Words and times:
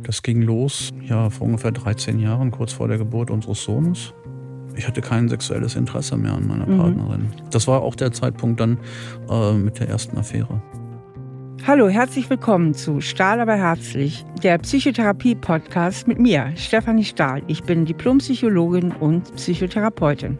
Das 0.00 0.22
ging 0.22 0.40
los, 0.40 0.90
ja, 1.02 1.28
vor 1.28 1.46
ungefähr 1.46 1.70
13 1.70 2.18
Jahren, 2.18 2.50
kurz 2.50 2.72
vor 2.72 2.88
der 2.88 2.96
Geburt 2.96 3.30
unseres 3.30 3.62
Sohnes. 3.62 4.14
Ich 4.74 4.88
hatte 4.88 5.02
kein 5.02 5.28
sexuelles 5.28 5.76
Interesse 5.76 6.16
mehr 6.16 6.32
an 6.32 6.48
meiner 6.48 6.66
mhm. 6.66 6.78
Partnerin. 6.78 7.26
Das 7.50 7.68
war 7.68 7.82
auch 7.82 7.94
der 7.94 8.10
Zeitpunkt 8.10 8.58
dann 8.58 8.78
äh, 9.28 9.52
mit 9.52 9.80
der 9.80 9.90
ersten 9.90 10.16
Affäre. 10.16 10.62
Hallo, 11.66 11.90
herzlich 11.90 12.30
willkommen 12.30 12.72
zu 12.72 13.02
Stahl 13.02 13.38
aber 13.38 13.56
herzlich, 13.56 14.24
der 14.42 14.56
Psychotherapie-Podcast 14.56 16.08
mit 16.08 16.18
mir, 16.18 16.52
Stefanie 16.56 17.04
Stahl. 17.04 17.42
Ich 17.46 17.62
bin 17.62 17.84
Diplompsychologin 17.84 18.92
und 18.92 19.34
Psychotherapeutin. 19.36 20.38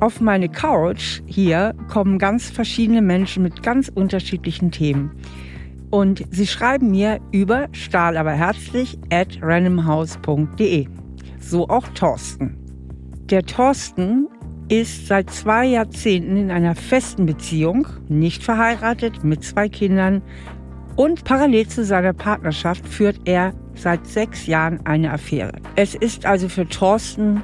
Auf 0.00 0.22
meine 0.22 0.48
Couch 0.48 1.20
hier 1.26 1.74
kommen 1.88 2.18
ganz 2.18 2.48
verschiedene 2.48 3.02
Menschen 3.02 3.42
mit 3.42 3.62
ganz 3.62 3.90
unterschiedlichen 3.94 4.70
Themen. 4.70 5.10
Und 5.94 6.24
sie 6.32 6.48
schreiben 6.48 6.90
mir 6.90 7.20
über 7.30 7.68
stahlaberherzlich 7.70 8.98
at 9.12 9.38
randomhouse.de. 9.40 10.88
So 11.38 11.68
auch 11.68 11.86
Thorsten. 11.94 12.56
Der 13.30 13.44
Thorsten 13.44 14.26
ist 14.68 15.06
seit 15.06 15.30
zwei 15.30 15.66
Jahrzehnten 15.66 16.36
in 16.36 16.50
einer 16.50 16.74
festen 16.74 17.26
Beziehung, 17.26 17.86
nicht 18.08 18.42
verheiratet, 18.42 19.22
mit 19.22 19.44
zwei 19.44 19.68
Kindern 19.68 20.20
und 20.96 21.22
parallel 21.22 21.68
zu 21.68 21.84
seiner 21.84 22.12
Partnerschaft 22.12 22.88
führt 22.88 23.20
er 23.24 23.54
seit 23.76 24.04
sechs 24.04 24.48
Jahren 24.48 24.84
eine 24.84 25.12
Affäre. 25.12 25.52
Es 25.76 25.94
ist 25.94 26.26
also 26.26 26.48
für 26.48 26.68
Thorsten 26.68 27.40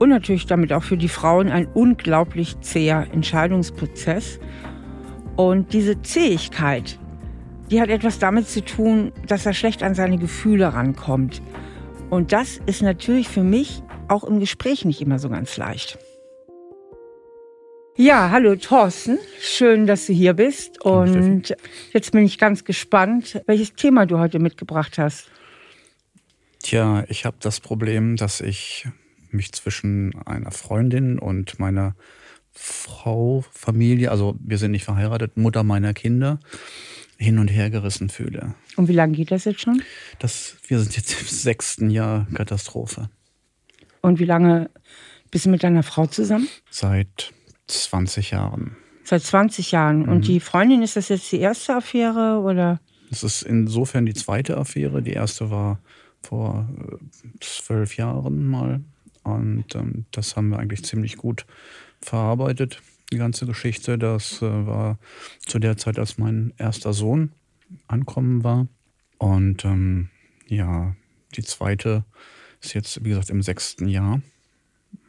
und 0.00 0.08
natürlich 0.08 0.46
damit 0.46 0.72
auch 0.72 0.82
für 0.82 0.96
die 0.96 1.06
Frauen 1.06 1.50
ein 1.50 1.68
unglaublich 1.72 2.58
zäher 2.62 3.06
Entscheidungsprozess. 3.12 4.40
Und 5.36 5.72
diese 5.72 6.02
Zähigkeit, 6.02 6.98
die 7.72 7.80
hat 7.80 7.88
etwas 7.88 8.18
damit 8.18 8.48
zu 8.48 8.62
tun, 8.62 9.12
dass 9.26 9.46
er 9.46 9.54
schlecht 9.54 9.82
an 9.82 9.94
seine 9.94 10.18
Gefühle 10.18 10.74
rankommt. 10.74 11.40
Und 12.10 12.32
das 12.32 12.60
ist 12.66 12.82
natürlich 12.82 13.28
für 13.28 13.42
mich 13.42 13.82
auch 14.08 14.24
im 14.24 14.40
Gespräch 14.40 14.84
nicht 14.84 15.00
immer 15.00 15.18
so 15.18 15.30
ganz 15.30 15.56
leicht. 15.56 15.98
Ja, 17.96 18.30
hallo 18.30 18.56
Thorsten, 18.56 19.18
schön, 19.40 19.86
dass 19.86 20.06
du 20.06 20.12
hier 20.12 20.34
bist. 20.34 20.82
Und 20.82 21.54
jetzt 21.94 22.12
bin 22.12 22.24
ich 22.24 22.38
ganz 22.38 22.64
gespannt, 22.64 23.40
welches 23.46 23.74
Thema 23.74 24.04
du 24.04 24.18
heute 24.18 24.38
mitgebracht 24.38 24.98
hast. 24.98 25.30
Tja, 26.62 27.04
ich 27.08 27.24
habe 27.24 27.38
das 27.40 27.60
Problem, 27.60 28.16
dass 28.16 28.42
ich 28.42 28.86
mich 29.30 29.50
zwischen 29.52 30.14
einer 30.26 30.50
Freundin 30.50 31.18
und 31.18 31.58
meiner 31.58 31.94
Frau, 32.52 33.44
Familie, 33.50 34.10
also 34.10 34.36
wir 34.40 34.58
sind 34.58 34.72
nicht 34.72 34.84
verheiratet, 34.84 35.38
Mutter 35.38 35.62
meiner 35.62 35.94
Kinder, 35.94 36.38
hin 37.22 37.38
und 37.38 37.48
her 37.48 37.70
gerissen 37.70 38.08
fühle. 38.08 38.54
Und 38.76 38.88
wie 38.88 38.92
lange 38.92 39.14
geht 39.14 39.30
das 39.30 39.44
jetzt 39.44 39.60
schon? 39.60 39.82
Das, 40.18 40.56
wir 40.66 40.80
sind 40.80 40.96
jetzt 40.96 41.20
im 41.20 41.26
sechsten 41.26 41.90
Jahr 41.90 42.26
Katastrophe. 42.34 43.08
Und 44.00 44.18
wie 44.18 44.24
lange 44.24 44.70
bist 45.30 45.46
du 45.46 45.50
mit 45.50 45.62
deiner 45.62 45.82
Frau 45.82 46.06
zusammen? 46.06 46.48
Seit 46.70 47.32
20 47.68 48.32
Jahren. 48.32 48.76
Seit 49.04 49.22
20 49.22 49.70
Jahren. 49.72 50.00
Mhm. 50.00 50.08
Und 50.08 50.26
die 50.26 50.40
Freundin, 50.40 50.82
ist 50.82 50.96
das 50.96 51.08
jetzt 51.08 51.30
die 51.30 51.38
erste 51.38 51.76
Affäre 51.76 52.40
oder? 52.40 52.80
Das 53.10 53.22
ist 53.22 53.42
insofern 53.42 54.06
die 54.06 54.14
zweite 54.14 54.56
Affäre. 54.56 55.02
Die 55.02 55.12
erste 55.12 55.50
war 55.50 55.78
vor 56.22 56.68
äh, 56.76 56.96
zwölf 57.40 57.96
Jahren 57.96 58.46
mal. 58.46 58.80
Und 59.22 59.74
ähm, 59.76 60.06
das 60.10 60.36
haben 60.36 60.48
wir 60.48 60.58
eigentlich 60.58 60.84
ziemlich 60.84 61.16
gut 61.16 61.46
verarbeitet 62.00 62.82
die 63.12 63.18
ganze 63.18 63.46
Geschichte. 63.46 63.98
Das 63.98 64.42
äh, 64.42 64.66
war 64.66 64.98
zu 65.46 65.58
der 65.58 65.76
Zeit, 65.76 65.98
als 65.98 66.18
mein 66.18 66.52
erster 66.56 66.92
Sohn 66.92 67.32
ankommen 67.86 68.42
war. 68.42 68.66
Und 69.18 69.64
ähm, 69.64 70.08
ja, 70.48 70.96
die 71.36 71.42
zweite 71.42 72.04
ist 72.60 72.74
jetzt, 72.74 73.04
wie 73.04 73.10
gesagt, 73.10 73.30
im 73.30 73.42
sechsten 73.42 73.86
Jahr. 73.86 74.20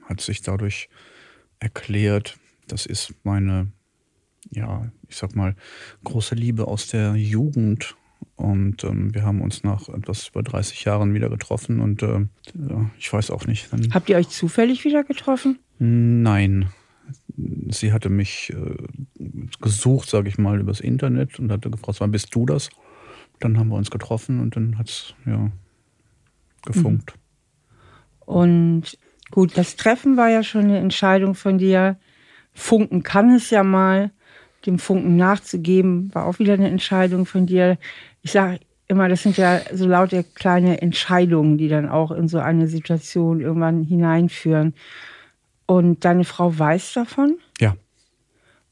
Hat 0.03 0.21
sich 0.21 0.41
dadurch 0.41 0.89
erklärt, 1.59 2.37
das 2.67 2.85
ist 2.85 3.13
meine, 3.23 3.71
ja, 4.51 4.91
ich 5.07 5.15
sag 5.15 5.35
mal, 5.35 5.55
große 6.03 6.35
Liebe 6.35 6.67
aus 6.67 6.87
der 6.87 7.15
Jugend. 7.15 7.95
Und 8.35 8.83
ähm, 8.83 9.13
wir 9.13 9.23
haben 9.23 9.41
uns 9.41 9.63
nach 9.63 9.89
etwas 9.89 10.29
über 10.29 10.43
30 10.43 10.83
Jahren 10.85 11.13
wieder 11.13 11.29
getroffen 11.29 11.79
und 11.79 12.03
äh, 12.03 12.25
ich 12.97 13.11
weiß 13.11 13.31
auch 13.31 13.45
nicht. 13.45 13.69
Habt 13.91 14.09
ihr 14.09 14.17
euch 14.17 14.29
zufällig 14.29 14.85
wieder 14.85 15.03
getroffen? 15.03 15.59
Nein, 15.77 16.69
sie 17.69 17.93
hatte 17.93 18.09
mich 18.09 18.53
äh, 18.53 19.23
gesucht, 19.61 20.09
sage 20.09 20.29
ich 20.29 20.37
mal, 20.37 20.59
übers 20.59 20.79
Internet 20.79 21.39
und 21.39 21.51
hatte 21.51 21.69
gefragt, 21.69 21.99
wann 22.01 22.11
bist 22.11 22.33
du 22.35 22.45
das? 22.45 22.69
Dann 23.39 23.57
haben 23.57 23.69
wir 23.69 23.75
uns 23.75 23.91
getroffen 23.91 24.39
und 24.39 24.55
dann 24.55 24.77
hat 24.77 24.89
es 24.89 25.15
ja 25.25 25.51
gefunkt. 26.65 27.13
Mhm. 27.15 28.33
Und 28.33 28.97
gut, 29.31 29.57
das 29.57 29.75
Treffen 29.75 30.17
war 30.17 30.29
ja 30.29 30.43
schon 30.43 30.65
eine 30.65 30.79
Entscheidung 30.79 31.35
von 31.35 31.57
dir. 31.57 31.97
Funken 32.53 33.03
kann 33.03 33.33
es 33.35 33.49
ja 33.49 33.63
mal. 33.63 34.11
Dem 34.65 34.79
Funken 34.79 35.17
nachzugeben, 35.17 36.15
war 36.15 36.25
auch 36.25 36.39
wieder 36.39 36.53
eine 36.53 36.69
Entscheidung 36.69 37.25
von 37.25 37.45
dir. 37.45 37.77
Ich 38.21 38.31
sage 38.31 38.59
immer, 38.87 39.09
das 39.09 39.23
sind 39.23 39.35
ja 39.35 39.59
so 39.73 39.87
lauter 39.87 40.23
kleine 40.23 40.81
Entscheidungen, 40.81 41.57
die 41.57 41.67
dann 41.67 41.89
auch 41.89 42.11
in 42.11 42.29
so 42.29 42.39
eine 42.39 42.67
Situation 42.67 43.41
irgendwann 43.41 43.83
hineinführen. 43.83 44.73
Und 45.73 46.05
deine 46.05 46.23
Frau 46.23 46.59
weiß 46.59 46.93
davon? 46.93 47.39
Ja. 47.59 47.75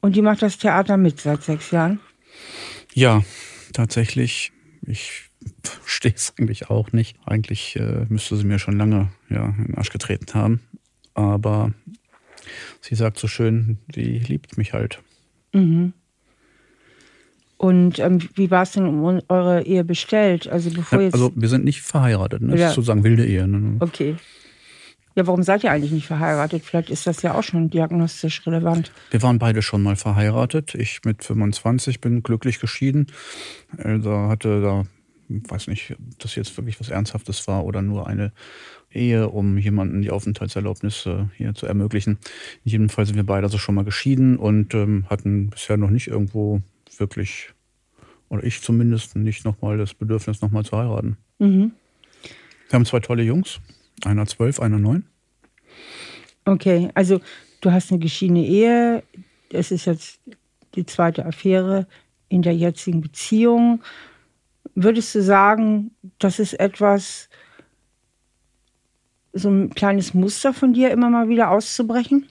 Und 0.01 0.16
die 0.16 0.22
macht 0.22 0.44
das 0.44 0.59
Theater 0.59 0.97
mit 0.97 1.19
seit 1.19 1.41
sechs 1.41 1.72
Jahren? 1.72 2.00
Ja, 2.94 3.23
tatsächlich. 3.73 4.51
Ich 4.85 5.31
verstehe 5.63 6.13
es 6.16 6.35
eigentlich 6.38 6.69
auch 6.69 6.91
nicht. 6.91 7.17
Eigentlich 7.25 7.75
äh, 7.75 8.06
müsste 8.07 8.38
sie 8.38 8.44
mir 8.44 8.59
schon 8.59 8.78
lange 8.78 9.09
ja, 9.31 9.47
in 9.57 9.66
den 9.66 9.78
Arsch 9.79 9.90
getreten 9.90 10.31
haben. 10.35 10.61
Aber 11.16 11.73
sie 12.81 12.94
sagt 12.94 13.17
so 13.17 13.28
schön, 13.28 13.79
sie 13.91 14.19
liebt 14.19 14.59
mich 14.59 14.73
halt. 14.73 15.01
Mhm. 15.53 15.94
Und 17.57 17.97
ähm, 17.97 18.19
wie 18.35 18.51
war 18.51 18.61
es 18.61 18.73
denn 18.73 18.85
um 18.85 19.22
eure 19.28 19.63
Ehe 19.63 19.84
bestellt? 19.84 20.47
Also 20.47 20.69
bevor 20.69 21.01
jetzt 21.01 21.16
also 21.16 21.31
wir 21.35 21.50
sind 21.50 21.66
nicht 21.66 21.81
verheiratet, 21.81 22.44
ne? 22.44 22.56
das 22.56 22.69
ist 22.69 22.75
sozusagen 22.75 23.03
wilde 23.03 23.25
Ehe. 23.25 23.47
Ne? 23.47 23.78
Okay. 23.79 24.17
Ja, 25.16 25.27
warum 25.27 25.44
seid 25.44 25.63
ihr 25.63 25.72
eigentlich 25.72 25.91
nicht 25.91 26.07
verheiratet? 26.07 26.63
Vielleicht 26.63 26.89
ist 26.89 27.05
das 27.05 27.22
ja 27.22 27.33
auch 27.33 27.44
schon 27.44 27.69
diagnostisch 27.69 28.45
relevant. 28.47 28.91
Wir 29.09 29.22
waren 29.22 29.39
beide 29.39 29.61
schon 29.61 29.83
mal 29.83 29.95
verheiratet. 29.97 30.73
Ich 30.75 31.01
mit 31.03 31.23
25 31.23 31.99
bin 31.99 32.23
glücklich 32.23 32.59
geschieden. 32.59 33.07
Da 33.77 34.29
hatte 34.29 34.61
da, 34.61 34.83
weiß 35.27 35.67
nicht, 35.67 35.91
ob 35.91 36.19
das 36.19 36.35
jetzt 36.35 36.55
wirklich 36.57 36.79
was 36.79 36.89
Ernsthaftes 36.89 37.47
war 37.47 37.66
oder 37.66 37.81
nur 37.81 38.07
eine 38.07 38.31
Ehe, 38.94 39.29
um 39.29 39.57
jemanden 39.57 40.01
die 40.01 40.11
Aufenthaltserlaubnis 40.11 41.05
äh, 41.05 41.25
hier 41.38 41.53
zu 41.53 41.66
ermöglichen. 41.66 42.17
Jedenfalls 42.63 43.09
sind 43.09 43.16
wir 43.16 43.25
beide 43.25 43.45
also 43.45 43.57
schon 43.57 43.75
mal 43.75 43.85
geschieden 43.85 44.38
und 44.38 44.73
ähm, 44.73 45.05
hatten 45.09 45.49
bisher 45.49 45.78
noch 45.78 45.89
nicht 45.89 46.07
irgendwo 46.07 46.61
wirklich, 46.97 47.53
oder 48.29 48.43
ich 48.43 48.61
zumindest, 48.61 49.16
nicht 49.16 49.45
nochmal 49.45 49.78
das 49.78 49.93
Bedürfnis, 49.93 50.41
nochmal 50.41 50.66
zu 50.66 50.78
heiraten. 50.78 51.17
Mhm. 51.39 51.72
Wir 52.69 52.73
haben 52.73 52.85
zwei 52.85 52.99
tolle 52.99 53.23
Jungs. 53.23 53.61
Einer 54.03 54.25
zwölf, 54.25 54.59
einer 54.59 54.79
neun. 54.79 55.06
Okay, 56.46 56.90
also 56.96 57.22
du 57.62 57.72
hast 57.72 57.91
eine 57.91 58.00
geschiedene 58.00 58.46
Ehe. 58.46 59.03
Es 59.52 59.72
ist 59.72 59.85
jetzt 59.85 60.19
die 60.75 60.85
zweite 60.85 61.25
Affäre 61.25 61.88
in 62.29 62.41
der 62.41 62.56
jetzigen 62.56 63.02
Beziehung. 63.02 63.84
Würdest 64.74 65.13
du 65.16 65.22
sagen, 65.22 65.91
das 66.18 66.40
ist 66.40 66.53
etwas, 66.53 67.29
so 69.34 69.50
ein 69.50 69.69
kleines 69.72 70.13
Muster 70.13 70.53
von 70.53 70.73
dir 70.73 70.91
immer 70.91 71.09
mal 71.09 71.29
wieder 71.29 71.52
auszubrechen? 71.52 72.28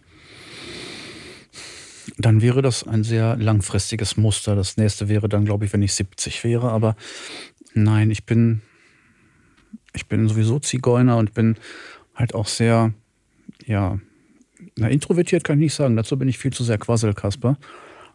Dann 2.19 2.42
wäre 2.42 2.60
das 2.60 2.87
ein 2.87 3.04
sehr 3.04 3.37
langfristiges 3.37 4.16
Muster. 4.16 4.54
Das 4.54 4.77
nächste 4.77 5.09
wäre 5.09 5.28
dann, 5.28 5.44
glaube 5.44 5.65
ich, 5.65 5.72
wenn 5.72 5.82
ich 5.82 5.94
70 5.94 6.44
wäre. 6.44 6.71
Aber 6.71 6.97
nein, 7.72 8.10
ich 8.10 8.27
bin 8.27 8.62
ich 9.94 10.06
bin 10.06 10.28
sowieso 10.28 10.58
Zigeuner 10.58 11.16
und 11.16 11.34
bin 11.34 11.56
halt 12.15 12.34
auch 12.34 12.47
sehr, 12.47 12.92
ja, 13.66 13.98
na, 14.76 14.88
introvertiert 14.88 15.44
kann 15.44 15.59
ich 15.59 15.65
nicht 15.65 15.74
sagen. 15.74 15.97
Dazu 15.97 16.18
bin 16.18 16.28
ich 16.28 16.38
viel 16.38 16.53
zu 16.53 16.65
sehr 16.65 16.78
Quasselkasper. 16.78 17.56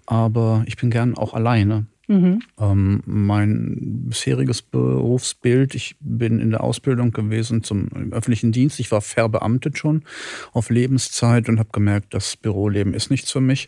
Aber 0.06 0.64
ich 0.68 0.78
bin 0.78 0.92
gern 0.92 1.16
auch 1.18 1.34
alleine. 1.34 1.88
Mhm. 2.08 2.42
Ähm, 2.60 3.02
mein 3.06 4.06
bisheriges 4.10 4.62
Berufsbild, 4.62 5.74
ich 5.74 5.96
bin 6.00 6.40
in 6.40 6.52
der 6.52 6.64
Ausbildung 6.64 7.12
gewesen 7.12 7.64
zum 7.64 7.90
öffentlichen 8.12 8.52
Dienst. 8.52 8.80
Ich 8.80 8.92
war 8.92 9.02
verbeamtet 9.02 9.80
schon 9.80 10.04
auf 10.52 10.70
Lebenszeit 10.70 11.50
und 11.50 11.58
habe 11.58 11.70
gemerkt, 11.72 12.14
das 12.14 12.38
Büroleben 12.38 12.94
ist 12.94 13.10
nichts 13.10 13.32
für 13.32 13.42
mich. 13.42 13.68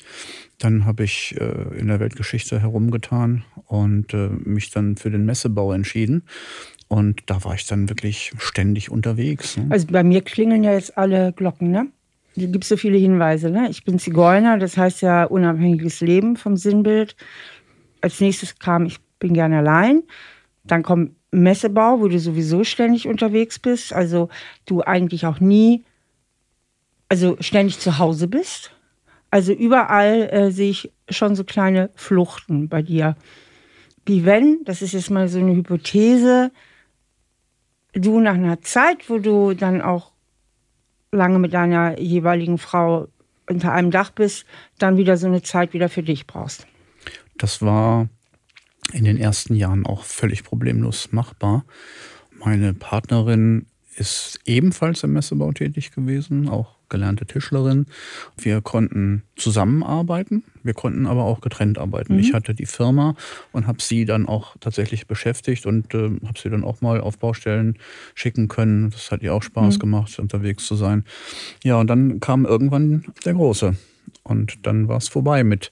Dann 0.59 0.85
habe 0.85 1.03
ich 1.03 1.35
äh, 1.39 1.79
in 1.79 1.87
der 1.87 1.99
Weltgeschichte 1.99 2.59
herumgetan 2.59 3.43
und 3.65 4.13
äh, 4.13 4.29
mich 4.29 4.69
dann 4.69 4.97
für 4.97 5.09
den 5.09 5.25
Messebau 5.25 5.73
entschieden. 5.73 6.23
Und 6.87 7.21
da 7.25 7.43
war 7.43 7.55
ich 7.55 7.65
dann 7.67 7.89
wirklich 7.89 8.31
ständig 8.37 8.89
unterwegs. 8.89 9.57
Ne? 9.57 9.67
Also 9.69 9.87
bei 9.87 10.03
mir 10.03 10.21
klingeln 10.21 10.63
ja 10.63 10.73
jetzt 10.73 10.97
alle 10.97 11.33
Glocken, 11.33 11.71
ne? 11.71 11.87
Da 12.35 12.45
gibt 12.45 12.63
es 12.63 12.69
so 12.69 12.77
viele 12.77 12.97
Hinweise. 12.97 13.49
Ne? 13.49 13.67
Ich 13.69 13.83
bin 13.83 13.97
Zigeuner, 13.97 14.57
das 14.57 14.77
heißt 14.77 15.01
ja 15.01 15.23
unabhängiges 15.23 16.01
Leben 16.01 16.37
vom 16.37 16.55
Sinnbild. 16.55 17.15
Als 17.99 18.21
nächstes 18.21 18.59
kam, 18.59 18.85
ich 18.85 18.99
bin 19.19 19.33
gerne 19.33 19.57
allein. 19.57 20.03
Dann 20.63 20.83
kommt 20.83 21.11
Messebau, 21.31 21.99
wo 21.99 22.07
du 22.07 22.19
sowieso 22.19 22.63
ständig 22.63 23.07
unterwegs 23.07 23.59
bist, 23.59 23.91
also 23.91 24.29
du 24.65 24.81
eigentlich 24.81 25.25
auch 25.25 25.39
nie, 25.39 25.83
also 27.09 27.37
ständig 27.39 27.79
zu 27.79 27.97
Hause 27.97 28.27
bist. 28.27 28.71
Also 29.29 29.51
überall 29.51 30.29
äh, 30.31 30.51
sehe 30.51 30.69
ich 30.69 30.91
schon 31.09 31.35
so 31.35 31.43
kleine 31.43 31.89
Fluchten 31.95 32.69
bei 32.69 32.81
dir. 32.81 33.15
Wie 34.05 34.25
wenn, 34.25 34.63
das 34.63 34.81
ist 34.81 34.93
jetzt 34.93 35.11
mal 35.11 35.27
so 35.27 35.39
eine 35.39 35.53
Hypothese, 35.53 36.51
du 37.93 38.19
nach 38.19 38.33
einer 38.33 38.61
Zeit, 38.61 39.09
wo 39.09 39.17
du 39.17 39.53
dann 39.53 39.81
auch 39.81 40.11
lange 41.11 41.39
mit 41.39 41.53
deiner 41.53 41.99
jeweiligen 41.99 42.57
Frau 42.57 43.07
unter 43.49 43.71
einem 43.71 43.91
Dach 43.91 44.11
bist, 44.11 44.45
dann 44.77 44.97
wieder 44.97 45.17
so 45.17 45.27
eine 45.27 45.41
Zeit 45.41 45.73
wieder 45.73 45.89
für 45.89 46.03
dich 46.03 46.27
brauchst. 46.27 46.67
Das 47.37 47.61
war 47.61 48.09
in 48.93 49.03
den 49.03 49.17
ersten 49.17 49.55
Jahren 49.55 49.85
auch 49.85 50.03
völlig 50.03 50.43
problemlos 50.43 51.11
machbar. 51.11 51.65
Meine 52.39 52.73
Partnerin 52.73 53.67
ist 53.95 54.39
ebenfalls 54.45 55.03
im 55.03 55.13
Messebau 55.13 55.51
tätig 55.51 55.91
gewesen, 55.91 56.49
auch 56.49 56.76
gelernte 56.89 57.25
Tischlerin. 57.25 57.85
Wir 58.37 58.61
konnten 58.61 59.23
zusammenarbeiten, 59.35 60.43
wir 60.63 60.73
konnten 60.73 61.05
aber 61.05 61.23
auch 61.23 61.41
getrennt 61.41 61.77
arbeiten. 61.77 62.13
Mhm. 62.13 62.19
Ich 62.19 62.33
hatte 62.33 62.53
die 62.53 62.65
Firma 62.65 63.15
und 63.51 63.67
habe 63.67 63.81
sie 63.81 64.05
dann 64.05 64.27
auch 64.27 64.55
tatsächlich 64.59 65.07
beschäftigt 65.07 65.65
und 65.65 65.93
äh, 65.93 66.09
habe 66.25 66.39
sie 66.41 66.49
dann 66.49 66.63
auch 66.63 66.81
mal 66.81 67.01
auf 67.01 67.17
Baustellen 67.17 67.77
schicken 68.15 68.47
können. 68.47 68.89
Das 68.89 69.11
hat 69.11 69.21
ihr 69.21 69.33
auch 69.33 69.43
Spaß 69.43 69.75
mhm. 69.75 69.79
gemacht, 69.79 70.19
unterwegs 70.19 70.65
zu 70.65 70.75
sein. 70.75 71.03
Ja, 71.63 71.79
und 71.79 71.87
dann 71.87 72.19
kam 72.19 72.45
irgendwann 72.45 73.05
der 73.25 73.33
Große 73.33 73.75
und 74.23 74.65
dann 74.65 74.87
war 74.87 74.97
es 74.97 75.07
vorbei 75.07 75.43
mit 75.43 75.71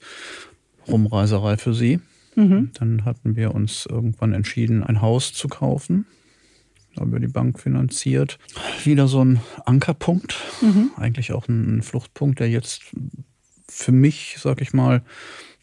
Rumreiserei 0.88 1.58
für 1.58 1.74
sie. 1.74 2.00
Mhm. 2.36 2.72
Dann 2.74 3.06
hatten 3.06 3.36
wir 3.36 3.56
uns 3.56 3.86
irgendwann 3.86 4.34
entschieden, 4.34 4.84
ein 4.84 5.02
Haus 5.02 5.34
zu 5.34 5.48
kaufen 5.48 6.06
über 7.02 7.20
die 7.20 7.28
Bank 7.28 7.60
finanziert. 7.60 8.38
Wieder 8.84 9.08
so 9.08 9.24
ein 9.24 9.40
Ankerpunkt, 9.66 10.36
mhm. 10.62 10.92
eigentlich 10.98 11.34
auch 11.34 11.48
ein 11.48 11.82
Fluchtpunkt, 11.82 12.40
der 12.40 12.50
jetzt 12.50 12.84
für 13.68 13.92
mich, 13.92 14.38
sag 14.40 14.62
ich 14.62 14.74
mal, 14.74 15.04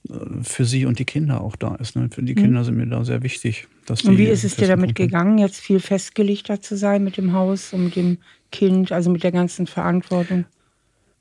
äh, 0.09 0.15
für 0.43 0.65
sie 0.65 0.87
und 0.87 0.99
die 0.99 1.05
Kinder 1.05 1.41
auch 1.41 1.57
da 1.57 1.75
ist. 1.77 1.97
Ne? 1.97 2.09
Für 2.11 2.23
die 2.23 2.35
Kinder 2.35 2.61
mhm. 2.61 2.65
sind 2.65 2.77
mir 2.77 2.87
da 2.87 3.05
sehr 3.05 3.23
wichtig. 3.23 3.69
Dass 3.87 4.03
und 4.03 4.19
wie 4.19 4.27
ist 4.27 4.45
es 4.45 4.57
dir 4.57 4.69
damit 4.69 4.95
gegangen, 4.95 5.39
jetzt 5.39 5.61
viel 5.61 5.81
festgelegter 5.81 6.61
zu 6.61 6.77
sein 6.77 7.03
mit 7.05 7.17
dem 7.17 7.33
Haus 7.33 7.73
und 7.73 7.85
mit 7.85 7.97
dem 7.97 8.19
Kind, 8.51 8.93
also 8.93 9.11
mit 9.11 9.23
der 9.25 9.33
ganzen 9.33 9.67
Verantwortung? 9.67 10.45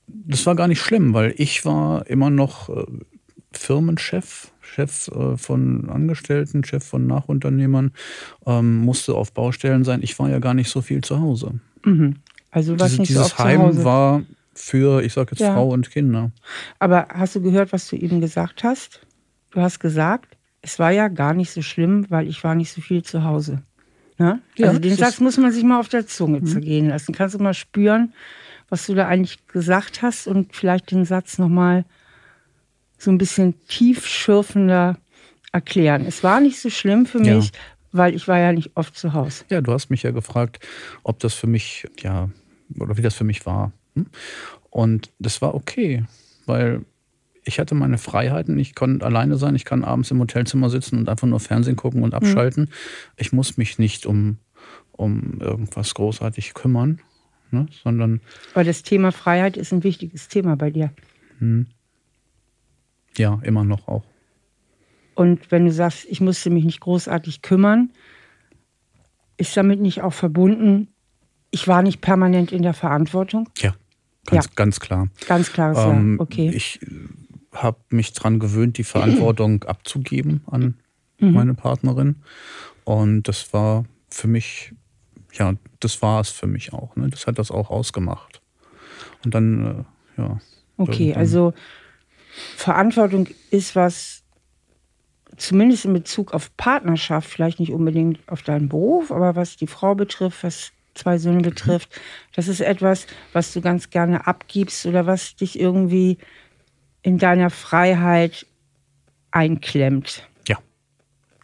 Das 0.07 0.45
war 0.45 0.55
gar 0.55 0.67
nicht 0.67 0.81
schlimm, 0.81 1.13
weil 1.13 1.33
ich 1.37 1.65
war 1.65 2.05
immer 2.07 2.29
noch 2.29 2.69
äh, 2.69 2.83
Firmenchef 3.51 4.51
Chef 4.71 5.09
äh, 5.09 5.37
von 5.37 5.89
Angestellten, 5.89 6.63
Chef 6.63 6.83
von 6.83 7.05
Nachunternehmern, 7.07 7.91
ähm, 8.45 8.77
musste 8.77 9.15
auf 9.15 9.33
Baustellen 9.33 9.83
sein. 9.83 10.01
Ich 10.01 10.17
war 10.17 10.29
ja 10.29 10.39
gar 10.39 10.53
nicht 10.53 10.69
so 10.69 10.81
viel 10.81 11.01
zu 11.01 11.19
Hause. 11.19 11.59
Mhm. 11.83 12.15
Also 12.51 12.79
was 12.79 12.91
Diese, 12.91 13.01
nicht 13.01 13.09
dieses 13.09 13.29
so 13.29 13.37
Heim 13.39 13.83
war 13.83 14.23
für, 14.53 15.01
ich 15.03 15.13
sage 15.13 15.31
jetzt 15.31 15.41
ja. 15.41 15.53
Frau 15.53 15.69
und 15.69 15.89
Kinder. 15.91 16.31
Aber 16.79 17.07
hast 17.09 17.35
du 17.35 17.41
gehört, 17.41 17.73
was 17.73 17.87
du 17.87 17.95
eben 17.95 18.21
gesagt 18.21 18.63
hast? 18.63 19.01
Du 19.51 19.61
hast 19.61 19.79
gesagt, 19.79 20.37
es 20.61 20.79
war 20.79 20.91
ja 20.91 21.07
gar 21.07 21.33
nicht 21.33 21.51
so 21.51 21.61
schlimm, 21.61 22.05
weil 22.09 22.27
ich 22.27 22.43
war 22.43 22.55
nicht 22.55 22.71
so 22.71 22.81
viel 22.81 23.03
zu 23.03 23.23
Hause. 23.23 23.61
Ne? 24.17 24.39
Ja, 24.55 24.67
also 24.67 24.79
den 24.79 24.95
Satz 24.95 25.19
muss 25.19 25.37
man 25.37 25.51
sich 25.51 25.63
mal 25.63 25.79
auf 25.79 25.89
der 25.89 26.07
Zunge 26.07 26.41
mhm. 26.41 26.45
zergehen 26.45 26.89
lassen. 26.89 27.13
Kannst 27.13 27.35
du 27.35 27.39
mal 27.39 27.53
spüren, 27.53 28.13
was 28.69 28.85
du 28.85 28.93
da 28.93 29.07
eigentlich 29.07 29.47
gesagt 29.47 30.01
hast 30.01 30.27
und 30.27 30.55
vielleicht 30.55 30.91
den 30.91 31.05
Satz 31.05 31.37
nochmal 31.37 31.79
mal 31.79 31.85
so 33.01 33.09
ein 33.11 33.17
bisschen 33.17 33.55
tiefschürfender 33.67 34.97
erklären. 35.51 36.05
Es 36.05 36.23
war 36.23 36.39
nicht 36.39 36.59
so 36.59 36.69
schlimm 36.69 37.07
für 37.07 37.19
mich, 37.19 37.45
ja. 37.45 37.51
weil 37.91 38.13
ich 38.13 38.27
war 38.27 38.37
ja 38.37 38.53
nicht 38.53 38.71
oft 38.75 38.95
zu 38.95 39.13
Hause. 39.13 39.43
Ja, 39.49 39.61
du 39.61 39.73
hast 39.73 39.89
mich 39.89 40.03
ja 40.03 40.11
gefragt, 40.11 40.65
ob 41.03 41.19
das 41.19 41.33
für 41.33 41.47
mich, 41.47 41.87
ja, 41.99 42.29
oder 42.79 42.97
wie 42.97 43.01
das 43.01 43.15
für 43.15 43.23
mich 43.23 43.45
war. 43.45 43.71
Hm? 43.95 44.05
Und 44.69 45.11
das 45.17 45.41
war 45.41 45.55
okay, 45.55 46.05
weil 46.45 46.85
ich 47.43 47.59
hatte 47.59 47.73
meine 47.73 47.97
Freiheiten, 47.97 48.59
ich 48.59 48.75
konnte 48.75 49.03
alleine 49.03 49.35
sein, 49.37 49.55
ich 49.55 49.65
kann 49.65 49.83
abends 49.83 50.11
im 50.11 50.19
Hotelzimmer 50.19 50.69
sitzen 50.69 50.99
und 50.99 51.09
einfach 51.09 51.27
nur 51.27 51.39
Fernsehen 51.39 51.75
gucken 51.75 52.03
und 52.03 52.13
abschalten. 52.13 52.65
Mhm. 52.65 52.69
Ich 53.17 53.33
muss 53.33 53.57
mich 53.57 53.79
nicht 53.79 54.05
um, 54.05 54.37
um 54.91 55.41
irgendwas 55.41 55.95
großartig 55.95 56.53
kümmern, 56.53 57.01
ne? 57.49 57.65
sondern. 57.83 58.21
Weil 58.53 58.65
das 58.65 58.83
Thema 58.83 59.11
Freiheit 59.11 59.57
ist 59.57 59.73
ein 59.73 59.83
wichtiges 59.83 60.27
Thema 60.27 60.55
bei 60.55 60.69
dir. 60.69 60.93
Mhm. 61.39 61.65
Ja, 63.17 63.39
immer 63.43 63.63
noch 63.63 63.87
auch. 63.87 64.03
Und 65.15 65.51
wenn 65.51 65.65
du 65.65 65.71
sagst, 65.71 66.05
ich 66.09 66.21
musste 66.21 66.49
mich 66.49 66.63
nicht 66.63 66.79
großartig 66.79 67.41
kümmern, 67.41 67.91
ist 69.37 69.55
damit 69.57 69.81
nicht 69.81 70.01
auch 70.01 70.13
verbunden, 70.13 70.87
ich 71.51 71.67
war 71.67 71.81
nicht 71.81 72.01
permanent 72.01 72.51
in 72.51 72.61
der 72.61 72.73
Verantwortung? 72.73 73.49
Ja, 73.57 73.75
ganz, 74.25 74.45
ja. 74.45 74.51
ganz 74.55 74.79
klar. 74.79 75.09
Ganz 75.27 75.51
klares 75.51 75.77
ähm, 75.79 76.15
Ja, 76.15 76.23
okay. 76.23 76.49
Ich 76.53 76.79
habe 77.51 77.77
mich 77.89 78.13
daran 78.13 78.39
gewöhnt, 78.39 78.77
die 78.77 78.83
Verantwortung 78.83 79.63
abzugeben 79.67 80.41
an 80.47 80.75
mhm. 81.19 81.33
meine 81.33 81.53
Partnerin. 81.53 82.15
Und 82.85 83.23
das 83.23 83.53
war 83.53 83.85
für 84.09 84.27
mich, 84.27 84.73
ja, 85.33 85.53
das 85.79 86.01
war 86.01 86.21
es 86.21 86.29
für 86.29 86.47
mich 86.47 86.73
auch. 86.73 86.95
Ne? 86.95 87.09
Das 87.09 87.27
hat 87.27 87.37
das 87.37 87.51
auch 87.51 87.69
ausgemacht. 87.69 88.41
Und 89.25 89.33
dann, 89.35 89.85
äh, 90.17 90.21
ja. 90.21 90.39
Okay, 90.77 91.13
also 91.13 91.53
Verantwortung 92.55 93.27
ist 93.49 93.75
was, 93.75 94.23
zumindest 95.37 95.85
in 95.85 95.93
Bezug 95.93 96.33
auf 96.33 96.55
Partnerschaft, 96.57 97.29
vielleicht 97.29 97.59
nicht 97.59 97.71
unbedingt 97.71 98.19
auf 98.27 98.41
deinen 98.41 98.69
Beruf, 98.69 99.11
aber 99.11 99.35
was 99.35 99.57
die 99.57 99.67
Frau 99.67 99.95
betrifft, 99.95 100.43
was 100.43 100.71
zwei 100.93 101.17
Söhne 101.17 101.41
betrifft, 101.41 101.99
das 102.35 102.47
ist 102.47 102.61
etwas, 102.61 103.07
was 103.33 103.53
du 103.53 103.61
ganz 103.61 103.89
gerne 103.89 104.27
abgibst 104.27 104.85
oder 104.85 105.05
was 105.05 105.35
dich 105.35 105.59
irgendwie 105.59 106.17
in 107.01 107.17
deiner 107.17 107.49
Freiheit 107.49 108.45
einklemmt. 109.31 110.27
Ja. 110.47 110.57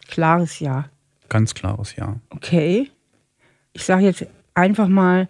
Klares 0.06 0.60
Ja. 0.60 0.88
Ganz 1.28 1.54
klares 1.54 1.96
Ja. 1.96 2.20
Okay. 2.30 2.90
Ich 3.72 3.84
sage 3.84 4.04
jetzt 4.04 4.26
einfach 4.54 4.88
mal, 4.88 5.28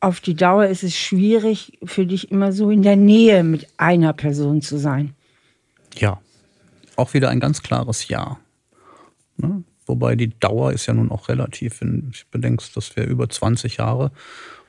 auf 0.00 0.20
die 0.20 0.34
Dauer 0.34 0.66
ist 0.66 0.82
es 0.82 0.96
schwierig 0.96 1.78
für 1.84 2.06
dich 2.06 2.30
immer 2.30 2.52
so 2.52 2.70
in 2.70 2.82
der 2.82 2.96
Nähe 2.96 3.42
mit 3.42 3.66
einer 3.76 4.12
Person 4.12 4.62
zu 4.62 4.78
sein. 4.78 5.14
Ja, 5.96 6.20
auch 6.96 7.14
wieder 7.14 7.30
ein 7.30 7.40
ganz 7.40 7.62
klares 7.62 8.08
Ja. 8.08 8.38
Ne? 9.36 9.64
Wobei 9.86 10.16
die 10.16 10.38
Dauer 10.38 10.72
ist 10.72 10.86
ja 10.86 10.94
nun 10.94 11.10
auch 11.10 11.28
relativ. 11.28 11.80
Wenn 11.80 12.10
ich 12.12 12.26
bedenkst, 12.26 12.76
dass 12.76 12.96
wir 12.96 13.04
über 13.04 13.28
20 13.28 13.76
Jahre 13.76 14.10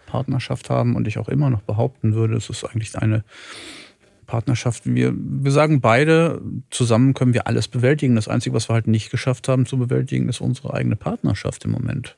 Partnerschaft 0.06 0.70
haben 0.70 0.96
und 0.96 1.08
ich 1.08 1.18
auch 1.18 1.28
immer 1.28 1.50
noch 1.50 1.62
behaupten 1.62 2.14
würde, 2.14 2.36
es 2.36 2.50
ist 2.50 2.64
eigentlich 2.64 2.96
eine 2.98 3.24
Partnerschaft. 4.28 4.84
Wir, 4.86 5.14
wir 5.16 5.52
sagen 5.52 5.82
beide, 5.82 6.42
zusammen 6.70 7.14
können 7.14 7.34
wir 7.34 7.48
alles 7.48 7.68
bewältigen. 7.68 8.16
Das 8.16 8.28
Einzige, 8.28 8.56
was 8.56 8.70
wir 8.70 8.74
halt 8.74 8.88
nicht 8.88 9.10
geschafft 9.10 9.48
haben 9.48 9.66
zu 9.66 9.78
bewältigen, 9.78 10.30
ist 10.30 10.42
unsere 10.42 10.74
eigene 10.74 10.96
Partnerschaft 10.96 11.66
im 11.66 11.72
Moment. 11.72 12.18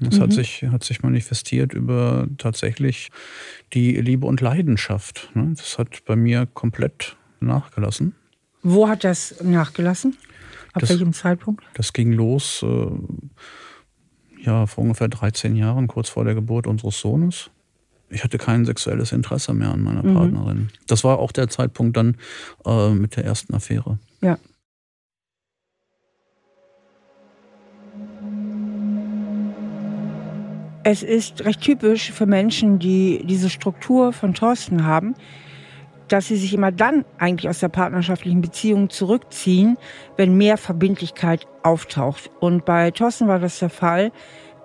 Das 0.00 0.16
mhm. 0.16 0.22
hat, 0.22 0.32
sich, 0.32 0.64
hat 0.64 0.84
sich 0.84 1.02
manifestiert 1.02 1.72
über 1.72 2.26
tatsächlich 2.38 3.10
die 3.72 3.92
Liebe 3.92 4.26
und 4.26 4.40
Leidenschaft. 4.40 5.30
Ne? 5.34 5.54
Das 5.56 5.78
hat 5.78 6.04
bei 6.04 6.16
mir 6.16 6.46
komplett 6.46 7.16
nachgelassen. 7.40 8.14
Wo 8.62 8.88
hat 8.88 9.04
das 9.04 9.42
nachgelassen? 9.42 10.16
Ab 10.72 10.80
das, 10.80 10.90
welchem 10.90 11.12
Zeitpunkt? 11.12 11.64
Das 11.74 11.92
ging 11.92 12.12
los 12.12 12.62
äh, 12.62 12.86
ja, 14.42 14.66
vor 14.66 14.84
ungefähr 14.84 15.08
13 15.08 15.56
Jahren, 15.56 15.86
kurz 15.86 16.08
vor 16.08 16.24
der 16.24 16.34
Geburt 16.34 16.66
unseres 16.66 17.00
Sohnes. 17.00 17.50
Ich 18.08 18.22
hatte 18.22 18.38
kein 18.38 18.64
sexuelles 18.64 19.12
Interesse 19.12 19.52
mehr 19.52 19.72
an 19.72 19.82
meiner 19.82 20.02
mhm. 20.02 20.14
Partnerin. 20.14 20.68
Das 20.86 21.02
war 21.02 21.18
auch 21.18 21.32
der 21.32 21.48
Zeitpunkt 21.48 21.96
dann 21.96 22.16
äh, 22.64 22.90
mit 22.90 23.16
der 23.16 23.24
ersten 23.24 23.54
Affäre. 23.54 23.98
Ja. 24.20 24.38
Es 30.88 31.02
ist 31.02 31.44
recht 31.44 31.62
typisch 31.62 32.12
für 32.12 32.26
Menschen, 32.26 32.78
die 32.78 33.20
diese 33.24 33.50
Struktur 33.50 34.12
von 34.12 34.34
Thorsten 34.34 34.86
haben, 34.86 35.14
dass 36.06 36.28
sie 36.28 36.36
sich 36.36 36.54
immer 36.54 36.70
dann 36.70 37.04
eigentlich 37.18 37.48
aus 37.48 37.58
der 37.58 37.70
partnerschaftlichen 37.70 38.40
Beziehung 38.40 38.88
zurückziehen, 38.88 39.78
wenn 40.16 40.36
mehr 40.36 40.56
Verbindlichkeit 40.56 41.48
auftaucht. 41.64 42.30
Und 42.38 42.64
bei 42.64 42.92
Thorsten 42.92 43.26
war 43.26 43.40
das 43.40 43.58
der 43.58 43.68
Fall, 43.68 44.12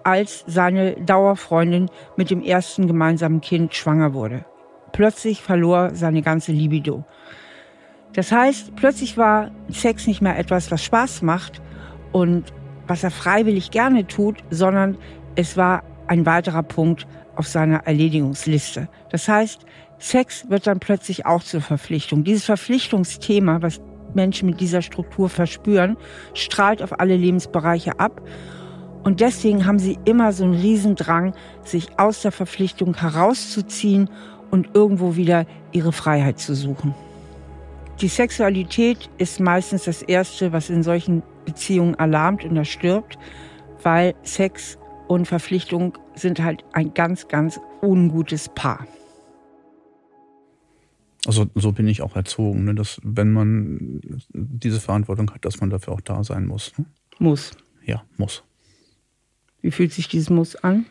als 0.03 0.43
seine 0.45 0.93
Dauerfreundin 0.93 1.89
mit 2.17 2.29
dem 2.29 2.43
ersten 2.43 2.85
gemeinsamen 2.85 3.41
Kind 3.41 3.73
schwanger 3.73 4.13
wurde. 4.13 4.45
Plötzlich 4.91 5.41
verlor 5.41 5.95
seine 5.95 6.21
ganze 6.21 6.51
Libido. 6.51 7.03
Das 8.13 8.31
heißt, 8.31 8.75
plötzlich 8.75 9.17
war 9.17 9.49
Sex 9.69 10.05
nicht 10.05 10.21
mehr 10.21 10.37
etwas, 10.37 10.69
was 10.69 10.83
Spaß 10.83 11.23
macht 11.23 11.63
und 12.11 12.53
was 12.85 13.03
er 13.03 13.09
freiwillig 13.09 13.71
gerne 13.71 14.05
tut, 14.05 14.43
sondern 14.51 14.99
es 15.35 15.57
war 15.57 15.81
ein 16.11 16.25
weiterer 16.25 16.61
Punkt 16.61 17.07
auf 17.37 17.47
seiner 17.47 17.87
Erledigungsliste. 17.87 18.89
Das 19.11 19.29
heißt, 19.29 19.61
Sex 19.97 20.49
wird 20.49 20.67
dann 20.67 20.81
plötzlich 20.81 21.25
auch 21.25 21.41
zur 21.41 21.61
Verpflichtung. 21.61 22.25
Dieses 22.25 22.43
Verpflichtungsthema, 22.43 23.61
was 23.61 23.79
Menschen 24.13 24.49
mit 24.49 24.59
dieser 24.59 24.81
Struktur 24.81 25.29
verspüren, 25.29 25.95
strahlt 26.33 26.83
auf 26.83 26.99
alle 26.99 27.15
Lebensbereiche 27.15 27.97
ab. 27.97 28.21
Und 29.03 29.21
deswegen 29.21 29.65
haben 29.65 29.79
sie 29.79 29.97
immer 30.03 30.33
so 30.33 30.43
einen 30.43 30.55
Riesendrang, 30.55 31.33
sich 31.63 31.97
aus 31.97 32.23
der 32.23 32.33
Verpflichtung 32.33 32.93
herauszuziehen 32.93 34.09
und 34.51 34.71
irgendwo 34.73 35.15
wieder 35.15 35.45
ihre 35.71 35.93
Freiheit 35.93 36.39
zu 36.39 36.55
suchen. 36.55 36.93
Die 38.01 38.09
Sexualität 38.09 39.09
ist 39.17 39.39
meistens 39.39 39.85
das 39.85 40.01
Erste, 40.01 40.51
was 40.51 40.69
in 40.69 40.83
solchen 40.83 41.23
Beziehungen 41.45 41.95
alarmt 41.95 42.43
und 42.43 42.57
erstirbt, 42.57 43.17
weil 43.81 44.13
Sex 44.23 44.77
und 45.11 45.25
Verpflichtung 45.25 45.97
sind 46.15 46.41
halt 46.41 46.63
ein 46.71 46.93
ganz, 46.93 47.27
ganz 47.27 47.59
ungutes 47.81 48.47
Paar. 48.47 48.87
Also 51.25 51.47
so 51.53 51.73
bin 51.73 51.85
ich 51.89 52.01
auch 52.01 52.15
erzogen, 52.15 52.63
ne? 52.63 52.75
dass 52.75 53.01
wenn 53.03 53.33
man 53.33 53.99
diese 54.29 54.79
Verantwortung 54.79 55.29
hat, 55.33 55.43
dass 55.43 55.59
man 55.59 55.69
dafür 55.69 55.95
auch 55.95 56.01
da 56.01 56.23
sein 56.23 56.45
muss. 56.47 56.71
Ne? 56.77 56.85
Muss. 57.19 57.51
Ja, 57.83 58.05
muss. 58.15 58.43
Wie 59.59 59.71
fühlt 59.71 59.91
sich 59.91 60.07
dieses 60.07 60.29
Muss 60.29 60.55
an? 60.55 60.85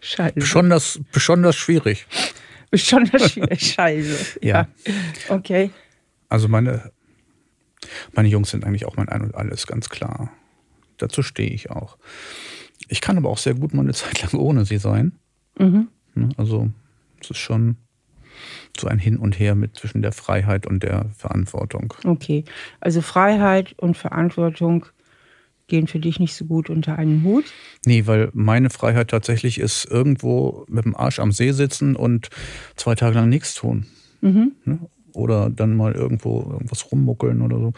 Scheiße. 0.00 0.34
Besonders, 0.34 1.00
besonders 1.12 1.54
schwierig. 1.54 2.08
Besonders 2.72 3.30
schwierig, 3.30 3.74
scheiße. 3.74 4.40
ja. 4.42 4.66
ja. 4.84 4.94
Okay. 5.28 5.70
Also 6.28 6.48
meine, 6.48 6.90
meine 8.12 8.28
Jungs 8.28 8.50
sind 8.50 8.64
eigentlich 8.64 8.86
auch 8.86 8.96
mein 8.96 9.08
Ein 9.08 9.22
und 9.22 9.36
Alles, 9.36 9.68
ganz 9.68 9.88
klar. 9.88 10.32
Dazu 10.98 11.22
stehe 11.22 11.50
ich 11.50 11.70
auch. 11.70 11.98
Ich 12.88 13.00
kann 13.00 13.16
aber 13.16 13.30
auch 13.30 13.38
sehr 13.38 13.54
gut 13.54 13.74
mal 13.74 13.82
eine 13.82 13.92
Zeit 13.94 14.22
lang 14.22 14.40
ohne 14.40 14.64
sie 14.64 14.78
sein. 14.78 15.12
Mhm. 15.58 15.88
Also 16.36 16.70
es 17.20 17.30
ist 17.30 17.38
schon 17.38 17.76
so 18.76 18.88
ein 18.88 18.98
Hin 18.98 19.16
und 19.16 19.38
Her 19.38 19.54
mit 19.54 19.76
zwischen 19.76 20.02
der 20.02 20.12
Freiheit 20.12 20.66
und 20.66 20.82
der 20.82 21.06
Verantwortung. 21.16 21.94
Okay, 22.04 22.44
also 22.80 23.00
Freiheit 23.02 23.74
und 23.78 23.96
Verantwortung 23.96 24.86
gehen 25.66 25.86
für 25.86 25.98
dich 25.98 26.20
nicht 26.20 26.34
so 26.34 26.44
gut 26.44 26.68
unter 26.70 26.98
einen 26.98 27.22
Hut? 27.24 27.44
Nee, 27.86 28.06
weil 28.06 28.30
meine 28.34 28.70
Freiheit 28.70 29.08
tatsächlich 29.08 29.58
ist, 29.58 29.86
irgendwo 29.90 30.66
mit 30.68 30.84
dem 30.84 30.94
Arsch 30.94 31.18
am 31.18 31.32
See 31.32 31.52
sitzen 31.52 31.96
und 31.96 32.28
zwei 32.76 32.94
Tage 32.94 33.14
lang 33.14 33.28
nichts 33.28 33.54
tun. 33.54 33.86
Mhm. 34.20 34.52
Oder 35.14 35.48
dann 35.48 35.76
mal 35.76 35.92
irgendwo 35.92 36.42
irgendwas 36.50 36.90
rummuckeln 36.90 37.40
oder 37.40 37.58
so. 37.58 37.72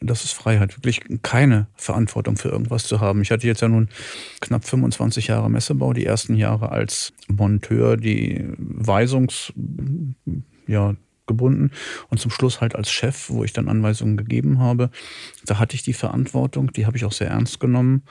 Das 0.00 0.24
ist 0.24 0.32
Freiheit, 0.32 0.76
wirklich 0.76 1.00
keine 1.22 1.66
Verantwortung 1.74 2.36
für 2.36 2.48
irgendwas 2.48 2.84
zu 2.84 3.00
haben. 3.00 3.22
Ich 3.22 3.30
hatte 3.30 3.46
jetzt 3.46 3.62
ja 3.62 3.68
nun 3.68 3.88
knapp 4.40 4.64
25 4.64 5.28
Jahre 5.28 5.50
Messebau, 5.50 5.92
die 5.92 6.06
ersten 6.06 6.34
Jahre 6.34 6.70
als 6.70 7.12
Monteur, 7.28 7.96
die 7.96 8.44
Weisungs, 8.56 9.52
ja, 10.66 10.94
gebunden 11.26 11.70
und 12.08 12.18
zum 12.18 12.30
Schluss 12.30 12.60
halt 12.60 12.74
als 12.74 12.90
Chef, 12.90 13.30
wo 13.30 13.44
ich 13.44 13.52
dann 13.52 13.68
Anweisungen 13.68 14.16
gegeben 14.16 14.58
habe. 14.58 14.90
Da 15.44 15.58
hatte 15.58 15.76
ich 15.76 15.82
die 15.82 15.92
Verantwortung, 15.92 16.72
die 16.72 16.86
habe 16.86 16.96
ich 16.96 17.04
auch 17.04 17.12
sehr 17.12 17.28
ernst 17.28 17.60
genommen 17.60 18.02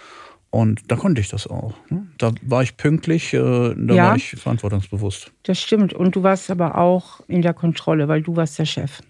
und 0.50 0.89
da 0.89 0.96
konnte 0.96 1.19
ich 1.19 1.27
das 1.27 1.48
auch. 1.48 1.74
Ne? 1.89 2.07
Da 2.17 2.31
war 2.43 2.63
ich 2.63 2.77
pünktlich, 2.77 3.34
äh, 3.34 3.39
da 3.75 3.93
ja, 3.93 4.07
war 4.10 4.15
ich 4.15 4.29
verantwortungsbewusst. 4.31 5.31
Das 5.43 5.60
stimmt 5.60 5.93
und 5.93 6.15
du 6.15 6.24
warst 6.24 6.50
aber 6.50 6.77
auch 6.77 7.22
in 7.27 7.41
der 7.41 7.53
Kontrolle, 7.53 8.07
weil 8.07 8.22
du 8.22 8.36
warst 8.36 8.57
der 8.60 8.65
Chef. 8.65 9.01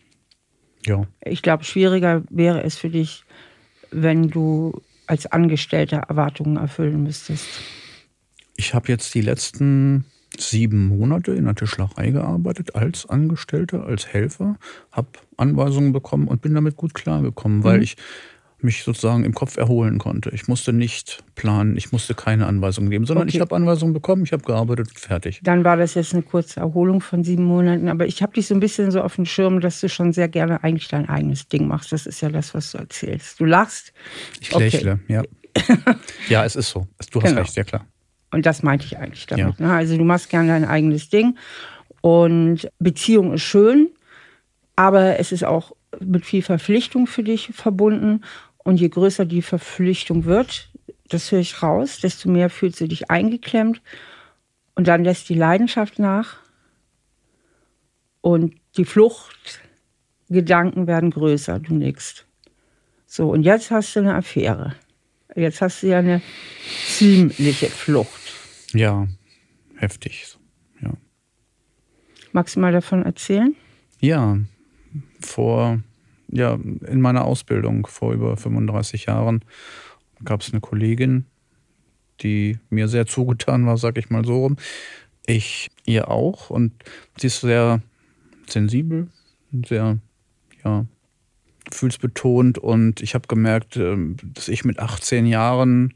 Ja. 0.88 1.06
Ich 1.24 1.41
glaube, 1.41 1.63
schwieriger 1.63 2.24
wäre 2.29 2.63
es 2.63 2.77
für 2.77 2.89
dich, 2.89 3.24
wenn 3.91 4.29
du 4.29 4.82
als 5.06 5.25
Angestellter 5.25 5.98
Erwartungen 5.98 6.58
erfüllen 6.58 7.03
müsstest. 7.03 7.48
Ich 8.56 8.74
habe 8.74 8.88
jetzt 8.89 9.13
die 9.13 9.22
letzten 9.22 10.06
sieben 10.38 10.88
Monate 10.88 11.34
in 11.34 11.46
der 11.46 11.56
Tischlerei 11.56 12.12
gearbeitet 12.12 12.75
als 12.75 13.06
Angestellter, 13.06 13.86
als 13.86 14.08
Helfer, 14.08 14.58
habe 14.91 15.08
Anweisungen 15.38 15.94
bekommen 15.94 16.27
und 16.27 16.41
bin 16.41 16.53
damit 16.53 16.75
gut 16.75 16.94
klargekommen, 16.94 17.63
weil 17.63 17.77
mhm. 17.77 17.84
ich 17.84 17.98
mich 18.59 18.83
sozusagen 18.83 19.23
im 19.23 19.33
Kopf 19.33 19.57
erholen 19.57 19.99
konnte. 19.99 20.31
Ich 20.31 20.47
musste 20.47 20.73
nicht 20.73 21.23
planen, 21.35 21.77
ich 21.77 21.91
musste 21.91 22.15
keine 22.15 22.47
Anweisungen 22.47 22.89
geben, 22.89 23.05
sondern 23.05 23.27
okay. 23.27 23.37
ich 23.37 23.41
habe 23.41 23.55
Anweisungen 23.55 23.93
bekommen, 23.93 24.23
ich 24.23 24.33
habe 24.33 24.43
gearbeitet 24.43 24.89
fertig. 24.99 25.41
Dann 25.43 25.63
war 25.63 25.77
das 25.77 25.93
jetzt 25.93 26.13
eine 26.13 26.23
kurze 26.23 26.59
Erholung 26.59 26.99
von 26.99 27.23
sieben 27.23 27.43
Monaten, 27.43 27.87
aber 27.87 28.07
ich 28.07 28.23
habe 28.23 28.33
dich 28.33 28.47
so 28.47 28.55
ein 28.55 28.59
bisschen 28.59 28.89
so 28.89 29.01
auf 29.01 29.15
dem 29.15 29.25
Schirm, 29.25 29.59
dass 29.59 29.79
du 29.79 29.89
schon 29.89 30.11
sehr 30.11 30.27
gerne 30.27 30.63
eigentlich 30.63 30.87
dein 30.87 31.07
eigenes 31.07 31.47
Ding 31.47 31.67
machst. 31.67 31.91
Das 31.91 32.07
ist 32.07 32.21
ja 32.21 32.29
das, 32.29 32.55
was 32.55 32.71
du 32.71 32.79
erzählst. 32.79 33.39
Du 33.39 33.45
lachst. 33.45 33.93
Ich 34.41 34.53
lächle, 34.55 34.99
okay. 35.03 35.13
ja. 35.13 35.23
ja, 36.29 36.45
es 36.45 36.55
ist 36.55 36.69
so. 36.69 36.87
Du 37.11 37.21
hast 37.21 37.29
genau. 37.29 37.41
recht, 37.41 37.55
ja 37.55 37.63
klar. 37.63 37.85
Und 38.31 38.45
das 38.45 38.63
meinte 38.63 38.85
ich 38.85 38.97
eigentlich 38.97 39.25
damit. 39.27 39.59
Ja. 39.59 39.67
Ne? 39.67 39.73
Also 39.73 39.97
du 39.97 40.03
machst 40.03 40.29
gerne 40.29 40.49
dein 40.49 40.65
eigenes 40.65 41.09
Ding 41.09 41.37
und 42.01 42.69
Beziehung 42.79 43.33
ist 43.33 43.43
schön, 43.43 43.89
aber 44.75 45.19
es 45.19 45.31
ist 45.31 45.43
auch 45.43 45.73
mit 45.99 46.25
viel 46.25 46.41
Verpflichtung 46.41 47.07
für 47.07 47.23
dich 47.23 47.49
verbunden. 47.53 48.21
Und 48.67 48.81
je 48.81 48.89
größer 48.89 49.24
die 49.24 49.41
Verpflichtung 49.41 50.25
wird, 50.25 50.69
das 51.07 51.31
höre 51.31 51.39
ich 51.39 51.63
raus, 51.63 52.01
desto 52.01 52.27
mehr 52.27 52.50
fühlst 52.50 52.81
du 52.81 52.88
dich 52.89 53.09
eingeklemmt. 53.09 53.81
Und 54.75 54.89
dann 54.89 55.05
lässt 55.05 55.29
die 55.29 55.36
Leidenschaft 55.36 56.00
nach. 56.00 56.36
Und 58.19 58.55
die 58.75 58.83
Fluchtgedanken 58.83 60.86
werden 60.86 61.12
größer, 61.12 61.59
du 61.59 61.75
nix. 61.75 62.25
So, 63.05 63.31
und 63.31 63.43
jetzt 63.43 63.71
hast 63.71 63.95
du 63.95 64.01
eine 64.01 64.15
Affäre. 64.15 64.75
Jetzt 65.33 65.62
hast 65.62 65.81
du 65.81 65.88
ja 65.88 66.00
eine 66.00 66.21
ziemliche 66.89 67.67
Flucht. 67.67 68.33
Ja, 68.74 69.07
heftig. 69.77 70.36
Ja. 70.81 70.91
Magst 72.33 72.57
du 72.57 72.59
mal 72.59 72.74
davon 72.74 73.03
erzählen? 73.03 73.55
Ja, 74.01 74.38
vor, 75.21 75.81
ja, 76.29 76.53
in 76.55 77.01
meiner 77.01 77.25
Ausbildung 77.25 77.88
vor 77.88 78.13
über 78.13 78.38
35 78.38 79.05
Jahren 79.05 79.43
gab 80.24 80.41
es 80.41 80.51
eine 80.51 80.62
Kollegin, 80.62 81.25
die 82.22 82.57
mir 82.69 82.88
sehr 82.88 83.05
zugetan 83.05 83.65
war, 83.65 83.77
sag 83.77 83.98
ich 83.98 84.10
mal 84.10 84.25
so 84.25 84.43
rum. 84.43 84.57
Ich 85.25 85.69
ihr 85.86 86.10
auch 86.10 86.50
und 86.50 86.74
sie 87.17 87.27
ist 87.27 87.41
sehr 87.41 87.81
sensibel, 88.48 89.07
sehr, 89.65 90.00
ja, 90.63 90.86
gefühlsbetont 91.69 92.57
und 92.57 93.01
ich 93.01 93.13
habe 93.13 93.27
gemerkt, 93.27 93.75
ähm, 93.77 94.15
dass 94.34 94.48
ich 94.48 94.63
mit 94.63 94.79
18 94.79 95.25
Jahren 95.25 95.93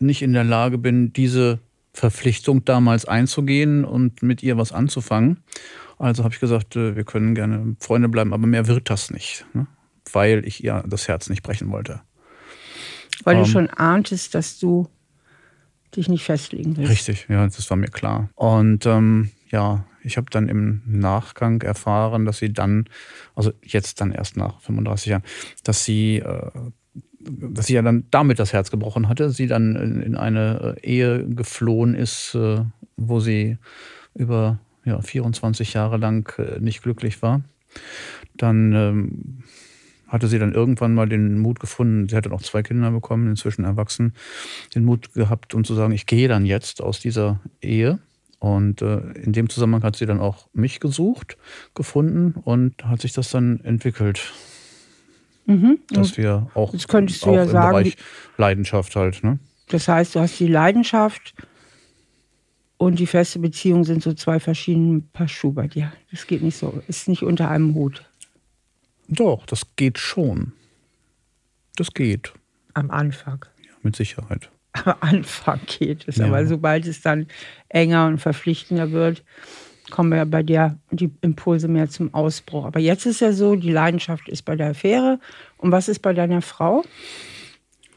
nicht 0.00 0.22
in 0.22 0.32
der 0.32 0.44
Lage 0.44 0.78
bin, 0.78 1.12
diese 1.12 1.60
Verpflichtung 1.92 2.64
damals 2.64 3.04
einzugehen 3.04 3.84
und 3.84 4.22
mit 4.22 4.42
ihr 4.42 4.56
was 4.56 4.72
anzufangen. 4.72 5.42
Also 6.00 6.24
habe 6.24 6.32
ich 6.32 6.40
gesagt, 6.40 6.76
äh, 6.76 6.96
wir 6.96 7.04
können 7.04 7.34
gerne 7.34 7.76
Freunde 7.78 8.08
bleiben, 8.08 8.32
aber 8.32 8.46
mehr 8.46 8.66
wird 8.66 8.88
das 8.88 9.10
nicht, 9.10 9.44
ne? 9.52 9.66
weil 10.12 10.46
ich 10.46 10.64
ihr 10.64 10.82
das 10.86 11.08
Herz 11.08 11.28
nicht 11.28 11.42
brechen 11.42 11.70
wollte. 11.70 12.00
Weil 13.22 13.36
ähm, 13.36 13.44
du 13.44 13.48
schon 13.48 13.68
ahntest, 13.68 14.34
dass 14.34 14.58
du 14.58 14.88
dich 15.94 16.08
nicht 16.08 16.24
festlegen 16.24 16.78
willst. 16.78 16.90
Richtig, 16.90 17.26
ja, 17.28 17.44
das 17.44 17.68
war 17.68 17.76
mir 17.76 17.88
klar. 17.88 18.30
Und 18.34 18.86
ähm, 18.86 19.30
ja, 19.50 19.84
ich 20.02 20.16
habe 20.16 20.28
dann 20.30 20.48
im 20.48 20.80
Nachgang 20.86 21.60
erfahren, 21.60 22.24
dass 22.24 22.38
sie 22.38 22.50
dann, 22.50 22.86
also 23.34 23.52
jetzt 23.62 24.00
dann 24.00 24.10
erst 24.10 24.38
nach 24.38 24.58
35 24.62 25.06
Jahren, 25.06 25.22
dass 25.64 25.84
sie, 25.84 26.20
äh, 26.20 26.50
dass 27.20 27.66
sie 27.66 27.74
ja 27.74 27.82
dann 27.82 28.06
damit 28.10 28.38
das 28.38 28.54
Herz 28.54 28.70
gebrochen 28.70 29.06
hatte, 29.06 29.28
sie 29.28 29.48
dann 29.48 29.76
in 30.02 30.16
eine 30.16 30.76
äh, 30.78 30.86
Ehe 30.86 31.28
geflohen 31.28 31.94
ist, 31.94 32.34
äh, 32.34 32.64
wo 32.96 33.20
sie 33.20 33.58
über 34.14 34.60
ja, 34.90 35.00
24 35.00 35.74
Jahre 35.74 35.96
lang 35.96 36.60
nicht 36.60 36.82
glücklich 36.82 37.22
war. 37.22 37.42
Dann 38.36 38.72
ähm, 38.72 39.42
hatte 40.08 40.26
sie 40.26 40.38
dann 40.38 40.52
irgendwann 40.52 40.94
mal 40.94 41.08
den 41.08 41.38
Mut 41.38 41.60
gefunden, 41.60 42.08
sie 42.08 42.16
hatte 42.16 42.28
noch 42.28 42.42
zwei 42.42 42.62
Kinder 42.62 42.90
bekommen, 42.90 43.28
inzwischen 43.28 43.64
erwachsen, 43.64 44.14
den 44.74 44.84
Mut 44.84 45.14
gehabt, 45.14 45.54
um 45.54 45.64
zu 45.64 45.74
sagen, 45.74 45.92
ich 45.92 46.06
gehe 46.06 46.28
dann 46.28 46.44
jetzt 46.44 46.82
aus 46.82 47.00
dieser 47.00 47.40
Ehe 47.62 48.00
und 48.40 48.82
äh, 48.82 48.98
in 49.22 49.32
dem 49.32 49.48
Zusammenhang 49.48 49.82
hat 49.82 49.96
sie 49.96 50.06
dann 50.06 50.18
auch 50.18 50.48
mich 50.52 50.80
gesucht, 50.80 51.36
gefunden 51.74 52.34
und 52.42 52.84
hat 52.84 53.00
sich 53.02 53.12
das 53.12 53.30
dann 53.30 53.60
entwickelt. 53.60 54.32
Mhm. 55.46 55.78
Dass 55.90 56.16
wir 56.16 56.48
auch, 56.54 56.72
das 56.72 56.88
könntest 56.88 57.24
du 57.24 57.34
ja 57.34 57.44
im 57.44 57.50
sagen, 57.50 57.70
Bereich 57.70 57.96
Leidenschaft 58.36 58.96
halt. 58.96 59.22
Ne? 59.22 59.38
Das 59.68 59.88
heißt, 59.88 60.14
du 60.14 60.20
hast 60.20 60.40
die 60.40 60.48
Leidenschaft 60.48 61.34
und 62.80 62.98
die 62.98 63.06
feste 63.06 63.38
Beziehung 63.38 63.84
sind 63.84 64.02
so 64.02 64.14
zwei 64.14 64.40
verschiedene 64.40 65.02
Paar 65.12 65.28
Schuhe 65.28 65.52
bei 65.52 65.68
dir. 65.68 65.92
Das 66.10 66.26
geht 66.26 66.42
nicht 66.42 66.56
so, 66.56 66.82
ist 66.88 67.08
nicht 67.08 67.22
unter 67.22 67.50
einem 67.50 67.74
Hut. 67.74 68.02
Doch, 69.06 69.44
das 69.44 69.76
geht 69.76 69.98
schon. 69.98 70.52
Das 71.76 71.92
geht. 71.92 72.32
Am 72.72 72.90
Anfang. 72.90 73.44
Ja, 73.62 73.72
mit 73.82 73.96
Sicherheit 73.96 74.48
am 74.72 74.94
Anfang 75.00 75.60
geht 75.66 76.08
es. 76.08 76.16
Ja. 76.16 76.26
Aber 76.26 76.46
sobald 76.46 76.86
es 76.86 77.02
dann 77.02 77.26
enger 77.68 78.06
und 78.06 78.16
verpflichtender 78.16 78.92
wird, 78.92 79.24
kommen 79.90 80.16
ja 80.16 80.24
bei 80.24 80.42
dir 80.42 80.78
die 80.90 81.10
Impulse 81.20 81.68
mehr 81.68 81.90
zum 81.90 82.14
Ausbruch. 82.14 82.64
Aber 82.64 82.80
jetzt 82.80 83.04
ist 83.04 83.20
ja 83.20 83.34
so, 83.34 83.56
die 83.56 83.72
Leidenschaft 83.72 84.26
ist 84.26 84.46
bei 84.46 84.56
der 84.56 84.70
Affäre. 84.70 85.20
Und 85.58 85.70
was 85.70 85.88
ist 85.88 85.98
bei 85.98 86.14
deiner 86.14 86.40
Frau? 86.40 86.82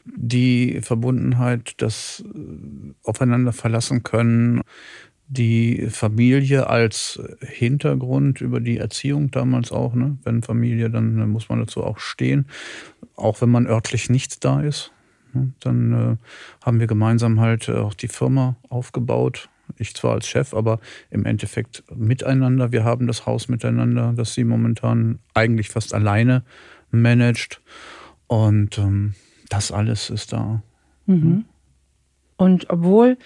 Die 0.04 0.80
Verbundenheit, 0.82 1.74
das 1.78 2.22
äh, 2.26 2.94
Aufeinander 3.02 3.52
verlassen 3.52 4.02
können, 4.02 4.62
die 5.26 5.88
Familie 5.90 6.68
als 6.68 7.20
Hintergrund 7.40 8.40
über 8.40 8.60
die 8.60 8.78
Erziehung 8.78 9.30
damals 9.30 9.72
auch. 9.72 9.94
Ne? 9.94 10.18
Wenn 10.22 10.42
Familie, 10.42 10.90
dann 10.90 11.28
muss 11.30 11.48
man 11.48 11.60
dazu 11.60 11.82
auch 11.82 11.98
stehen, 11.98 12.46
auch 13.16 13.40
wenn 13.40 13.50
man 13.50 13.66
örtlich 13.66 14.10
nicht 14.10 14.44
da 14.44 14.60
ist. 14.60 14.92
Ne? 15.32 15.52
Dann 15.60 15.92
äh, 15.92 16.16
haben 16.64 16.80
wir 16.80 16.86
gemeinsam 16.86 17.40
halt 17.40 17.68
auch 17.70 17.94
die 17.94 18.08
Firma 18.08 18.56
aufgebaut. 18.68 19.48
Ich 19.78 19.94
zwar 19.94 20.12
als 20.12 20.28
Chef, 20.28 20.52
aber 20.52 20.78
im 21.10 21.24
Endeffekt 21.24 21.84
miteinander. 21.94 22.70
Wir 22.70 22.84
haben 22.84 23.06
das 23.06 23.24
Haus 23.24 23.48
miteinander, 23.48 24.12
das 24.14 24.34
sie 24.34 24.44
momentan 24.44 25.20
eigentlich 25.32 25.70
fast 25.70 25.94
alleine 25.94 26.44
managt. 26.90 27.62
Und 28.26 28.78
ähm, 28.78 29.14
das 29.48 29.72
alles 29.72 30.10
ist 30.10 30.32
da. 30.32 30.62
Mhm. 31.06 31.44
Und 32.36 32.70
obwohl 32.70 33.18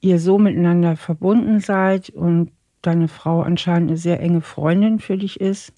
ihr 0.00 0.18
so 0.18 0.38
miteinander 0.38 0.96
verbunden 0.96 1.60
seid 1.60 2.10
und 2.10 2.50
deine 2.82 3.08
Frau 3.08 3.42
anscheinend 3.42 3.90
eine 3.90 3.96
sehr 3.96 4.20
enge 4.20 4.40
Freundin 4.40 4.98
für 4.98 5.16
dich 5.16 5.40
ist. 5.40 5.72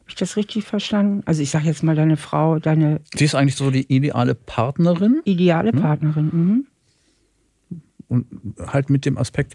Habe 0.00 0.10
ich 0.10 0.14
das 0.16 0.36
richtig 0.36 0.64
verstanden? 0.64 1.22
Also 1.26 1.42
ich 1.42 1.50
sage 1.50 1.66
jetzt 1.66 1.82
mal 1.82 1.94
deine 1.94 2.16
Frau, 2.16 2.58
deine... 2.58 3.00
Sie 3.14 3.24
ist 3.24 3.34
eigentlich 3.34 3.56
so 3.56 3.70
die 3.70 3.90
ideale 3.94 4.34
Partnerin. 4.34 5.20
Ideale 5.24 5.72
ne? 5.72 5.80
Partnerin, 5.80 6.30
mhm. 6.32 6.66
Und 8.08 8.26
halt 8.58 8.90
mit 8.90 9.06
dem 9.06 9.16
Aspekt, 9.16 9.54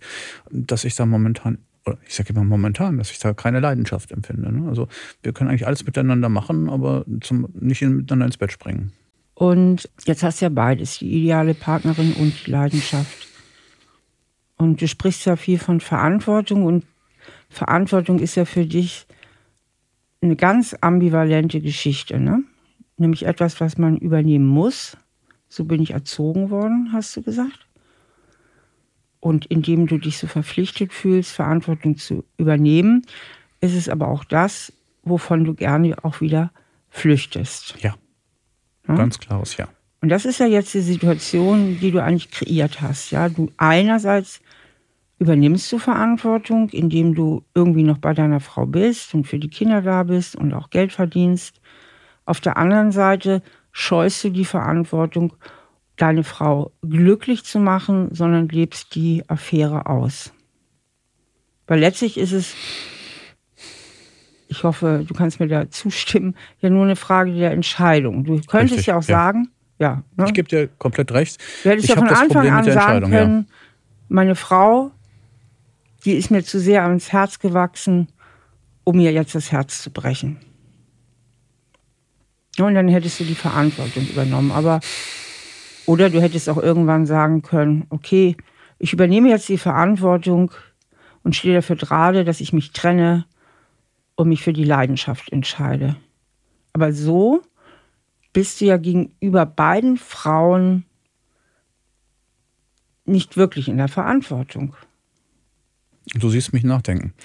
dass 0.50 0.86
ich 0.86 0.96
da 0.96 1.06
momentan, 1.06 1.60
ich 2.06 2.16
sage 2.16 2.34
immer 2.34 2.44
momentan, 2.44 2.98
dass 2.98 3.12
ich 3.12 3.20
da 3.20 3.34
keine 3.34 3.60
Leidenschaft 3.60 4.12
empfinde. 4.12 4.52
Ne? 4.52 4.68
Also 4.70 4.88
wir 5.24 5.34
können 5.34 5.50
eigentlich 5.50 5.68
alles 5.68 5.86
miteinander 5.86 6.30
machen, 6.30 6.70
aber 6.70 7.06
zum, 7.22 7.48
nicht 7.54 7.82
miteinander 7.82 8.26
ins 8.26 8.38
Bett 8.38 8.52
springen. 8.52 8.92
Und 9.34 9.90
jetzt 10.06 10.24
hast 10.24 10.42
du 10.42 10.46
ja 10.46 10.50
beides, 10.50 11.00
die 11.00 11.10
ideale 11.12 11.54
Partnerin 11.54 12.14
und 12.14 12.34
die 12.46 12.52
Leidenschaft. 12.52 13.28
Und 14.58 14.82
du 14.82 14.88
sprichst 14.88 15.26
ja 15.26 15.38
viel 15.38 15.58
von 15.58 15.80
Verantwortung 15.80 16.66
und 16.66 16.86
Verantwortung 17.50 18.20
ist 18.20 18.36
ja 18.36 18.44
für 18.44 18.66
dich 18.66 19.08
eine 20.22 20.36
ganz 20.36 20.76
ambivalente 20.82 21.62
Geschichte, 21.62 22.20
ne? 22.20 22.44
Nämlich 22.98 23.26
etwas, 23.26 23.62
was 23.62 23.78
man 23.78 23.96
übernehmen 23.96 24.46
muss. 24.46 24.98
So 25.48 25.64
bin 25.64 25.82
ich 25.82 25.92
erzogen 25.92 26.50
worden, 26.50 26.90
hast 26.92 27.16
du 27.16 27.22
gesagt. 27.22 27.69
Und 29.20 29.46
indem 29.48 29.88
du 29.88 29.98
dich 29.98 30.18
so 30.18 30.28
verpflichtet 30.28 30.94
fühlst, 30.94 31.32
Verantwortung 31.32 31.98
zu 31.98 32.24
übernehmen, 32.38 33.06
ist 33.62 33.76
es 33.76 33.90
aber 33.90 34.08
auch 34.08 34.24
das, 34.24 34.72
wovon 35.04 35.44
du 35.44 35.54
gerne 35.54 35.96
auch 36.04 36.22
wieder 36.22 36.52
flüchtest. 36.90 37.76
Ja. 37.80 37.96
Hm? 38.86 38.96
Ganz 38.96 39.20
klares 39.20 39.58
Ja. 39.58 39.68
Und 40.02 40.10
das 40.10 40.26
ist 40.26 40.40
ja 40.40 40.46
jetzt 40.46 40.74
die 40.74 40.82
Situation, 40.82 41.78
die 41.80 41.92
du 41.92 42.02
eigentlich 42.02 42.32
kreiert 42.32 42.82
hast. 42.82 43.12
Ja, 43.12 43.28
du 43.28 43.52
einerseits 43.58 44.40
übernimmst 45.20 45.70
du 45.72 45.78
Verantwortung, 45.78 46.70
indem 46.70 47.14
du 47.14 47.44
irgendwie 47.54 47.84
noch 47.84 47.98
bei 47.98 48.14
deiner 48.14 48.40
Frau 48.40 48.66
bist 48.66 49.14
und 49.14 49.28
für 49.28 49.38
die 49.38 49.50
Kinder 49.50 49.82
da 49.82 50.04
bist 50.04 50.38
und 50.38 50.54
auch 50.54 50.70
Geld 50.70 50.94
verdienst. 50.94 51.60
Auf 52.26 52.40
der 52.40 52.56
anderen 52.56 52.94
Seite 52.94 53.42
scheust 53.74 54.24
du 54.24 54.30
die 54.30 54.46
Verantwortung, 54.46 55.34
deine 56.00 56.24
Frau 56.24 56.72
glücklich 56.82 57.44
zu 57.44 57.60
machen, 57.60 58.10
sondern 58.12 58.50
lebst 58.50 58.96
die 58.96 59.24
Affäre 59.28 59.86
aus. 59.86 60.34
Weil 61.68 61.80
letztlich 61.80 62.18
ist 62.18 62.32
es 62.32 62.56
ich 64.50 64.64
hoffe, 64.64 65.06
du 65.08 65.14
kannst 65.14 65.40
mir 65.40 65.48
da 65.48 65.70
zustimmen, 65.70 66.36
ja 66.60 66.70
nur 66.70 66.84
eine 66.84 66.96
Frage 66.96 67.34
der 67.34 67.52
Entscheidung. 67.52 68.24
Du 68.24 68.42
könntest 68.42 68.80
Richtig, 68.80 68.88
ja 68.88 68.98
auch 68.98 69.04
sagen, 69.04 69.50
ja. 69.78 70.04
Ne? 70.18 70.26
Ich 70.26 70.34
gebe 70.34 70.50
dir 70.50 70.68
komplett 70.68 71.12
recht. 71.12 71.38
Du 71.64 71.70
hättest 71.70 71.86
ich 71.86 71.96
ja 71.96 71.98
von 71.98 72.10
Anfang 72.10 72.50
an 72.50 72.66
sagen 72.66 73.10
können, 73.10 73.46
ja. 73.48 73.56
meine 74.10 74.36
Frau, 74.36 74.92
die 76.04 76.14
ist 76.14 76.32
mir 76.32 76.44
zu 76.44 76.60
sehr 76.60 76.84
ans 76.84 77.12
Herz 77.12 77.40
gewachsen, 77.40 78.08
um 78.84 78.98
mir 78.98 79.12
jetzt 79.12 79.36
das 79.36 79.52
Herz 79.52 79.82
zu 79.84 79.92
brechen. 79.92 80.38
Und 82.58 82.74
dann 82.74 82.88
hättest 82.90 83.20
du 83.20 83.24
die 83.24 83.36
Verantwortung 83.36 84.06
übernommen. 84.08 84.52
Aber, 84.52 84.82
oder 85.90 86.12
du 86.12 86.22
hättest 86.22 86.48
auch 86.50 86.62
irgendwann 86.62 87.08
sagen 87.08 87.42
können, 87.42 87.88
okay, 87.90 88.38
ich 88.78 88.94
übernehme 88.94 89.30
jetzt 89.30 89.50
die 89.50 89.58
Verantwortung 89.58 90.52
und 91.24 91.36
stehe 91.36 91.56
dafür 91.56 91.78
gerade, 91.78 92.24
dass 92.24 92.42
ich 92.42 92.54
mich 92.54 92.74
trenne 92.74 93.26
und 94.16 94.30
mich 94.30 94.44
für 94.44 94.54
die 94.54 94.66
Leidenschaft 94.66 95.32
entscheide. 95.32 95.96
Aber 96.74 96.94
so 96.94 97.42
bist 98.34 98.62
du 98.62 98.66
ja 98.66 98.78
gegenüber 98.78 99.48
beiden 99.48 99.98
Frauen 99.98 100.86
nicht 103.06 103.36
wirklich 103.36 103.68
in 103.68 103.78
der 103.78 103.88
Verantwortung. 103.88 104.76
Du 106.14 106.30
siehst 106.30 106.54
mich 106.54 106.64
nachdenken. 106.64 107.16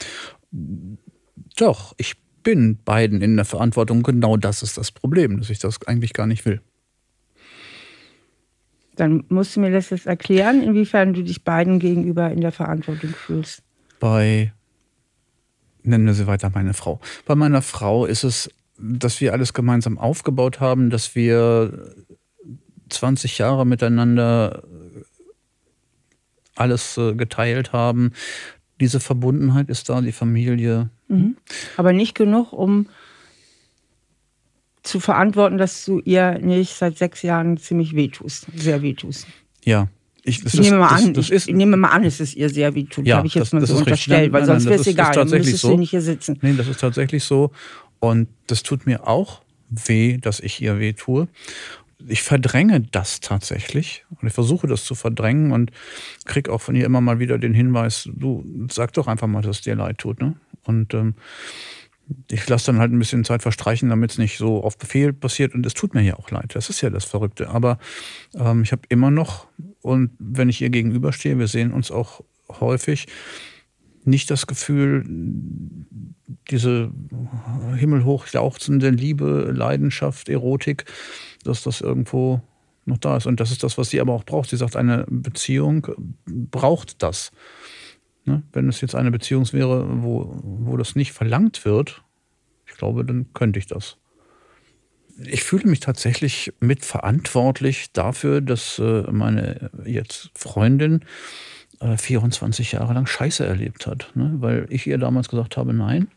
Doch, 1.58 1.94
ich 1.98 2.14
bin 2.42 2.78
beiden 2.82 3.20
in 3.20 3.36
der 3.36 3.44
Verantwortung. 3.44 4.02
Genau 4.02 4.38
das 4.38 4.62
ist 4.62 4.78
das 4.78 4.90
Problem, 4.90 5.38
dass 5.38 5.50
ich 5.50 5.58
das 5.58 5.86
eigentlich 5.86 6.14
gar 6.14 6.26
nicht 6.26 6.46
will. 6.46 6.62
Dann 8.96 9.24
musst 9.28 9.56
du 9.56 9.60
mir 9.60 9.70
das 9.70 9.90
jetzt 9.90 10.06
erklären, 10.06 10.62
inwiefern 10.62 11.14
du 11.14 11.22
dich 11.22 11.42
beiden 11.42 11.78
gegenüber 11.78 12.30
in 12.30 12.40
der 12.40 12.52
Verantwortung 12.52 13.10
fühlst. 13.10 13.62
Bei 14.00 14.52
nennen 15.82 16.06
wir 16.06 16.14
sie 16.14 16.26
weiter 16.26 16.50
meine 16.52 16.74
Frau. 16.74 17.00
Bei 17.26 17.34
meiner 17.34 17.62
Frau 17.62 18.06
ist 18.06 18.24
es, 18.24 18.50
dass 18.78 19.20
wir 19.20 19.32
alles 19.32 19.52
gemeinsam 19.52 19.98
aufgebaut 19.98 20.60
haben, 20.60 20.90
dass 20.90 21.14
wir 21.14 21.94
20 22.88 23.38
Jahre 23.38 23.66
miteinander 23.66 24.62
alles 26.56 26.96
äh, 26.96 27.14
geteilt 27.14 27.72
haben. 27.72 28.12
Diese 28.80 29.00
Verbundenheit 29.00 29.68
ist 29.68 29.88
da, 29.88 30.00
die 30.00 30.12
Familie. 30.12 30.90
Mhm. 31.08 31.36
Aber 31.76 31.92
nicht 31.92 32.14
genug, 32.14 32.52
um 32.52 32.88
zu 34.84 35.00
verantworten, 35.00 35.58
dass 35.58 35.84
du 35.84 36.00
ihr 36.04 36.38
nicht 36.38 36.74
seit 36.74 36.96
sechs 36.98 37.22
Jahren 37.22 37.56
ziemlich 37.56 37.96
wehtust, 37.96 38.46
sehr 38.54 38.82
wehtust. 38.82 39.26
Ja, 39.64 39.88
ich, 40.22 40.44
ich 40.44 40.54
nehme 40.54 40.78
mal 40.78 40.88
das, 40.88 41.04
an, 41.04 41.14
das 41.14 41.30
ich, 41.30 41.48
ich, 41.48 41.54
nehme 41.54 41.76
mal 41.76 41.88
an, 41.88 42.04
es 42.04 42.20
ist 42.20 42.34
ihr 42.34 42.48
sehr 42.48 42.74
wie 42.74 42.84
tut. 42.84 43.06
Ja, 43.06 43.16
habe 43.16 43.26
ich 43.26 43.34
jetzt 43.34 43.52
das, 43.52 43.60
mal 43.60 43.66
so 43.66 43.76
unterstellt, 43.76 44.32
weil 44.32 44.42
nein, 44.42 44.60
sonst 44.60 44.64
wäre 44.66 44.80
es 44.80 44.86
egal. 44.86 45.14
Dann 45.14 45.28
so. 45.28 45.68
sie 45.68 45.76
nicht 45.76 45.90
hier 45.90 46.00
sitzen. 46.00 46.38
Nein, 46.40 46.56
das 46.56 46.68
ist 46.68 46.80
tatsächlich 46.80 47.24
so. 47.24 47.50
Und 47.98 48.28
das 48.46 48.62
tut 48.62 48.86
mir 48.86 49.06
auch 49.06 49.42
weh, 49.68 50.16
dass 50.16 50.40
ich 50.40 50.62
ihr 50.62 50.78
weh 50.78 50.94
tue. 50.94 51.28
Ich 52.06 52.22
verdränge 52.22 52.80
das 52.80 53.20
tatsächlich 53.20 54.04
und 54.20 54.26
ich 54.26 54.34
versuche 54.34 54.66
das 54.66 54.84
zu 54.84 54.94
verdrängen 54.94 55.52
und 55.52 55.70
kriege 56.24 56.52
auch 56.52 56.60
von 56.60 56.74
ihr 56.74 56.84
immer 56.84 57.00
mal 57.00 57.18
wieder 57.18 57.38
den 57.38 57.54
Hinweis, 57.54 58.08
du 58.12 58.44
sag 58.70 58.92
doch 58.94 59.06
einfach 59.06 59.26
mal, 59.26 59.42
dass 59.42 59.56
es 59.56 59.62
dir 59.62 59.76
leid 59.76 59.98
tut. 59.98 60.20
Ne? 60.20 60.36
Und 60.64 60.92
ähm, 60.92 61.14
ich 62.30 62.48
lasse 62.48 62.66
dann 62.66 62.78
halt 62.78 62.92
ein 62.92 62.98
bisschen 62.98 63.24
Zeit 63.24 63.42
verstreichen, 63.42 63.88
damit 63.88 64.12
es 64.12 64.18
nicht 64.18 64.36
so 64.38 64.62
auf 64.62 64.76
Befehl 64.78 65.12
passiert. 65.12 65.54
Und 65.54 65.64
es 65.64 65.74
tut 65.74 65.94
mir 65.94 66.02
ja 66.02 66.16
auch 66.16 66.30
leid. 66.30 66.54
Das 66.54 66.70
ist 66.70 66.80
ja 66.80 66.90
das 66.90 67.04
Verrückte. 67.04 67.48
Aber 67.48 67.78
ähm, 68.34 68.62
ich 68.62 68.72
habe 68.72 68.82
immer 68.88 69.10
noch, 69.10 69.46
und 69.80 70.10
wenn 70.18 70.48
ich 70.48 70.60
ihr 70.60 70.70
gegenüberstehe, 70.70 71.38
wir 71.38 71.48
sehen 71.48 71.72
uns 71.72 71.90
auch 71.90 72.22
häufig, 72.60 73.06
nicht 74.04 74.30
das 74.30 74.46
Gefühl, 74.46 75.04
diese 76.50 76.90
himmelhoch 77.76 78.26
jauchzende 78.26 78.90
Liebe, 78.90 79.50
Leidenschaft, 79.54 80.28
Erotik, 80.28 80.84
dass 81.42 81.62
das 81.62 81.80
irgendwo 81.80 82.42
noch 82.84 82.98
da 82.98 83.16
ist. 83.16 83.26
Und 83.26 83.40
das 83.40 83.50
ist 83.50 83.62
das, 83.62 83.78
was 83.78 83.90
sie 83.90 84.00
aber 84.00 84.12
auch 84.12 84.24
braucht. 84.24 84.50
Sie 84.50 84.58
sagt, 84.58 84.76
eine 84.76 85.06
Beziehung 85.08 85.86
braucht 86.26 87.02
das. 87.02 87.32
Ne? 88.24 88.42
Wenn 88.52 88.68
es 88.68 88.80
jetzt 88.80 88.94
eine 88.94 89.10
Beziehung 89.10 89.50
wäre, 89.52 90.02
wo, 90.02 90.40
wo 90.42 90.76
das 90.76 90.96
nicht 90.96 91.12
verlangt 91.12 91.64
wird, 91.64 92.02
ich 92.66 92.74
glaube, 92.74 93.04
dann 93.04 93.32
könnte 93.34 93.58
ich 93.58 93.66
das. 93.66 93.98
Ich 95.18 95.44
fühle 95.44 95.68
mich 95.68 95.80
tatsächlich 95.80 96.52
mitverantwortlich 96.60 97.92
dafür, 97.92 98.40
dass 98.40 98.78
äh, 98.80 99.02
meine 99.10 99.70
jetzt 99.84 100.30
Freundin 100.34 101.04
24 101.96 102.72
äh, 102.72 102.76
Jahre 102.76 102.94
lang 102.94 103.06
Scheiße 103.06 103.44
erlebt 103.44 103.86
hat. 103.86 104.10
Ne? 104.14 104.34
Weil 104.38 104.66
ich 104.70 104.86
ihr 104.86 104.98
damals 104.98 105.28
gesagt 105.28 105.56
habe, 105.56 105.72
nein, 105.72 106.08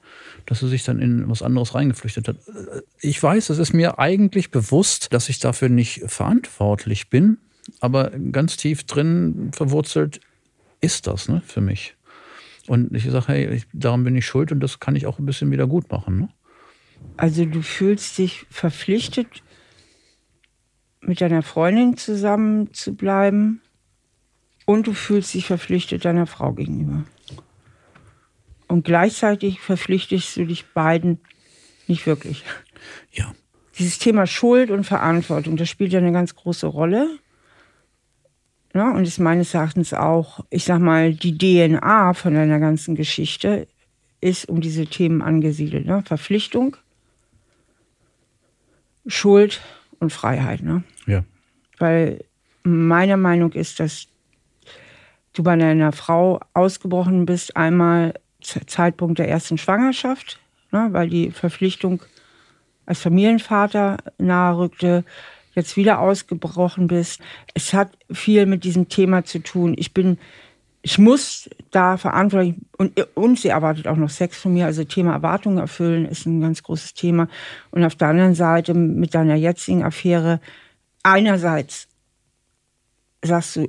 dass 0.46 0.60
sie 0.60 0.67
sich 0.67 0.84
dann 0.84 1.00
in 1.00 1.30
was 1.30 1.41
anderes 1.41 1.76
reingeflüchtet 1.76 2.28
hat. 2.28 2.38
Äh, 2.48 2.82
ich 3.02 3.22
weiß, 3.22 3.50
es 3.50 3.58
ist 3.58 3.74
mir 3.74 4.00
eigentlich 4.00 4.52
bewusst, 4.52 5.13
dass 5.13 5.30
ich 5.30 5.39
dafür 5.39 5.70
nicht 5.70 6.04
verantwortlich 6.08 7.10
bin, 7.10 7.38
aber 7.80 8.12
ganz 8.32 8.58
tief 8.58 8.86
drin 8.86 9.52
verwurzelt 9.54 10.22
ist 10.80 11.08
das 11.08 11.28
ne, 11.28 11.41
für 11.46 11.62
mich. 11.62 11.97
Und 12.68 12.94
ich 12.94 13.10
sage, 13.10 13.28
hey, 13.28 13.50
ich, 13.54 13.66
daran 13.74 14.04
bin 14.04 14.16
ich 14.16 14.26
schuld 14.26 14.52
und 14.52 14.60
das 14.60 14.80
kann 14.80 14.96
ich 14.96 15.08
auch 15.08 15.20
ein 15.20 15.26
bisschen 15.26 15.52
wieder 15.52 15.68
gut 15.68 15.90
machen. 15.90 16.20
Ne? 16.20 16.30
Also 17.16 17.46
du 17.46 17.62
fühlst 17.62 18.18
dich 18.18 18.46
verpflichtet, 18.50 19.44
mit 21.02 21.22
deiner 21.22 21.42
Freundin 21.42 21.96
zusammen 21.96 22.74
zu 22.74 22.96
bleiben 22.96 23.62
und 24.66 24.88
du 24.88 24.94
fühlst 24.94 25.34
dich 25.34 25.46
verpflichtet 25.46 26.04
deiner 26.06 26.28
Frau 26.28 26.54
gegenüber. 26.54 27.06
Und 28.68 28.84
gleichzeitig 28.84 29.62
verpflichtest 29.62 30.36
du 30.36 30.46
dich 30.46 30.66
beiden 30.74 31.20
nicht 31.88 32.06
wirklich. 32.06 32.44
Ja. 33.14 33.34
Dieses 33.80 33.98
Thema 34.00 34.28
Schuld 34.28 34.72
und 34.72 34.84
Verantwortung, 34.84 35.56
das 35.56 35.70
spielt 35.70 35.94
ja 35.94 36.00
eine 36.00 36.12
ganz 36.12 36.36
große 36.36 36.68
Rolle. 36.68 37.18
Ne? 38.78 38.94
Und 38.94 39.08
ist 39.08 39.18
meines 39.18 39.56
Erachtens 39.56 39.92
auch, 39.92 40.46
ich 40.52 40.63
sag 40.63 40.80
mal, 40.80 41.12
die 41.12 41.36
DNA 41.36 42.13
von 42.13 42.36
deiner 42.36 42.60
ganzen 42.60 42.94
Geschichte 42.94 43.68
ist 44.22 44.48
um 44.48 44.62
diese 44.62 44.86
Themen 44.86 45.24
angesiedelt. 45.24 45.88
Ne? 45.88 46.04
Verpflichtung, 46.06 46.78
Schuld 49.08 49.62
und 50.00 50.13
Freiheit. 50.13 50.62
Ne? 50.62 50.84
Ja. 51.08 51.24
Weil 51.80 52.24
meine 52.62 53.18
Meinung 53.18 53.52
ist, 53.54 53.80
dass 53.80 54.10
du 55.34 55.42
bei 55.42 55.56
deiner 55.56 55.92
Frau 55.92 56.40
ausgebrochen 56.54 57.26
bist, 57.26 57.58
einmal 57.58 58.13
Zeitpunkt 58.42 59.18
der 59.18 59.28
ersten 59.28 59.58
Schwangerschaft, 59.58 60.40
ne, 60.72 60.90
weil 60.92 61.10
die 61.10 61.32
Verpflichtung 61.32 62.04
als 62.86 63.02
Familienvater 63.02 63.98
nahe 64.20 64.56
rückte, 64.56 65.04
jetzt 65.58 65.76
wieder 65.76 66.00
ausgebrochen 66.00 66.88
bist. 66.88 67.20
Es 67.54 67.74
hat 67.74 67.98
viel 68.12 68.46
mit 68.46 68.63
diesem 68.63 68.88
Thema 68.88 69.26
zu 69.26 69.39
tun. 69.39 69.76
Ich 69.78 69.93
bin, 69.93 70.17
ich 70.84 71.00
muss 71.00 71.50
da 71.72 71.98
verantwortlich 71.98 72.56
und, 72.78 72.98
und 73.15 73.39
sie 73.39 73.50
erwartet 73.50 73.88
auch 73.88 73.98
noch 73.98 74.12
Sex 74.12 74.38
von 74.38 74.54
mir. 74.54 74.67
Also 74.67 74.84
Thema 74.84 75.13
Erwartungen 75.13 75.58
erfüllen 75.58 76.06
ist 76.06 76.26
ein 76.28 76.39
ganz 76.39 76.63
großes 76.63 76.93
Thema. 76.93 77.28
Und 77.72 77.84
auf 77.84 77.96
der 77.96 78.10
anderen 78.10 78.36
Seite 78.36 78.74
mit 78.74 79.15
deiner 79.15 79.36
jetzigen 79.36 79.84
Affäre 79.84 80.39
einerseits 81.04 81.88
sagst 83.24 83.56
du, 83.56 83.65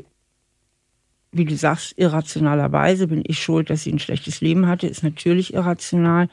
wie 1.32 1.44
du 1.46 1.56
sagst, 1.56 1.94
irrationalerweise 1.96 3.06
bin 3.08 3.22
ich 3.26 3.38
schuld, 3.38 3.70
dass 3.70 3.82
sie 3.82 3.92
ein 3.92 3.98
schlechtes 3.98 4.40
Leben 4.40 4.66
hatte, 4.66 4.86
ist 4.86 5.02
natürlich 5.02 5.54
irrational. 5.54 6.28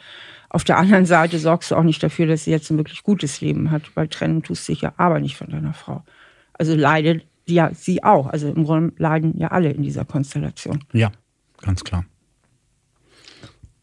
Auf 0.55 0.63
der 0.63 0.77
anderen 0.77 1.05
Seite 1.05 1.37
sorgst 1.37 1.71
du 1.71 1.75
auch 1.75 1.83
nicht 1.83 2.01
dafür, 2.01 2.27
dass 2.27 2.45
sie 2.45 2.51
jetzt 2.51 2.71
ein 2.71 2.77
wirklich 2.77 3.03
gutes 3.03 3.41
Leben 3.41 3.71
hat, 3.71 3.93
weil 3.95 4.07
trennen 4.07 4.41
tust 4.41 4.65
du 4.65 4.71
dich 4.71 4.83
ja 4.83 4.93
aber 4.95 5.19
nicht 5.19 5.35
von 5.35 5.49
deiner 5.49 5.73
Frau. 5.73 6.05
Also 6.53 6.75
leidet 6.75 7.27
ja 7.45 7.71
sie 7.73 8.05
auch. 8.05 8.27
Also 8.27 8.47
im 8.47 8.63
Grunde 8.63 8.93
leiden 8.97 9.37
ja 9.37 9.49
alle 9.49 9.71
in 9.71 9.83
dieser 9.83 10.05
Konstellation. 10.05 10.81
Ja, 10.93 11.11
ganz 11.59 11.83
klar. 11.83 12.05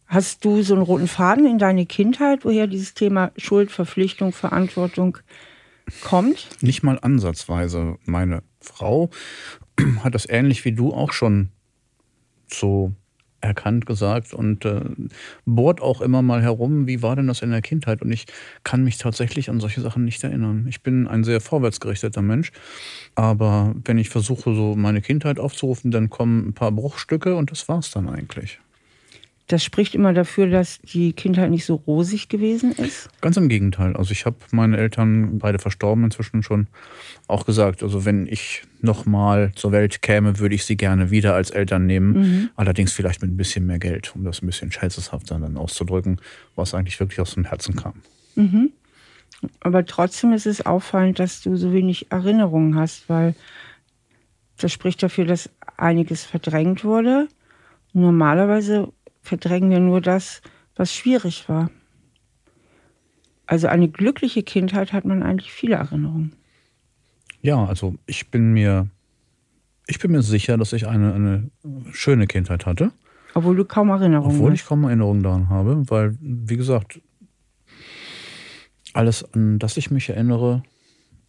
Hast 0.06 0.46
du 0.46 0.62
so 0.62 0.72
einen 0.72 0.82
roten 0.82 1.08
Faden 1.08 1.44
in 1.44 1.58
deine 1.58 1.84
Kindheit, 1.84 2.46
woher 2.46 2.66
dieses 2.66 2.94
Thema 2.94 3.32
Schuld, 3.36 3.70
Verpflichtung, 3.70 4.32
Verantwortung 4.32 5.18
kommt? 6.02 6.48
Nicht 6.62 6.82
mal 6.82 6.98
ansatzweise. 7.02 7.98
Meine 8.06 8.42
Frau 8.62 9.10
hat 10.02 10.14
das 10.14 10.26
ähnlich 10.26 10.64
wie 10.64 10.72
du 10.72 10.94
auch 10.94 11.12
schon 11.12 11.50
so 12.46 12.94
erkannt 13.42 13.84
gesagt 13.84 14.32
und 14.32 14.64
äh, 14.64 14.80
bohrt 15.44 15.82
auch 15.82 16.00
immer 16.00 16.22
mal 16.22 16.42
herum, 16.42 16.86
wie 16.86 17.02
war 17.02 17.16
denn 17.16 17.26
das 17.26 17.42
in 17.42 17.50
der 17.50 17.60
Kindheit? 17.60 18.00
Und 18.00 18.12
ich 18.12 18.26
kann 18.64 18.84
mich 18.84 18.96
tatsächlich 18.96 19.50
an 19.50 19.60
solche 19.60 19.80
Sachen 19.82 20.04
nicht 20.04 20.24
erinnern. 20.24 20.66
Ich 20.68 20.82
bin 20.82 21.06
ein 21.06 21.24
sehr 21.24 21.40
vorwärtsgerichteter 21.40 22.22
Mensch, 22.22 22.52
aber 23.14 23.74
wenn 23.84 23.98
ich 23.98 24.08
versuche, 24.08 24.54
so 24.54 24.74
meine 24.76 25.02
Kindheit 25.02 25.38
aufzurufen, 25.38 25.90
dann 25.90 26.08
kommen 26.08 26.48
ein 26.48 26.52
paar 26.54 26.72
Bruchstücke 26.72 27.36
und 27.36 27.50
das 27.50 27.68
war's 27.68 27.90
dann 27.90 28.08
eigentlich. 28.08 28.61
Das 29.48 29.64
spricht 29.64 29.94
immer 29.94 30.12
dafür, 30.12 30.48
dass 30.48 30.78
die 30.80 31.12
Kindheit 31.12 31.50
nicht 31.50 31.64
so 31.64 31.74
rosig 31.74 32.28
gewesen 32.28 32.72
ist? 32.72 33.10
Ganz 33.20 33.36
im 33.36 33.48
Gegenteil. 33.48 33.96
Also 33.96 34.12
ich 34.12 34.24
habe 34.24 34.36
meine 34.52 34.76
Eltern, 34.76 35.38
beide 35.38 35.58
verstorben 35.58 36.04
inzwischen 36.04 36.42
schon, 36.42 36.68
auch 37.26 37.44
gesagt, 37.44 37.82
also 37.82 38.04
wenn 38.04 38.26
ich 38.26 38.62
nochmal 38.80 39.52
zur 39.54 39.72
Welt 39.72 40.00
käme, 40.00 40.38
würde 40.38 40.54
ich 40.54 40.64
sie 40.64 40.76
gerne 40.76 41.10
wieder 41.10 41.34
als 41.34 41.50
Eltern 41.50 41.86
nehmen. 41.86 42.12
Mhm. 42.12 42.50
Allerdings 42.56 42.92
vielleicht 42.92 43.20
mit 43.20 43.32
ein 43.32 43.36
bisschen 43.36 43.66
mehr 43.66 43.78
Geld, 43.78 44.14
um 44.14 44.24
das 44.24 44.42
ein 44.42 44.46
bisschen 44.46 44.70
scherzeshafter 44.70 45.38
dann 45.38 45.56
auszudrücken, 45.56 46.20
was 46.54 46.72
eigentlich 46.72 46.98
wirklich 47.00 47.20
aus 47.20 47.34
dem 47.34 47.44
Herzen 47.44 47.76
kam. 47.76 47.94
Mhm. 48.36 48.70
Aber 49.60 49.84
trotzdem 49.84 50.32
ist 50.32 50.46
es 50.46 50.64
auffallend, 50.64 51.18
dass 51.18 51.42
du 51.42 51.56
so 51.56 51.72
wenig 51.72 52.10
Erinnerungen 52.10 52.76
hast, 52.76 53.08
weil 53.08 53.34
das 54.58 54.72
spricht 54.72 55.02
dafür, 55.02 55.24
dass 55.24 55.50
einiges 55.76 56.24
verdrängt 56.24 56.84
wurde. 56.84 57.28
Normalerweise 57.92 58.92
verdrängen 59.22 59.70
wir 59.70 59.80
nur 59.80 60.00
das, 60.00 60.42
was 60.76 60.92
schwierig 60.92 61.48
war. 61.48 61.70
Also 63.46 63.68
eine 63.68 63.88
glückliche 63.88 64.42
Kindheit 64.42 64.92
hat 64.92 65.04
man 65.04 65.22
eigentlich 65.22 65.52
viele 65.52 65.76
Erinnerungen. 65.76 66.34
Ja, 67.40 67.64
also 67.64 67.94
ich 68.06 68.30
bin 68.30 68.52
mir, 68.52 68.88
ich 69.86 69.98
bin 69.98 70.12
mir 70.12 70.22
sicher, 70.22 70.56
dass 70.56 70.72
ich 70.72 70.86
eine, 70.86 71.14
eine 71.14 71.50
schöne 71.92 72.26
Kindheit 72.26 72.66
hatte. 72.66 72.92
Obwohl 73.34 73.56
du 73.56 73.64
kaum 73.64 73.90
Erinnerungen 73.90 74.36
Obwohl 74.36 74.54
ich 74.54 74.64
kaum 74.64 74.84
Erinnerungen 74.84 75.22
daran 75.22 75.48
habe, 75.48 75.82
weil, 75.88 76.16
wie 76.20 76.56
gesagt, 76.56 77.00
alles, 78.92 79.24
an 79.34 79.58
das 79.58 79.76
ich 79.76 79.90
mich 79.90 80.08
erinnere, 80.10 80.62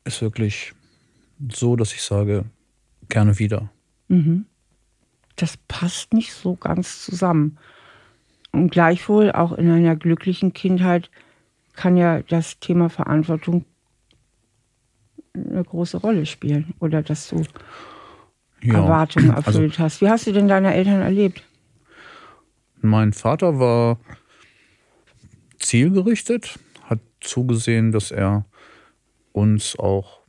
ist 0.03 0.21
wirklich 0.21 0.73
so, 1.51 1.75
dass 1.75 1.93
ich 1.93 2.01
sage, 2.01 2.45
gerne 3.09 3.39
wieder. 3.39 3.69
Mhm. 4.07 4.45
Das 5.35 5.57
passt 5.67 6.13
nicht 6.13 6.33
so 6.33 6.55
ganz 6.55 7.03
zusammen. 7.03 7.57
Und 8.53 8.69
gleichwohl 8.69 9.31
auch 9.31 9.51
in 9.51 9.69
einer 9.69 9.95
glücklichen 9.95 10.53
Kindheit 10.53 11.09
kann 11.73 11.97
ja 11.97 12.21
das 12.21 12.59
Thema 12.59 12.89
Verantwortung 12.89 13.65
eine 15.33 15.63
große 15.63 15.97
Rolle 15.97 16.27
spielen 16.27 16.75
oder 16.79 17.01
dass 17.01 17.29
du 17.29 17.43
ja. 18.61 18.75
Erwartungen 18.75 19.31
also 19.31 19.49
erfüllt 19.49 19.71
also, 19.73 19.83
hast. 19.83 20.01
Wie 20.01 20.09
hast 20.09 20.27
du 20.27 20.31
denn 20.31 20.47
deine 20.47 20.73
Eltern 20.73 21.01
erlebt? 21.01 21.43
Mein 22.81 23.11
Vater 23.11 23.59
war 23.59 23.97
zielgerichtet, 25.57 26.59
hat 26.83 26.99
zugesehen, 27.21 27.91
dass 27.91 28.11
er 28.11 28.45
uns 29.31 29.77
auch 29.79 30.19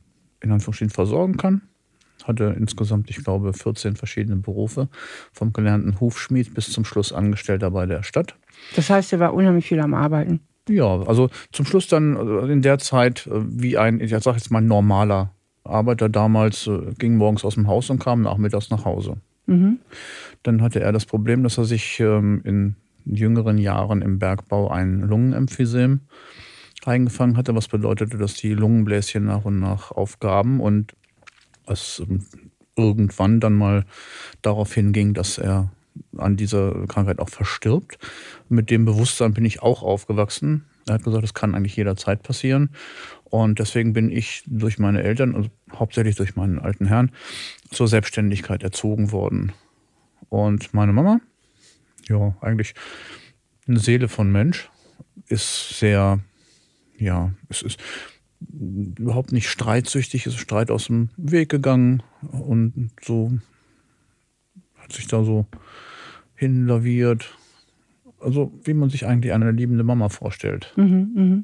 in 0.41 0.51
Anführungsstrichen 0.51 0.93
versorgen 0.93 1.37
kann 1.37 1.61
hatte 2.27 2.55
insgesamt, 2.57 3.09
ich 3.09 3.23
glaube, 3.23 3.53
14 3.53 3.95
verschiedene 3.95 4.37
Berufe, 4.37 4.89
vom 5.31 5.53
gelernten 5.53 5.99
Hufschmied 5.99 6.53
bis 6.53 6.71
zum 6.71 6.85
Schluss 6.85 7.13
Angestellter 7.13 7.71
bei 7.71 7.85
der 7.85 8.03
Stadt. 8.03 8.35
Das 8.75 8.89
heißt, 8.89 9.13
er 9.13 9.19
war 9.19 9.33
unheimlich 9.33 9.67
viel 9.67 9.79
am 9.79 9.93
Arbeiten. 9.93 10.41
Ja, 10.67 11.01
also 11.01 11.29
zum 11.51 11.65
Schluss 11.65 11.87
dann 11.87 12.15
äh, 12.15 12.51
in 12.51 12.61
der 12.61 12.79
Zeit 12.79 13.27
äh, 13.27 13.31
wie 13.33 13.77
ein, 13.77 13.99
ich 13.99 14.11
sag 14.11 14.35
jetzt 14.35 14.51
mal, 14.51 14.61
normaler 14.61 15.31
Arbeiter 15.63 16.09
damals, 16.09 16.67
äh, 16.67 16.93
ging 16.97 17.15
morgens 17.17 17.45
aus 17.45 17.55
dem 17.55 17.67
Haus 17.67 17.89
und 17.89 17.99
kam 17.99 18.21
nachmittags 18.21 18.69
nach 18.71 18.85
Hause. 18.85 19.17
Mhm. 19.45 19.79
Dann 20.43 20.61
hatte 20.61 20.79
er 20.79 20.91
das 20.91 21.05
Problem, 21.05 21.43
dass 21.43 21.57
er 21.57 21.65
sich 21.65 21.99
ähm, 21.99 22.41
in 22.43 22.75
jüngeren 23.05 23.57
Jahren 23.59 24.01
im 24.01 24.17
Bergbau 24.17 24.69
ein 24.69 25.01
Lungenemphysem 25.01 26.01
eingefangen 26.85 27.37
hatte, 27.37 27.55
was 27.55 27.67
bedeutete, 27.67 28.17
dass 28.17 28.35
die 28.35 28.53
Lungenbläschen 28.53 29.25
nach 29.25 29.45
und 29.45 29.59
nach 29.59 29.91
aufgaben 29.91 30.59
und 30.59 30.93
es 31.67 31.99
ähm, 31.99 32.25
irgendwann 32.75 33.39
dann 33.39 33.53
mal 33.53 33.85
darauf 34.41 34.73
hinging, 34.73 35.13
dass 35.13 35.37
er 35.37 35.71
an 36.17 36.35
dieser 36.35 36.85
Krankheit 36.87 37.19
auch 37.19 37.29
verstirbt. 37.29 37.97
Mit 38.49 38.69
dem 38.69 38.85
Bewusstsein 38.85 39.33
bin 39.33 39.45
ich 39.45 39.61
auch 39.61 39.81
aufgewachsen. 39.81 40.65
Er 40.87 40.95
hat 40.95 41.03
gesagt, 41.03 41.23
das 41.23 41.33
kann 41.33 41.55
eigentlich 41.55 41.75
jederzeit 41.75 42.21
passieren. 42.21 42.69
Und 43.23 43.59
deswegen 43.59 43.93
bin 43.93 44.11
ich 44.11 44.43
durch 44.45 44.77
meine 44.77 45.03
Eltern, 45.03 45.35
also 45.35 45.49
hauptsächlich 45.73 46.15
durch 46.15 46.35
meinen 46.35 46.59
alten 46.59 46.85
Herrn, 46.85 47.11
zur 47.71 47.87
Selbstständigkeit 47.87 48.61
erzogen 48.63 49.11
worden. 49.11 49.51
Und 50.29 50.73
meine 50.73 50.93
Mama, 50.93 51.19
ja, 52.07 52.35
eigentlich 52.41 52.75
eine 53.67 53.79
Seele 53.79 54.07
von 54.07 54.31
Mensch, 54.31 54.69
ist 55.27 55.79
sehr, 55.79 56.19
ja, 56.97 57.33
es 57.49 57.61
ist 57.61 57.79
überhaupt 58.51 59.31
nicht 59.31 59.49
streitsüchtig, 59.49 60.25
ist 60.25 60.37
Streit 60.37 60.71
aus 60.71 60.87
dem 60.87 61.09
Weg 61.17 61.49
gegangen 61.49 62.03
und 62.31 62.91
so 63.01 63.31
hat 64.75 64.91
sich 64.91 65.07
da 65.07 65.23
so 65.23 65.45
hinlaviert. 66.35 67.37
Also 68.19 68.51
wie 68.63 68.73
man 68.73 68.89
sich 68.89 69.05
eigentlich 69.05 69.33
eine 69.33 69.51
liebende 69.51 69.83
Mama 69.83 70.09
vorstellt. 70.09 70.73
Mhm, 70.75 71.11
mh. 71.15 71.43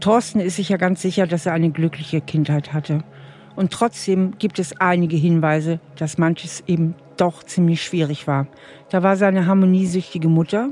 Thorsten 0.00 0.38
ist 0.40 0.56
sich 0.56 0.68
ja 0.68 0.76
ganz 0.76 1.00
sicher, 1.00 1.26
dass 1.26 1.46
er 1.46 1.54
eine 1.54 1.70
glückliche 1.70 2.20
Kindheit 2.20 2.74
hatte. 2.74 3.02
Und 3.56 3.72
trotzdem 3.72 4.36
gibt 4.38 4.58
es 4.58 4.78
einige 4.78 5.16
Hinweise, 5.16 5.80
dass 5.96 6.18
manches 6.18 6.62
eben 6.66 6.94
doch 7.16 7.42
ziemlich 7.42 7.82
schwierig 7.82 8.26
war. 8.26 8.46
Da 8.90 9.02
war 9.02 9.16
seine 9.16 9.46
harmoniesüchtige 9.46 10.28
Mutter, 10.28 10.70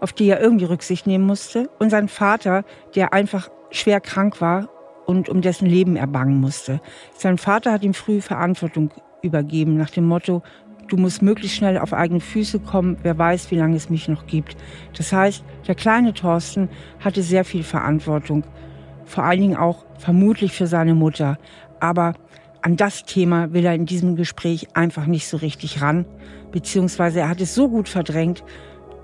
auf 0.00 0.12
die 0.12 0.28
er 0.28 0.40
irgendwie 0.40 0.64
Rücksicht 0.64 1.06
nehmen 1.06 1.26
musste, 1.26 1.70
und 1.78 1.90
sein 1.90 2.08
Vater, 2.08 2.64
der 2.94 3.12
einfach 3.12 3.50
schwer 3.70 4.00
krank 4.00 4.40
war 4.40 4.68
und 5.06 5.28
um 5.28 5.40
dessen 5.40 5.66
Leben 5.66 5.96
er 5.96 6.06
bangen 6.06 6.40
musste. 6.40 6.80
Sein 7.16 7.38
Vater 7.38 7.72
hat 7.72 7.82
ihm 7.82 7.94
früh 7.94 8.20
Verantwortung 8.20 8.90
übergeben 9.22 9.76
nach 9.76 9.90
dem 9.90 10.06
Motto, 10.06 10.42
du 10.88 10.96
musst 10.96 11.22
möglichst 11.22 11.56
schnell 11.56 11.78
auf 11.78 11.92
eigene 11.92 12.20
Füße 12.20 12.60
kommen, 12.60 12.98
wer 13.02 13.16
weiß, 13.16 13.50
wie 13.50 13.56
lange 13.56 13.76
es 13.76 13.88
mich 13.88 14.08
noch 14.08 14.26
gibt. 14.26 14.56
Das 14.96 15.12
heißt, 15.12 15.44
der 15.66 15.74
kleine 15.74 16.12
Thorsten 16.12 16.68
hatte 17.00 17.22
sehr 17.22 17.44
viel 17.44 17.62
Verantwortung, 17.62 18.44
vor 19.04 19.24
allen 19.24 19.40
Dingen 19.40 19.56
auch 19.56 19.84
vermutlich 19.98 20.52
für 20.52 20.66
seine 20.66 20.94
Mutter. 20.94 21.38
Aber 21.80 22.14
an 22.62 22.76
das 22.76 23.04
Thema 23.04 23.52
will 23.52 23.64
er 23.64 23.74
in 23.74 23.86
diesem 23.86 24.16
Gespräch 24.16 24.68
einfach 24.74 25.06
nicht 25.06 25.26
so 25.26 25.36
richtig 25.36 25.82
ran, 25.82 26.06
beziehungsweise 26.52 27.20
er 27.20 27.28
hat 27.28 27.40
es 27.40 27.54
so 27.54 27.68
gut 27.68 27.88
verdrängt, 27.88 28.44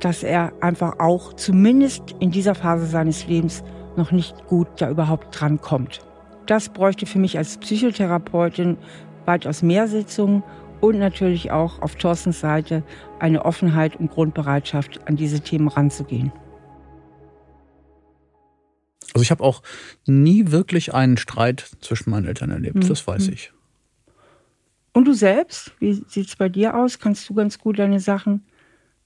dass 0.01 0.23
er 0.23 0.53
einfach 0.61 1.01
auch 1.01 1.33
zumindest 1.33 2.14
in 2.21 2.31
dieser 2.31 2.55
Phase 2.55 2.87
seines 2.87 3.27
Lebens 3.27 3.64
noch 3.97 4.12
nicht 4.12 4.47
gut 4.47 4.68
da 4.77 4.88
überhaupt 4.88 5.38
drankommt. 5.38 6.01
Das 6.47 6.68
bräuchte 6.68 7.05
für 7.05 7.18
mich 7.18 7.37
als 7.37 7.59
Psychotherapeutin 7.59 8.79
weitaus 9.27 9.62
mehr 9.62 9.88
Sitzungen 9.88 10.44
und 10.81 10.99
natürlich 10.99 11.51
auch 11.51 11.83
auf 11.83 11.97
Thorstens 11.97 12.40
Seite 12.40 12.85
eine 13.18 13.44
Offenheit 13.44 13.97
und 13.97 14.11
Grundbereitschaft, 14.11 15.01
an 15.07 15.16
diese 15.16 15.40
Themen 15.40 15.66
ranzugehen. 15.66 16.33
Also 19.14 19.23
ich 19.23 19.31
habe 19.31 19.42
auch 19.42 19.62
nie 20.07 20.51
wirklich 20.51 20.94
einen 20.94 21.16
Streit 21.16 21.71
zwischen 21.81 22.11
meinen 22.11 22.27
Eltern 22.27 22.51
erlebt, 22.51 22.77
mhm. 22.77 22.88
das 22.88 23.07
weiß 23.07 23.29
ich. 23.29 23.53
Und 24.92 25.05
du 25.05 25.12
selbst, 25.12 25.73
wie 25.79 25.92
sieht 25.92 26.29
es 26.29 26.37
bei 26.37 26.49
dir 26.49 26.75
aus? 26.75 26.99
Kannst 26.99 27.29
du 27.29 27.35
ganz 27.35 27.59
gut 27.59 27.79
deine 27.79 28.01
Sachen 28.01 28.44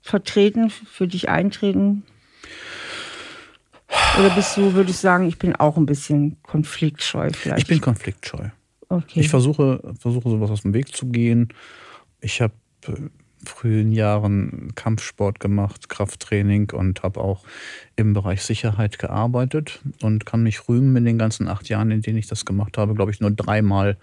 vertreten, 0.01 0.71
für 0.71 1.07
dich 1.07 1.29
eintreten? 1.29 2.05
Oder 4.19 4.31
bist 4.31 4.57
du, 4.57 4.75
würdest 4.75 5.03
du 5.03 5.03
sagen, 5.03 5.27
ich 5.27 5.38
bin 5.38 5.55
auch 5.57 5.77
ein 5.77 5.87
bisschen 5.87 6.37
konfliktscheu 6.43 7.31
vielleicht? 7.33 7.62
Ich 7.62 7.69
bin 7.69 7.81
konfliktscheu. 7.81 8.49
Okay. 8.88 9.21
Ich 9.21 9.29
versuche, 9.29 9.95
versuche 9.99 10.29
sowas 10.29 10.51
aus 10.51 10.62
dem 10.62 10.75
Weg 10.75 10.95
zu 10.95 11.07
gehen. 11.07 11.49
Ich 12.21 12.41
habe 12.41 12.55
äh, 12.87 12.93
frühen 13.44 13.92
Jahren 13.92 14.72
Kampfsport 14.74 15.40
gemacht, 15.40 15.88
Krafttraining 15.88 16.70
und 16.72 17.02
habe 17.02 17.20
auch 17.20 17.44
im 17.96 18.12
Bereich 18.12 18.42
Sicherheit 18.42 18.98
gearbeitet 18.98 19.81
und 20.00 20.26
kann 20.26 20.42
mich 20.42 20.68
rühmen 20.68 20.96
in 20.96 21.05
den 21.05 21.18
ganzen 21.18 21.48
acht 21.48 21.68
Jahren, 21.68 21.90
in 21.90 22.02
denen 22.02 22.18
ich 22.18 22.26
das 22.26 22.44
gemacht 22.44 22.78
habe, 22.78 22.94
glaube 22.94 23.11
ich, 23.11 23.20
nur 23.20 23.31
dreimal 23.31 23.96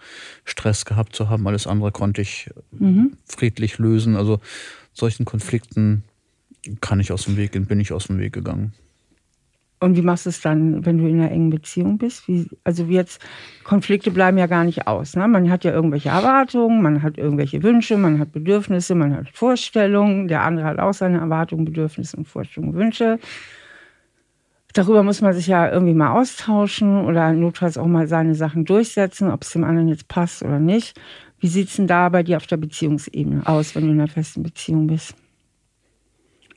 Stress 0.45 0.86
gehabt 0.86 1.15
zu 1.15 1.30
haben. 1.30 1.47
Alles 1.47 1.67
andere 1.67 1.91
konnte 1.91 2.21
ich 2.21 2.49
mhm. 2.71 3.13
friedlich 3.25 3.78
lösen. 3.78 4.15
Also 4.15 4.39
solchen 4.93 5.25
Konflikten 5.25 6.04
kann 6.82 6.99
ich 6.99 7.12
aus 7.12 7.25
dem 7.25 7.38
Weg 7.38 7.54
gehen, 7.54 7.65
bin 7.65 7.80
ich 7.80 7.93
aus 7.93 8.08
dem 8.08 8.19
Weg 8.19 8.34
gegangen. 8.34 8.73
Und 9.82 9.96
wie 9.96 10.02
machst 10.02 10.26
du 10.26 10.30
es 10.30 10.42
dann, 10.42 10.86
wenn 10.86 10.98
du 10.98 11.08
in 11.08 11.22
einer 11.22 11.32
engen 11.32 11.50
Beziehung 11.50 11.98
bist? 11.98 12.28
Wie, 12.28 12.48
also 12.65 12.84
jetzt, 12.84 13.22
Konflikte 13.63 14.12
bleiben 14.12 14.38
ja 14.38 14.48
gar 14.48 14.65
nicht 14.65 14.88
aus. 14.88 15.15
Ne? 15.15 15.26
Man 15.28 15.50
hat 15.50 15.63
ja 15.63 15.72
irgendwelche 15.72 16.10
Erwartungen, 16.10 16.82
man 16.82 17.02
hat 17.02 17.18
irgendwelche 17.18 17.63
Wünsche, 17.63 17.98
man 17.98 18.20
hat 18.20 18.34
Bedürfnisse, 18.34 18.94
man 18.96 19.15
hat 19.15 19.30
Vorstellungen. 19.30 20.28
Der 20.28 20.44
andere 20.44 20.65
hat 20.65 20.80
auch 20.80 20.94
seine 20.94 21.20
Erwartungen, 21.20 21.63
Bedürfnisse 21.63 22.18
und 22.18 22.28
Vorstellungen, 22.28 22.74
Wünsche. 22.74 23.20
Darüber 24.74 25.02
muss 25.02 25.22
man 25.22 25.34
sich 25.34 25.48
ja 25.48 25.72
irgendwie 25.72 25.94
mal 25.94 26.12
austauschen 26.12 27.06
oder 27.06 27.32
notfalls 27.32 27.78
auch 27.78 27.88
mal 27.88 28.08
seine 28.08 28.36
Sachen 28.36 28.65
durchsetzen, 28.65 29.32
ob 29.32 29.44
es 29.44 29.52
dem 29.52 29.63
anderen 29.63 29.88
jetzt 29.88 30.10
passt 30.10 30.44
oder 30.44 30.60
nicht. 30.60 31.00
Wie 31.39 31.48
sieht 31.48 31.70
es 31.70 31.78
denn 31.78 31.88
da 31.88 32.10
bei 32.10 32.22
dir 32.22 32.38
auf 32.38 32.48
der 32.48 32.58
Beziehungsebene 32.58 33.48
aus, 33.48 33.76
wenn 33.76 33.86
du 33.86 33.92
in 33.92 34.00
einer 34.00 34.10
festen 34.10 34.44
Beziehung 34.44 34.88
bist? 34.88 35.15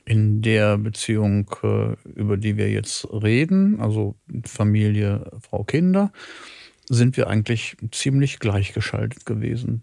In 0.05 0.41
der 0.41 0.77
Beziehung, 0.77 1.49
äh, 1.63 1.95
über 2.15 2.37
die 2.37 2.57
wir 2.57 2.69
jetzt 2.69 3.07
reden, 3.11 3.79
also 3.79 4.15
Familie, 4.45 5.31
Frau, 5.41 5.63
Kinder, 5.63 6.11
sind 6.89 7.15
wir 7.15 7.27
eigentlich 7.27 7.77
ziemlich 7.91 8.39
gleichgeschaltet 8.39 9.25
gewesen. 9.25 9.81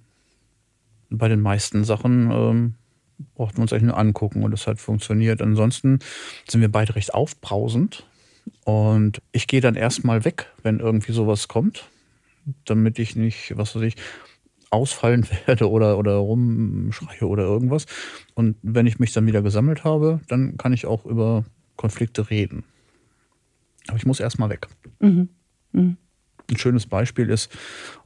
Bei 1.08 1.28
den 1.28 1.40
meisten 1.40 1.84
Sachen 1.84 2.30
ähm, 2.30 2.74
brauchten 3.34 3.58
wir 3.58 3.62
uns 3.62 3.72
eigentlich 3.72 3.84
nur 3.84 3.98
angucken 3.98 4.42
und 4.42 4.52
es 4.52 4.66
hat 4.66 4.78
funktioniert. 4.78 5.40
Ansonsten 5.40 5.98
sind 6.46 6.60
wir 6.60 6.70
beide 6.70 6.94
recht 6.94 7.14
aufbrausend 7.14 8.06
und 8.64 9.22
ich 9.32 9.46
gehe 9.46 9.60
dann 9.60 9.74
erstmal 9.74 10.24
weg, 10.24 10.46
wenn 10.62 10.80
irgendwie 10.80 11.12
sowas 11.12 11.48
kommt, 11.48 11.88
damit 12.64 12.98
ich 12.98 13.16
nicht, 13.16 13.56
was 13.56 13.74
weiß 13.74 13.82
ich, 13.82 13.96
ausfallen 14.70 15.26
werde 15.46 15.68
oder, 15.68 15.98
oder 15.98 16.14
rumschreie 16.14 17.26
oder 17.26 17.44
irgendwas. 17.44 17.86
Und 18.34 18.56
wenn 18.62 18.86
ich 18.86 18.98
mich 18.98 19.12
dann 19.12 19.26
wieder 19.26 19.42
gesammelt 19.42 19.84
habe, 19.84 20.20
dann 20.28 20.56
kann 20.56 20.72
ich 20.72 20.86
auch 20.86 21.04
über 21.04 21.44
Konflikte 21.76 22.30
reden. 22.30 22.64
Aber 23.88 23.96
ich 23.96 24.06
muss 24.06 24.20
erstmal 24.20 24.50
weg. 24.50 24.68
Mhm. 25.00 25.28
Mhm. 25.72 25.96
Ein 26.50 26.56
schönes 26.56 26.86
Beispiel 26.86 27.30
ist, 27.30 27.56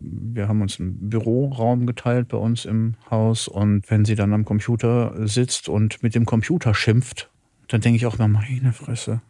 wir 0.00 0.48
haben 0.48 0.60
uns 0.60 0.78
einen 0.78 1.08
Büroraum 1.08 1.86
geteilt 1.86 2.28
bei 2.28 2.36
uns 2.36 2.66
im 2.66 2.94
Haus 3.10 3.48
und 3.48 3.90
wenn 3.90 4.04
sie 4.04 4.16
dann 4.16 4.34
am 4.34 4.44
Computer 4.44 5.14
sitzt 5.26 5.68
und 5.68 6.02
mit 6.02 6.14
dem 6.14 6.26
Computer 6.26 6.74
schimpft, 6.74 7.30
dann 7.68 7.80
denke 7.80 7.96
ich 7.96 8.06
auch 8.06 8.16
immer, 8.16 8.28
meine 8.28 8.74
Fresse, 8.74 9.22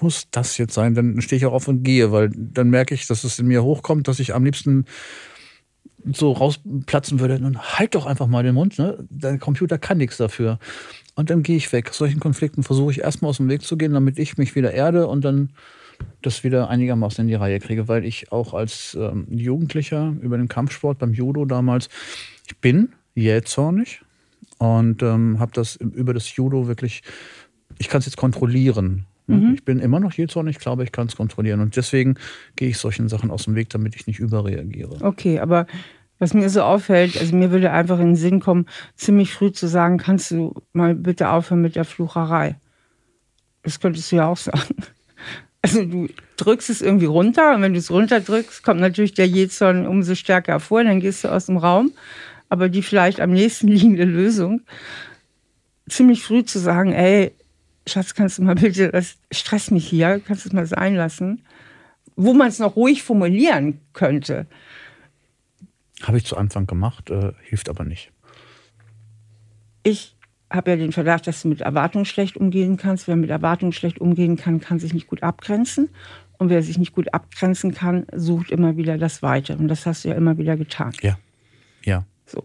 muss 0.00 0.28
das 0.30 0.58
jetzt 0.58 0.74
sein? 0.74 0.94
Dann 0.94 1.20
stehe 1.20 1.36
ich 1.36 1.46
auch 1.46 1.52
auf 1.52 1.68
und 1.68 1.82
gehe, 1.82 2.12
weil 2.12 2.30
dann 2.34 2.70
merke 2.70 2.94
ich, 2.94 3.06
dass 3.06 3.24
es 3.24 3.38
in 3.38 3.46
mir 3.46 3.62
hochkommt, 3.62 4.08
dass 4.08 4.20
ich 4.20 4.34
am 4.34 4.44
liebsten 4.44 4.86
so 6.12 6.32
rausplatzen 6.32 7.20
würde, 7.20 7.38
dann 7.38 7.58
halt 7.58 7.94
doch 7.94 8.06
einfach 8.06 8.26
mal 8.26 8.42
den 8.42 8.54
Mund, 8.54 8.78
ne? 8.78 9.04
Dein 9.10 9.38
Computer 9.38 9.78
kann 9.78 9.98
nichts 9.98 10.16
dafür. 10.16 10.58
Und 11.14 11.30
dann 11.30 11.42
gehe 11.42 11.56
ich 11.56 11.72
weg. 11.72 11.90
Solchen 11.92 12.20
Konflikten 12.20 12.62
versuche 12.62 12.90
ich 12.92 13.00
erstmal 13.00 13.30
aus 13.30 13.36
dem 13.36 13.48
Weg 13.48 13.62
zu 13.62 13.76
gehen, 13.76 13.92
damit 13.92 14.18
ich 14.18 14.38
mich 14.38 14.54
wieder 14.54 14.72
erde 14.72 15.06
und 15.06 15.24
dann 15.24 15.50
das 16.22 16.42
wieder 16.42 16.68
einigermaßen 16.68 17.22
in 17.22 17.28
die 17.28 17.34
Reihe 17.34 17.60
kriege, 17.60 17.88
weil 17.88 18.04
ich 18.04 18.32
auch 18.32 18.54
als 18.54 18.96
ähm, 18.98 19.26
Jugendlicher 19.30 20.14
über 20.20 20.36
den 20.36 20.48
Kampfsport 20.48 20.98
beim 20.98 21.12
Judo 21.12 21.44
damals, 21.44 21.88
ich 22.48 22.56
bin 22.58 22.92
jähzornig 23.14 24.00
und 24.58 25.02
ähm, 25.02 25.38
habe 25.38 25.52
das 25.52 25.76
über 25.76 26.14
das 26.14 26.34
Judo 26.34 26.66
wirklich, 26.66 27.02
ich 27.78 27.88
kann 27.88 28.00
es 28.00 28.06
jetzt 28.06 28.16
kontrollieren. 28.16 29.06
Mhm. 29.26 29.54
Ich 29.54 29.64
bin 29.64 29.78
immer 29.78 30.00
noch 30.00 30.12
jähzornig, 30.12 30.56
ich 30.56 30.62
glaube, 30.62 30.84
ich 30.84 30.92
kann 30.92 31.06
es 31.06 31.16
kontrollieren. 31.16 31.60
Und 31.60 31.76
deswegen 31.76 32.16
gehe 32.56 32.68
ich 32.68 32.78
solchen 32.78 33.08
Sachen 33.08 33.30
aus 33.30 33.44
dem 33.44 33.54
Weg, 33.54 33.70
damit 33.70 33.94
ich 33.96 34.06
nicht 34.06 34.18
überreagiere. 34.18 34.96
Okay, 35.02 35.38
aber 35.38 35.66
was 36.18 36.34
mir 36.34 36.48
so 36.50 36.62
auffällt, 36.62 37.18
also 37.18 37.34
mir 37.34 37.50
würde 37.50 37.72
einfach 37.72 37.98
in 37.98 38.10
den 38.10 38.16
Sinn 38.16 38.40
kommen, 38.40 38.66
ziemlich 38.94 39.32
früh 39.32 39.50
zu 39.50 39.66
sagen, 39.66 39.98
kannst 39.98 40.30
du 40.30 40.54
mal 40.72 40.94
bitte 40.94 41.30
aufhören 41.30 41.62
mit 41.62 41.74
der 41.74 41.84
Flucherei. 41.84 42.56
Das 43.62 43.80
könntest 43.80 44.10
du 44.12 44.16
ja 44.16 44.26
auch 44.26 44.36
sagen. 44.36 44.74
Also 45.64 45.84
du 45.84 46.08
drückst 46.38 46.70
es 46.70 46.82
irgendwie 46.82 47.06
runter 47.06 47.54
und 47.54 47.62
wenn 47.62 47.72
du 47.72 47.78
es 47.78 47.88
runterdrückst, 47.88 48.64
kommt 48.64 48.80
natürlich 48.80 49.14
der 49.14 49.28
Jähzorn 49.28 49.86
umso 49.86 50.16
stärker 50.16 50.54
hervor, 50.54 50.82
dann 50.82 50.98
gehst 50.98 51.22
du 51.22 51.28
aus 51.28 51.46
dem 51.46 51.56
Raum. 51.56 51.92
Aber 52.48 52.68
die 52.68 52.82
vielleicht 52.82 53.20
am 53.20 53.30
nächsten 53.30 53.68
liegende 53.68 54.02
Lösung, 54.02 54.62
ziemlich 55.88 56.24
früh 56.24 56.44
zu 56.44 56.58
sagen, 56.58 56.92
ey, 56.92 57.30
Schatz, 57.86 58.14
kannst 58.14 58.38
du 58.38 58.42
mal 58.42 58.54
bitte, 58.54 58.90
das 58.90 59.16
stresst 59.32 59.70
mich 59.70 59.86
hier, 59.86 60.20
kannst 60.24 60.44
du 60.44 60.48
es 60.48 60.52
mal 60.52 60.66
sein 60.66 60.94
lassen? 60.94 61.42
Wo 62.14 62.34
man 62.34 62.48
es 62.48 62.58
noch 62.58 62.76
ruhig 62.76 63.02
formulieren 63.02 63.80
könnte. 63.92 64.46
Habe 66.02 66.18
ich 66.18 66.24
zu 66.24 66.36
Anfang 66.36 66.66
gemacht, 66.66 67.10
äh, 67.10 67.32
hilft 67.42 67.68
aber 67.68 67.84
nicht. 67.84 68.12
Ich 69.82 70.14
habe 70.50 70.72
ja 70.72 70.76
den 70.76 70.92
Verdacht, 70.92 71.26
dass 71.26 71.42
du 71.42 71.48
mit 71.48 71.62
Erwartungen 71.62 72.04
schlecht 72.04 72.36
umgehen 72.36 72.76
kannst. 72.76 73.08
Wer 73.08 73.16
mit 73.16 73.30
Erwartungen 73.30 73.72
schlecht 73.72 74.00
umgehen 74.00 74.36
kann, 74.36 74.60
kann 74.60 74.78
sich 74.78 74.92
nicht 74.92 75.06
gut 75.06 75.22
abgrenzen. 75.22 75.88
Und 76.38 76.50
wer 76.50 76.62
sich 76.62 76.76
nicht 76.76 76.92
gut 76.92 77.12
abgrenzen 77.14 77.72
kann, 77.72 78.06
sucht 78.14 78.50
immer 78.50 78.76
wieder 78.76 78.98
das 78.98 79.22
Weite. 79.22 79.56
Und 79.56 79.68
das 79.68 79.86
hast 79.86 80.04
du 80.04 80.08
ja 80.08 80.14
immer 80.14 80.38
wieder 80.38 80.56
getan. 80.56 80.92
Ja, 81.00 81.16
ja. 81.84 82.04
So. 82.26 82.44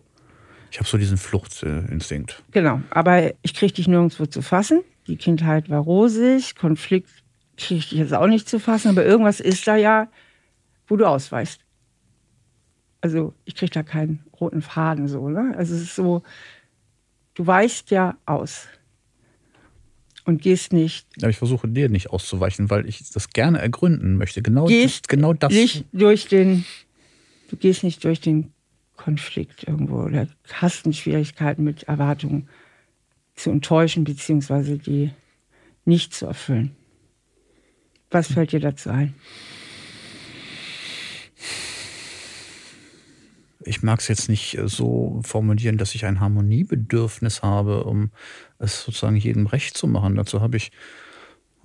Ich 0.72 0.80
habe 0.80 0.88
so 0.88 0.98
diesen 0.98 1.18
Fluchtinstinkt. 1.18 2.44
Genau, 2.52 2.82
aber 2.92 3.34
ich 3.42 3.54
kriege 3.54 3.74
dich 3.74 3.88
nirgendwo 3.88 4.26
zu 4.26 4.42
fassen 4.42 4.84
die 5.08 5.18
Kindheit 5.18 5.70
war 5.70 5.80
rosig, 5.80 6.56
Konflikt 6.56 7.10
kriege 7.58 7.80
ich 7.80 7.92
jetzt 7.92 8.14
auch 8.14 8.28
nicht 8.28 8.48
zu 8.48 8.60
fassen, 8.60 8.90
aber 8.90 9.06
irgendwas 9.06 9.40
ist 9.40 9.68
da 9.68 9.76
ja, 9.76 10.10
wo 10.88 10.96
du 10.96 11.06
ausweichst. 11.06 11.62
Also 13.02 13.34
ich 13.46 13.56
kriege 13.56 13.72
da 13.72 13.84
keinen 13.84 14.24
roten 14.40 14.62
Faden 14.62 15.08
so. 15.08 15.30
Ne? 15.30 15.54
Also 15.58 15.76
es 15.76 15.82
ist 15.82 15.96
so, 15.96 16.24
du 17.34 17.48
weichst 17.48 17.92
ja 17.92 18.18
aus 18.26 18.68
und 20.26 20.42
gehst 20.42 20.74
nicht. 20.74 21.08
Aber 21.22 21.30
ich 21.30 21.38
versuche 21.38 21.68
dir 21.68 21.90
nicht 21.90 22.10
auszuweichen, 22.10 22.70
weil 22.70 22.88
ich 22.88 23.10
das 23.12 23.30
gerne 23.30 23.60
ergründen 23.60 24.18
möchte. 24.18 24.42
Genau, 24.42 24.66
gehst 24.66 25.06
das, 25.06 25.08
genau 25.08 25.34
das. 25.34 25.54
Nicht 25.54 25.86
durch 25.94 26.28
den, 26.28 26.66
du 27.50 27.56
gehst 27.56 27.84
nicht 27.84 28.04
durch 28.04 28.20
den 28.20 28.52
Konflikt 28.98 29.68
irgendwo 29.68 30.02
oder 30.02 30.28
hast 30.52 30.94
Schwierigkeiten 30.94 31.64
mit 31.64 31.84
Erwartungen 31.84 32.50
zu 33.38 33.52
enttäuschen 33.52 34.04
beziehungsweise 34.04 34.78
die 34.78 35.12
nicht 35.86 36.14
zu 36.14 36.26
erfüllen. 36.26 36.76
Was 38.12 38.34
fällt 38.34 38.52
dir 38.52 38.60
dazu 38.60 38.90
ein? 38.90 39.14
Ich 43.64 43.84
mag 43.84 44.00
es 44.00 44.08
jetzt 44.08 44.30
nicht 44.30 44.58
äh, 44.58 44.68
so 44.68 45.22
formulieren, 45.24 45.78
dass 45.78 45.94
ich 45.94 46.06
ein 46.06 46.20
Harmoniebedürfnis 46.20 47.44
habe, 47.44 47.84
um 47.84 48.12
es 48.60 48.84
sozusagen 48.84 49.18
jedem 49.18 49.46
recht 49.46 49.78
zu 49.78 49.88
machen. 49.88 50.16
Dazu 50.16 50.42
habe 50.42 50.58
ich 50.58 50.72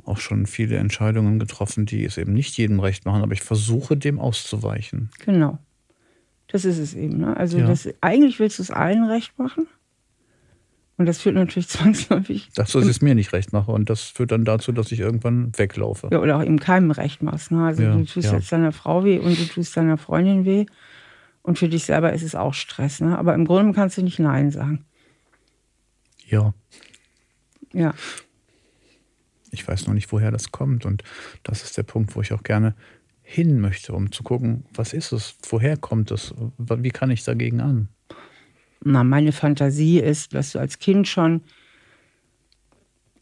auch 0.05 0.19
schon 0.19 0.47
viele 0.47 0.77
Entscheidungen 0.79 1.39
getroffen, 1.39 1.87
die 1.87 2.05
es 2.05 2.19
eben 2.19 2.33
nicht 2.33 2.57
jedem 2.59 2.81
recht 2.81 3.05
machen, 3.05 3.23
aber 3.23 3.35
ich 3.35 3.43
versuche 3.43 3.97
dem 3.97 4.19
auszuweichen. 4.19 5.11
Genau. 5.25 5.59
Das 6.49 6.65
ist 6.65 6.79
es 6.79 6.95
eben. 6.95 7.19
Ne? 7.19 7.37
Also 7.37 7.59
ja. 7.59 7.67
das, 7.67 7.89
eigentlich 8.01 8.41
willst 8.41 8.59
du 8.59 8.63
es 8.65 8.71
allen 8.73 9.05
recht 9.05 9.39
machen, 9.39 9.69
und 11.03 11.07
das 11.07 11.21
führt 11.21 11.35
natürlich 11.35 11.69
zwangsläufig. 11.69 12.51
Dazu, 12.55 12.79
dass 12.79 12.87
ich 12.87 12.97
es 12.97 13.03
mir 13.03 13.17
nicht 13.17 13.33
recht 13.33 13.53
mache. 13.53 13.73
Und 13.73 13.91
das 13.91 14.03
führt 14.03 14.31
dann 14.31 14.45
dazu, 14.45 14.71
dass 14.71 14.93
ich 14.93 15.01
irgendwann 15.01 15.51
weglaufe. 15.59 16.09
Ja, 16.13 16.21
oder 16.21 16.37
auch 16.37 16.45
eben 16.45 16.61
keinem 16.61 16.93
recht 16.93 17.25
machst. 17.25 17.51
Ne? 17.51 17.65
Also 17.65 17.83
ja, 17.83 17.93
du 17.93 18.05
tust 18.05 18.29
ja. 18.29 18.35
jetzt 18.35 18.53
deiner 18.53 18.71
Frau 18.71 19.05
weh 19.05 19.19
und 19.19 19.37
du 19.37 19.45
tust 19.47 19.77
deiner 19.77 19.99
Freundin 19.99 20.45
weh. 20.45 20.67
Und 21.43 21.59
für 21.59 21.69
dich 21.69 21.87
selber 21.87 22.13
ist 22.13 22.23
es 22.23 22.37
auch 22.37 22.55
Stress. 22.55 23.01
Ne? 23.01 23.19
Aber 23.19 23.35
im 23.35 23.47
Grunde 23.47 23.73
kannst 23.73 23.99
du 23.99 24.03
nicht 24.03 24.21
Nein 24.21 24.53
sagen. 24.53 24.85
Ja. 26.29 26.55
Ja. 27.73 27.95
Ich 29.51 29.67
weiß 29.67 29.89
noch 29.89 29.95
nicht, 29.95 30.13
woher 30.13 30.31
das 30.31 30.53
kommt. 30.53 30.87
Und 30.87 31.03
das 31.43 31.65
ist 31.65 31.77
der 31.77 31.83
Punkt, 31.83 32.15
wo 32.15 32.21
ich 32.21 32.33
auch 32.33 32.45
gerne 32.45 32.77
hin 33.23 33.61
möchte, 33.61 33.93
um 33.93 34.13
zu 34.13 34.23
gucken, 34.23 34.67
was 34.73 34.93
ist 34.93 35.11
es, 35.11 35.35
woher 35.51 35.77
kommt 35.77 36.13
es, 36.13 36.33
wie 36.59 36.91
kann 36.91 37.11
ich 37.11 37.25
dagegen 37.25 37.61
an? 37.61 37.89
Na, 38.85 39.05
meine 39.05 39.33
Fantasie 39.33 40.01
ist, 40.01 40.35
dass 40.35 40.53
du 40.53 40.59
als 40.59 40.79
Kind 40.79 41.09
schon 41.09 41.43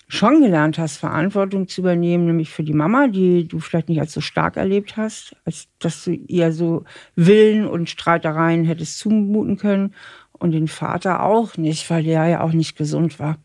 schon 0.08 0.40
gelernt 0.40 0.76
hast, 0.76 0.96
Verantwortung 0.96 1.68
zu 1.68 1.82
übernehmen, 1.82 2.26
nämlich 2.26 2.50
für 2.50 2.64
die 2.64 2.72
Mama, 2.72 3.06
die 3.06 3.46
du 3.46 3.60
vielleicht 3.60 3.88
nicht 3.88 4.00
als 4.00 4.12
so 4.12 4.20
stark 4.20 4.56
erlebt 4.56 4.96
hast, 4.96 5.36
als 5.44 5.68
dass 5.78 6.02
du 6.02 6.10
ihr 6.10 6.52
so 6.52 6.84
Willen 7.14 7.64
und 7.64 7.88
Streitereien 7.88 8.64
hättest 8.64 8.98
zumuten 8.98 9.56
können 9.56 9.94
und 10.32 10.50
den 10.50 10.66
Vater 10.66 11.22
auch 11.22 11.56
nicht, 11.56 11.88
weil 11.90 12.02
der 12.02 12.26
ja 12.26 12.40
auch 12.40 12.52
nicht 12.52 12.76
gesund 12.76 13.20
war. 13.20 13.38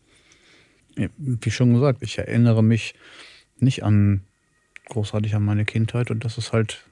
Wie 0.96 1.50
schon 1.50 1.72
gesagt, 1.72 2.02
ich 2.02 2.18
erinnere 2.18 2.64
mich 2.64 2.94
nicht 3.58 3.84
an 3.84 4.22
großartig 4.86 5.36
an 5.36 5.44
meine 5.44 5.66
Kindheit 5.66 6.10
und 6.10 6.24
das 6.24 6.36
ist 6.36 6.52
halt 6.52 6.84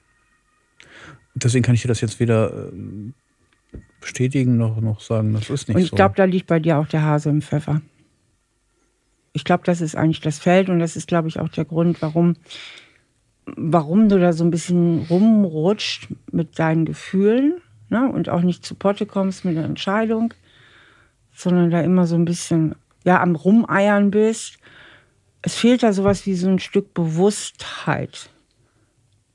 deswegen 1.35 1.65
kann 1.65 1.75
ich 1.75 1.83
dir 1.83 1.89
das 1.89 2.01
jetzt 2.01 2.21
weder 2.21 2.69
äh, 2.69 3.13
bestätigen 4.05 4.57
noch, 4.57 4.81
noch 4.81 5.01
sagen, 5.01 5.33
das 5.33 5.51
ist 5.51 5.69
nicht 5.69 5.77
und 5.77 5.83
ich 5.83 5.89
so. 5.89 5.95
Ich 5.95 5.97
glaube, 5.97 6.15
da 6.17 6.25
liegt 6.25 6.47
bei 6.47 6.61
dir 6.61 6.79
auch 6.79 6.87
der 6.87 7.03
Hase 7.03 7.31
im 7.31 7.43
Pfeffer 7.43 7.81
ich 9.35 9.45
glaube, 9.45 9.65
das 9.67 9.81
ist 9.81 9.97
eigentlich 9.97 10.21
das 10.21 10.39
Feld 10.39 10.71
und 10.71 10.79
das 10.79 10.97
ist, 10.97 11.09
glaube 11.09 11.29
ich, 11.29 11.41
auch 11.41 11.49
der 11.49 11.65
Grund, 11.65 12.01
warum, 12.01 12.37
warum 13.45 14.09
du 14.09 14.19
da 14.19 14.33
so 14.33 14.45
ein 14.45 14.53
bisschen 14.53 15.07
rumrutscht 15.11 16.09
mit 16.31 16.59
deinen 16.59 16.85
Gefühlen 16.87 17.61
ne? 17.91 18.09
und 18.11 18.29
auch 18.29 18.43
nicht 18.43 18.65
zu 18.65 18.77
Potte 18.77 19.07
kommst 19.07 19.45
mit 19.45 19.57
der 19.57 19.65
Entscheidung, 19.65 20.33
sondern 21.35 21.71
da 21.71 21.81
immer 21.81 22.07
so 22.07 22.15
ein 22.15 22.25
bisschen 22.25 22.77
ja, 23.05 23.21
am 23.21 23.35
Rumeiern 23.35 24.13
bist. 24.13 24.59
Es 25.43 25.57
fehlt 25.57 25.83
da 25.83 25.93
sowas 25.93 26.27
wie 26.27 26.37
so 26.37 26.49
ein 26.49 26.61
Stück 26.61 26.95
Bewusstheit. 26.95 28.31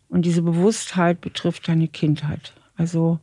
Und 0.08 0.26
diese 0.26 0.42
Bewusstheit 0.42 1.20
betrifft 1.20 1.68
deine 1.68 1.90
Kindheit. 1.90 2.54
Also 2.78 3.20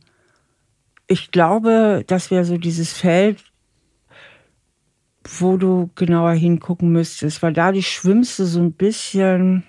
ich 1.07 1.31
glaube, 1.31 2.03
das 2.05 2.31
wäre 2.31 2.45
so 2.45 2.57
dieses 2.57 2.93
Feld, 2.93 3.43
wo 5.39 5.57
du 5.57 5.89
genauer 5.95 6.33
hingucken 6.33 6.91
müsstest, 6.91 7.41
weil 7.41 7.53
dadurch 7.53 7.89
schwimmst 7.89 8.39
du 8.39 8.45
so 8.45 8.59
ein 8.59 8.73
bisschen. 8.73 9.63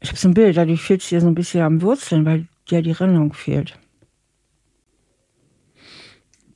Ich 0.00 0.08
habe 0.08 0.18
so 0.18 0.28
ein 0.28 0.34
Bild, 0.34 0.56
dadurch 0.56 0.82
fehlt 0.82 1.02
es 1.02 1.08
dir 1.08 1.20
so 1.20 1.28
ein 1.28 1.34
bisschen 1.34 1.62
am 1.62 1.82
Wurzeln, 1.82 2.24
weil 2.24 2.46
dir 2.68 2.82
die 2.82 2.90
Erinnerung 2.90 3.32
fehlt. 3.32 3.78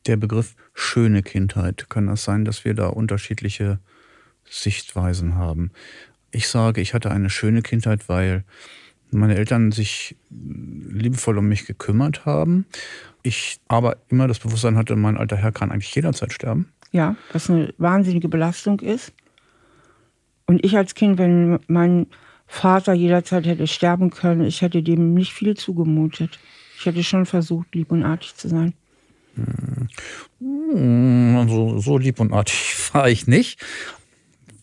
Der 0.06 0.16
Begriff 0.16 0.54
schöne 0.74 1.22
Kindheit, 1.22 1.88
kann 1.88 2.06
das 2.06 2.24
sein, 2.24 2.44
dass 2.44 2.64
wir 2.64 2.74
da 2.74 2.88
unterschiedliche 2.88 3.78
Sichtweisen 4.44 5.34
haben? 5.34 5.70
Ich 6.30 6.48
sage, 6.48 6.80
ich 6.80 6.94
hatte 6.94 7.10
eine 7.10 7.30
schöne 7.30 7.62
Kindheit, 7.62 8.08
weil 8.08 8.44
meine 9.10 9.36
Eltern 9.36 9.72
sich 9.72 10.16
liebevoll 10.30 11.38
um 11.38 11.46
mich 11.46 11.66
gekümmert 11.66 12.26
haben. 12.26 12.66
Ich 13.26 13.58
aber 13.66 13.96
immer 14.06 14.28
das 14.28 14.38
Bewusstsein 14.38 14.76
hatte, 14.76 14.94
mein 14.94 15.16
alter 15.16 15.36
Herr 15.36 15.50
kann 15.50 15.72
eigentlich 15.72 15.92
jederzeit 15.92 16.32
sterben. 16.32 16.68
Ja, 16.92 17.16
was 17.32 17.50
eine 17.50 17.74
wahnsinnige 17.76 18.28
Belastung 18.28 18.78
ist. 18.78 19.12
Und 20.46 20.64
ich 20.64 20.76
als 20.76 20.94
Kind, 20.94 21.18
wenn 21.18 21.58
mein 21.66 22.06
Vater 22.46 22.92
jederzeit 22.92 23.44
hätte 23.44 23.66
sterben 23.66 24.10
können, 24.10 24.46
ich 24.46 24.62
hätte 24.62 24.80
dem 24.80 25.14
nicht 25.14 25.32
viel 25.32 25.56
zugemutet. 25.56 26.38
Ich 26.78 26.86
hätte 26.86 27.02
schon 27.02 27.26
versucht, 27.26 27.74
lieb 27.74 27.90
und 27.90 28.04
artig 28.04 28.36
zu 28.36 28.48
sein. 28.48 28.74
Also 31.36 31.80
so 31.80 31.98
lieb 31.98 32.20
und 32.20 32.32
artig 32.32 32.76
war 32.92 33.08
ich 33.08 33.26
nicht. 33.26 33.60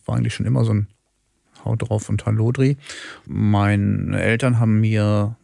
War 0.06 0.16
eigentlich 0.16 0.32
schon 0.32 0.46
immer 0.46 0.64
so 0.64 0.72
ein 0.72 0.88
Haut 1.66 1.86
drauf 1.86 2.08
und 2.08 2.24
Hallodri. 2.24 2.78
Meine 3.26 4.18
Eltern 4.22 4.58
haben 4.58 4.80
mir 4.80 5.36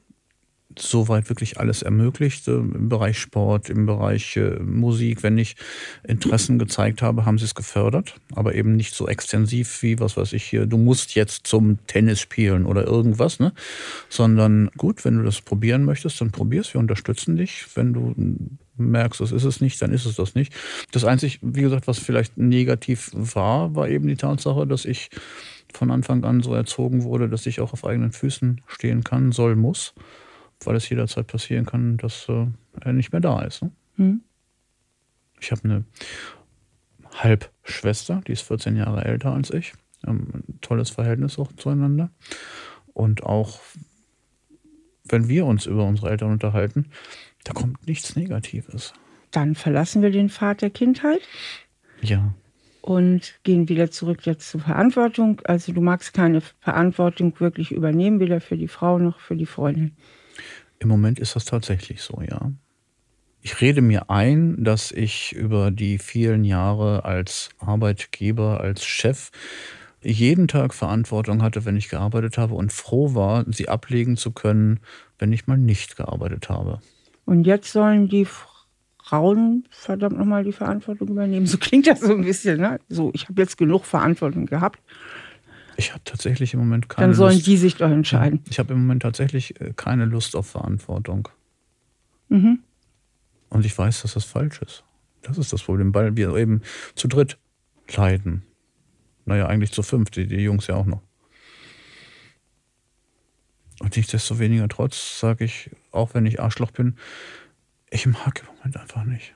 soweit 0.78 1.28
wirklich 1.28 1.58
alles 1.58 1.82
ermöglicht 1.82 2.46
im 2.48 2.88
Bereich 2.88 3.18
Sport, 3.18 3.68
im 3.68 3.86
Bereich 3.86 4.36
äh, 4.36 4.58
Musik. 4.60 5.22
Wenn 5.22 5.38
ich 5.38 5.56
Interessen 6.06 6.58
gezeigt 6.58 7.02
habe, 7.02 7.24
haben 7.24 7.38
sie 7.38 7.44
es 7.44 7.54
gefördert, 7.54 8.14
aber 8.34 8.54
eben 8.54 8.76
nicht 8.76 8.94
so 8.94 9.08
extensiv 9.08 9.82
wie, 9.82 9.98
was 9.98 10.16
weiß 10.16 10.32
ich 10.32 10.44
hier, 10.44 10.66
du 10.66 10.78
musst 10.78 11.14
jetzt 11.14 11.46
zum 11.46 11.84
Tennis 11.86 12.20
spielen 12.20 12.66
oder 12.66 12.86
irgendwas, 12.86 13.40
ne? 13.40 13.52
Sondern 14.08 14.70
gut, 14.76 15.04
wenn 15.04 15.18
du 15.18 15.24
das 15.24 15.40
probieren 15.40 15.84
möchtest, 15.84 16.20
dann 16.20 16.30
probier's, 16.30 16.72
wir 16.72 16.80
unterstützen 16.80 17.36
dich. 17.36 17.66
Wenn 17.74 17.92
du 17.92 18.14
merkst, 18.76 19.20
das 19.20 19.32
ist 19.32 19.44
es 19.44 19.60
nicht, 19.60 19.80
dann 19.82 19.92
ist 19.92 20.06
es 20.06 20.16
das 20.16 20.34
nicht. 20.34 20.54
Das 20.92 21.04
Einzige, 21.04 21.38
wie 21.42 21.62
gesagt, 21.62 21.86
was 21.86 21.98
vielleicht 21.98 22.38
negativ 22.38 23.10
war, 23.12 23.74
war 23.74 23.88
eben 23.88 24.06
die 24.06 24.16
Tatsache, 24.16 24.66
dass 24.66 24.84
ich 24.84 25.10
von 25.72 25.90
Anfang 25.90 26.24
an 26.24 26.40
so 26.40 26.54
erzogen 26.54 27.04
wurde, 27.04 27.28
dass 27.28 27.46
ich 27.46 27.60
auch 27.60 27.72
auf 27.72 27.84
eigenen 27.84 28.12
Füßen 28.12 28.62
stehen 28.66 29.04
kann, 29.04 29.32
soll, 29.32 29.56
muss 29.56 29.94
weil 30.64 30.76
es 30.76 30.88
jederzeit 30.88 31.26
passieren 31.26 31.66
kann, 31.66 31.96
dass 31.96 32.28
äh, 32.28 32.46
er 32.80 32.92
nicht 32.92 33.12
mehr 33.12 33.20
da 33.20 33.42
ist. 33.42 33.62
Ne? 33.62 33.70
Mhm. 33.96 34.20
Ich 35.40 35.52
habe 35.52 35.64
eine 35.64 35.84
Halbschwester, 37.14 38.22
die 38.26 38.32
ist 38.32 38.42
14 38.42 38.76
Jahre 38.76 39.04
älter 39.04 39.32
als 39.32 39.50
ich. 39.50 39.72
ein 40.06 40.44
tolles 40.60 40.90
Verhältnis 40.90 41.38
auch 41.38 41.52
zueinander. 41.52 42.10
Und 42.92 43.22
auch 43.22 43.60
wenn 45.04 45.28
wir 45.28 45.46
uns 45.46 45.66
über 45.66 45.84
unsere 45.84 46.10
Eltern 46.10 46.32
unterhalten, 46.32 46.86
da 47.44 47.52
kommt 47.52 47.86
nichts 47.86 48.16
Negatives. 48.16 48.92
Dann 49.30 49.54
verlassen 49.54 50.02
wir 50.02 50.10
den 50.10 50.28
Pfad 50.28 50.62
der 50.62 50.70
Kindheit. 50.70 51.20
Ja. 52.02 52.34
Und 52.82 53.38
gehen 53.42 53.68
wieder 53.68 53.90
zurück 53.90 54.26
jetzt 54.26 54.48
zur 54.50 54.60
Verantwortung. 54.60 55.40
Also 55.44 55.72
du 55.72 55.80
magst 55.80 56.14
keine 56.14 56.40
Verantwortung 56.40 57.38
wirklich 57.38 57.72
übernehmen, 57.72 58.20
weder 58.20 58.40
für 58.40 58.56
die 58.56 58.68
Frau 58.68 58.98
noch 58.98 59.20
für 59.20 59.36
die 59.36 59.46
Freundin. 59.46 59.96
Im 60.80 60.88
Moment 60.88 61.20
ist 61.20 61.36
das 61.36 61.44
tatsächlich 61.44 62.02
so, 62.02 62.20
ja. 62.22 62.52
Ich 63.42 63.60
rede 63.60 63.80
mir 63.80 64.10
ein, 64.10 64.64
dass 64.64 64.92
ich 64.92 65.32
über 65.32 65.70
die 65.70 65.98
vielen 65.98 66.44
Jahre 66.44 67.04
als 67.04 67.50
Arbeitgeber, 67.58 68.60
als 68.60 68.84
Chef 68.84 69.30
jeden 70.02 70.48
Tag 70.48 70.74
Verantwortung 70.74 71.42
hatte, 71.42 71.64
wenn 71.64 71.76
ich 71.76 71.90
gearbeitet 71.90 72.38
habe 72.38 72.54
und 72.54 72.72
froh 72.72 73.14
war, 73.14 73.44
sie 73.48 73.68
ablegen 73.68 74.16
zu 74.16 74.32
können, 74.32 74.80
wenn 75.18 75.32
ich 75.32 75.46
mal 75.46 75.58
nicht 75.58 75.96
gearbeitet 75.96 76.48
habe. 76.48 76.80
Und 77.26 77.44
jetzt 77.44 77.72
sollen 77.72 78.08
die 78.08 78.26
Frauen 79.02 79.66
verdammt 79.70 80.18
nochmal 80.18 80.44
die 80.44 80.52
Verantwortung 80.52 81.08
übernehmen. 81.08 81.46
So 81.46 81.58
klingt 81.58 81.86
das 81.86 82.00
so 82.00 82.14
ein 82.14 82.24
bisschen. 82.24 82.60
Ne? 82.60 82.80
So, 82.88 83.10
ich 83.14 83.28
habe 83.28 83.40
jetzt 83.42 83.58
genug 83.58 83.84
Verantwortung 83.84 84.46
gehabt. 84.46 84.80
Ich 85.80 85.94
habe 85.94 86.04
tatsächlich 86.04 86.52
im 86.52 86.60
Moment 86.60 86.90
keine 86.90 87.06
Dann 87.06 87.14
sollen 87.14 87.36
Lust. 87.36 87.46
die 87.46 87.56
sich 87.56 87.76
doch 87.76 87.90
entscheiden. 87.90 88.44
Ich 88.50 88.58
habe 88.58 88.74
im 88.74 88.80
Moment 88.80 89.00
tatsächlich 89.00 89.58
äh, 89.62 89.72
keine 89.74 90.04
Lust 90.04 90.36
auf 90.36 90.46
Verantwortung. 90.46 91.30
Mhm. 92.28 92.58
Und 93.48 93.64
ich 93.64 93.78
weiß, 93.78 94.02
dass 94.02 94.12
das 94.12 94.26
falsch 94.26 94.60
ist. 94.60 94.84
Das 95.22 95.38
ist 95.38 95.54
das 95.54 95.62
Problem, 95.62 95.94
weil 95.94 96.14
wir 96.18 96.36
eben 96.36 96.60
zu 96.96 97.08
dritt 97.08 97.38
leiden. 97.96 98.42
Naja, 99.24 99.46
eigentlich 99.46 99.72
zu 99.72 99.82
fünf, 99.82 100.10
die, 100.10 100.26
die 100.26 100.42
Jungs 100.42 100.66
ja 100.66 100.74
auch 100.74 100.84
noch. 100.84 101.00
Und 103.80 103.96
nichtsdestoweniger 103.96 104.68
trotz 104.68 105.18
sage 105.18 105.46
ich, 105.46 105.70
auch 105.92 106.12
wenn 106.12 106.26
ich 106.26 106.40
Arschloch 106.40 106.72
bin, 106.72 106.96
ich 107.88 108.04
mag 108.04 108.38
im 108.38 108.54
Moment 108.54 108.76
einfach 108.76 109.04
nicht. 109.04 109.34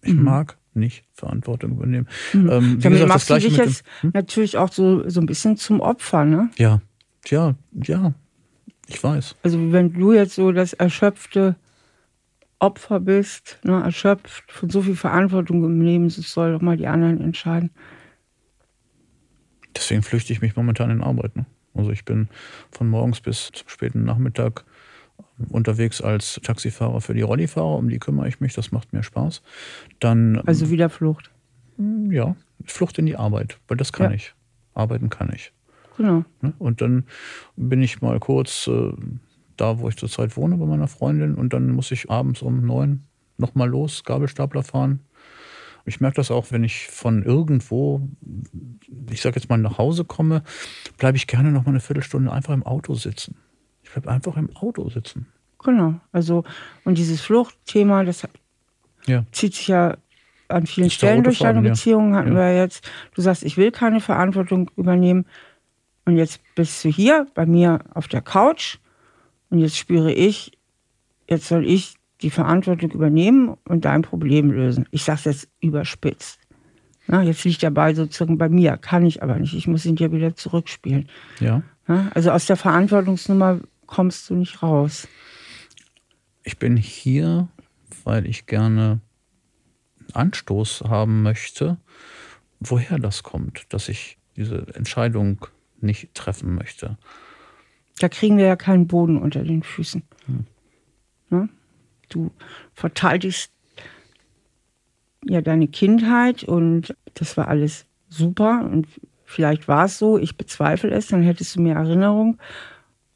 Ich 0.00 0.14
mhm. 0.14 0.24
mag 0.24 0.56
nicht 0.74 1.04
Verantwortung 1.12 1.72
übernehmen. 1.72 2.08
Mhm. 2.32 2.50
Ähm, 2.50 2.76
wie 2.76 2.82
Damit 2.82 3.08
machst 3.08 3.30
du 3.30 3.34
dich 3.34 3.56
jetzt 3.56 3.84
hm? 4.00 4.10
natürlich 4.14 4.56
auch 4.56 4.72
so, 4.72 5.08
so 5.08 5.20
ein 5.20 5.26
bisschen 5.26 5.56
zum 5.56 5.80
Opfer, 5.80 6.24
ne? 6.24 6.50
Ja, 6.56 6.80
ja, 7.26 7.54
ja, 7.82 8.14
ich 8.86 9.02
weiß. 9.02 9.36
Also 9.42 9.72
wenn 9.72 9.92
du 9.92 10.12
jetzt 10.12 10.34
so 10.34 10.52
das 10.52 10.72
erschöpfte 10.72 11.56
Opfer 12.58 13.00
bist, 13.00 13.58
ne, 13.64 13.82
erschöpft 13.82 14.50
von 14.52 14.70
so 14.70 14.82
viel 14.82 14.96
Verantwortung 14.96 15.64
übernehmen, 15.64 16.08
das 16.08 16.30
soll 16.30 16.52
doch 16.52 16.60
mal 16.60 16.76
die 16.76 16.86
anderen 16.86 17.20
entscheiden. 17.20 17.70
Deswegen 19.74 20.02
flüchte 20.02 20.32
ich 20.32 20.42
mich 20.42 20.56
momentan 20.56 20.90
in 20.90 21.02
Arbeit. 21.02 21.36
Ne? 21.36 21.46
Also 21.74 21.90
ich 21.90 22.04
bin 22.04 22.28
von 22.70 22.88
morgens 22.88 23.20
bis 23.20 23.50
zum 23.52 23.68
späten 23.68 24.04
Nachmittag 24.04 24.64
unterwegs 25.48 26.00
als 26.00 26.40
Taxifahrer 26.42 27.00
für 27.00 27.14
die 27.14 27.22
Rollifahrer, 27.22 27.76
um 27.76 27.88
die 27.88 27.98
kümmere 27.98 28.28
ich 28.28 28.40
mich, 28.40 28.54
das 28.54 28.72
macht 28.72 28.92
mir 28.92 29.02
Spaß. 29.02 29.42
Dann, 29.98 30.40
also 30.46 30.70
wieder 30.70 30.90
Flucht. 30.90 31.30
Hm, 31.76 32.12
ja, 32.12 32.36
Flucht 32.64 32.98
in 32.98 33.06
die 33.06 33.16
Arbeit, 33.16 33.58
weil 33.68 33.76
das 33.76 33.92
kann 33.92 34.10
ja. 34.10 34.16
ich. 34.16 34.34
Arbeiten 34.74 35.10
kann 35.10 35.32
ich. 35.34 35.52
Genau. 35.96 36.24
Ne? 36.40 36.52
Und 36.58 36.80
dann 36.80 37.04
bin 37.56 37.82
ich 37.82 38.00
mal 38.00 38.18
kurz 38.20 38.66
äh, 38.66 38.92
da, 39.56 39.78
wo 39.78 39.88
ich 39.88 39.96
zurzeit 39.96 40.36
wohne, 40.36 40.56
bei 40.56 40.66
meiner 40.66 40.88
Freundin 40.88 41.34
und 41.34 41.52
dann 41.52 41.70
muss 41.70 41.90
ich 41.90 42.10
abends 42.10 42.42
um 42.42 42.64
neun 42.64 43.04
nochmal 43.36 43.68
los, 43.68 44.04
Gabelstapler 44.04 44.62
fahren. 44.62 45.00
Ich 45.86 46.00
merke 46.00 46.16
das 46.16 46.30
auch, 46.30 46.50
wenn 46.50 46.62
ich 46.62 46.88
von 46.88 47.22
irgendwo, 47.22 48.08
ich 49.10 49.22
sage 49.22 49.36
jetzt 49.40 49.48
mal 49.48 49.56
nach 49.56 49.78
Hause 49.78 50.04
komme, 50.04 50.42
bleibe 50.98 51.16
ich 51.16 51.26
gerne 51.26 51.50
noch 51.50 51.64
mal 51.64 51.70
eine 51.70 51.80
Viertelstunde 51.80 52.30
einfach 52.30 52.54
im 52.54 52.62
Auto 52.62 52.94
sitzen. 52.94 53.36
Ich 53.90 53.94
bleibe 53.94 54.10
einfach 54.10 54.36
im 54.36 54.54
Auto 54.54 54.88
sitzen. 54.88 55.26
Genau. 55.58 55.94
Also, 56.12 56.44
und 56.84 56.96
dieses 56.96 57.20
Fluchtthema, 57.20 58.04
das 58.04 58.26
ja. 59.06 59.24
zieht 59.32 59.54
sich 59.54 59.66
ja 59.66 59.96
an 60.48 60.66
vielen 60.66 60.90
Stellen 60.90 61.24
durch 61.24 61.40
deine. 61.40 61.60
Beziehungen 61.60 62.14
hatten 62.14 62.32
Ja. 62.32 62.38
wir 62.38 62.56
jetzt. 62.56 62.88
Du 63.14 63.20
sagst, 63.20 63.42
ich 63.42 63.56
will 63.56 63.72
keine 63.72 64.00
Verantwortung 64.00 64.70
übernehmen. 64.76 65.26
Und 66.04 66.16
jetzt 66.16 66.40
bist 66.54 66.84
du 66.84 66.88
hier 66.88 67.26
bei 67.34 67.46
mir 67.46 67.80
auf 67.94 68.06
der 68.06 68.22
Couch. 68.22 68.78
Und 69.50 69.58
jetzt 69.58 69.76
spüre 69.76 70.12
ich, 70.12 70.52
jetzt 71.28 71.48
soll 71.48 71.66
ich 71.66 71.94
die 72.22 72.30
Verantwortung 72.30 72.92
übernehmen 72.92 73.56
und 73.64 73.84
dein 73.84 74.02
Problem 74.02 74.52
lösen. 74.52 74.86
Ich 74.92 75.02
sage 75.02 75.18
es 75.18 75.24
jetzt 75.24 75.48
überspitzt. 75.60 76.38
Na, 77.08 77.22
jetzt 77.22 77.44
liegt 77.44 77.62
der 77.62 77.70
Ball 77.70 77.96
sozusagen 77.96 78.38
bei 78.38 78.48
mir, 78.48 78.76
kann 78.76 79.04
ich 79.04 79.20
aber 79.22 79.34
nicht. 79.36 79.54
Ich 79.54 79.66
muss 79.66 79.84
ihn 79.84 79.96
dir 79.96 80.12
wieder 80.12 80.36
zurückspielen. 80.36 81.08
Ja. 81.40 81.62
Ja, 81.88 82.08
also 82.14 82.30
aus 82.30 82.46
der 82.46 82.56
Verantwortungsnummer 82.56 83.58
kommst 83.90 84.30
du 84.30 84.34
nicht 84.34 84.62
raus. 84.62 85.06
Ich 86.42 86.58
bin 86.58 86.76
hier, 86.76 87.48
weil 88.04 88.26
ich 88.26 88.46
gerne 88.46 89.00
einen 89.98 90.14
Anstoß 90.14 90.84
haben 90.88 91.22
möchte, 91.22 91.76
woher 92.60 92.98
das 92.98 93.22
kommt, 93.22 93.66
dass 93.68 93.88
ich 93.88 94.16
diese 94.36 94.66
Entscheidung 94.74 95.46
nicht 95.80 96.14
treffen 96.14 96.54
möchte. 96.54 96.96
Da 97.98 98.08
kriegen 98.08 98.38
wir 98.38 98.46
ja 98.46 98.56
keinen 98.56 98.86
Boden 98.86 99.18
unter 99.18 99.42
den 99.42 99.62
Füßen. 99.62 100.02
Ne? 101.28 101.48
Du 102.08 102.30
verteidigst 102.74 103.52
ja 105.24 105.42
deine 105.42 105.68
Kindheit 105.68 106.44
und 106.44 106.94
das 107.14 107.36
war 107.36 107.48
alles 107.48 107.86
super 108.08 108.68
und 108.70 108.86
vielleicht 109.24 109.68
war 109.68 109.84
es 109.84 109.98
so, 109.98 110.18
ich 110.18 110.36
bezweifle 110.36 110.90
es, 110.90 111.08
dann 111.08 111.22
hättest 111.22 111.56
du 111.56 111.60
mehr 111.60 111.76
Erinnerung. 111.76 112.38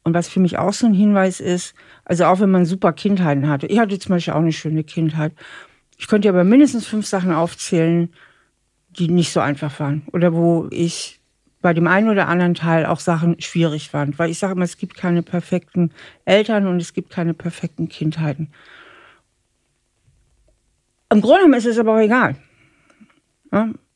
Und 0.05 0.13
was 0.13 0.29
für 0.29 0.39
mich 0.39 0.57
auch 0.57 0.71
so 0.71 0.85
ein 0.85 0.93
Hinweis 0.93 1.41
ist, 1.41 1.73
also 2.05 2.25
auch 2.25 2.39
wenn 2.39 2.51
man 2.51 2.65
super 2.65 2.93
Kindheiten 2.93 3.49
hatte, 3.49 3.65
ich 3.65 3.79
hatte 3.79 3.99
zum 3.99 4.11
Beispiel 4.11 4.33
auch 4.33 4.39
eine 4.39 4.53
schöne 4.53 4.83
Kindheit, 4.83 5.33
ich 5.97 6.07
könnte 6.07 6.29
aber 6.29 6.43
mindestens 6.43 6.85
fünf 6.85 7.07
Sachen 7.07 7.33
aufzählen, 7.33 8.13
die 8.97 9.09
nicht 9.09 9.33
so 9.33 9.39
einfach 9.39 9.77
waren 9.79 10.03
oder 10.13 10.33
wo 10.33 10.67
ich 10.69 11.19
bei 11.61 11.73
dem 11.73 11.87
einen 11.87 12.09
oder 12.09 12.27
anderen 12.27 12.53
Teil 12.53 12.85
auch 12.85 12.99
Sachen 12.99 13.41
schwierig 13.41 13.89
fand. 13.89 14.19
Weil 14.19 14.29
ich 14.29 14.37
sage 14.37 14.53
immer, 14.53 14.63
es 14.63 14.77
gibt 14.77 14.95
keine 14.95 15.23
perfekten 15.23 15.91
Eltern 16.23 16.67
und 16.67 16.79
es 16.79 16.93
gibt 16.93 17.09
keine 17.09 17.33
perfekten 17.33 17.89
Kindheiten. 17.89 18.49
Im 21.11 21.21
Grunde 21.21 21.39
genommen 21.39 21.57
ist 21.57 21.65
es 21.65 21.79
aber 21.79 21.95
auch 21.95 21.99
egal. 21.99 22.35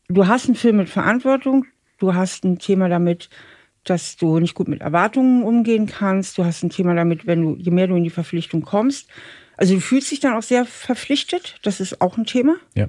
Du 0.07 0.27
hast 0.27 0.47
einen 0.47 0.55
Film 0.55 0.77
mit 0.77 0.89
Verantwortung, 0.89 1.65
du 1.99 2.15
hast 2.15 2.43
ein 2.43 2.57
Thema 2.57 2.89
damit, 2.89 3.29
dass 3.89 4.15
du 4.15 4.39
nicht 4.39 4.55
gut 4.55 4.67
mit 4.67 4.81
Erwartungen 4.81 5.43
umgehen 5.43 5.87
kannst, 5.87 6.37
du 6.37 6.45
hast 6.45 6.63
ein 6.63 6.69
Thema 6.69 6.93
damit, 6.93 7.27
wenn 7.27 7.41
du, 7.41 7.55
je 7.55 7.71
mehr 7.71 7.87
du 7.87 7.95
in 7.95 8.03
die 8.03 8.09
Verpflichtung 8.09 8.61
kommst, 8.61 9.09
also 9.57 9.73
du 9.73 9.81
fühlst 9.81 10.11
dich 10.11 10.19
dann 10.19 10.33
auch 10.33 10.43
sehr 10.43 10.65
verpflichtet, 10.65 11.59
das 11.63 11.79
ist 11.79 12.01
auch 12.01 12.17
ein 12.17 12.25
Thema. 12.25 12.55
Ja. 12.75 12.87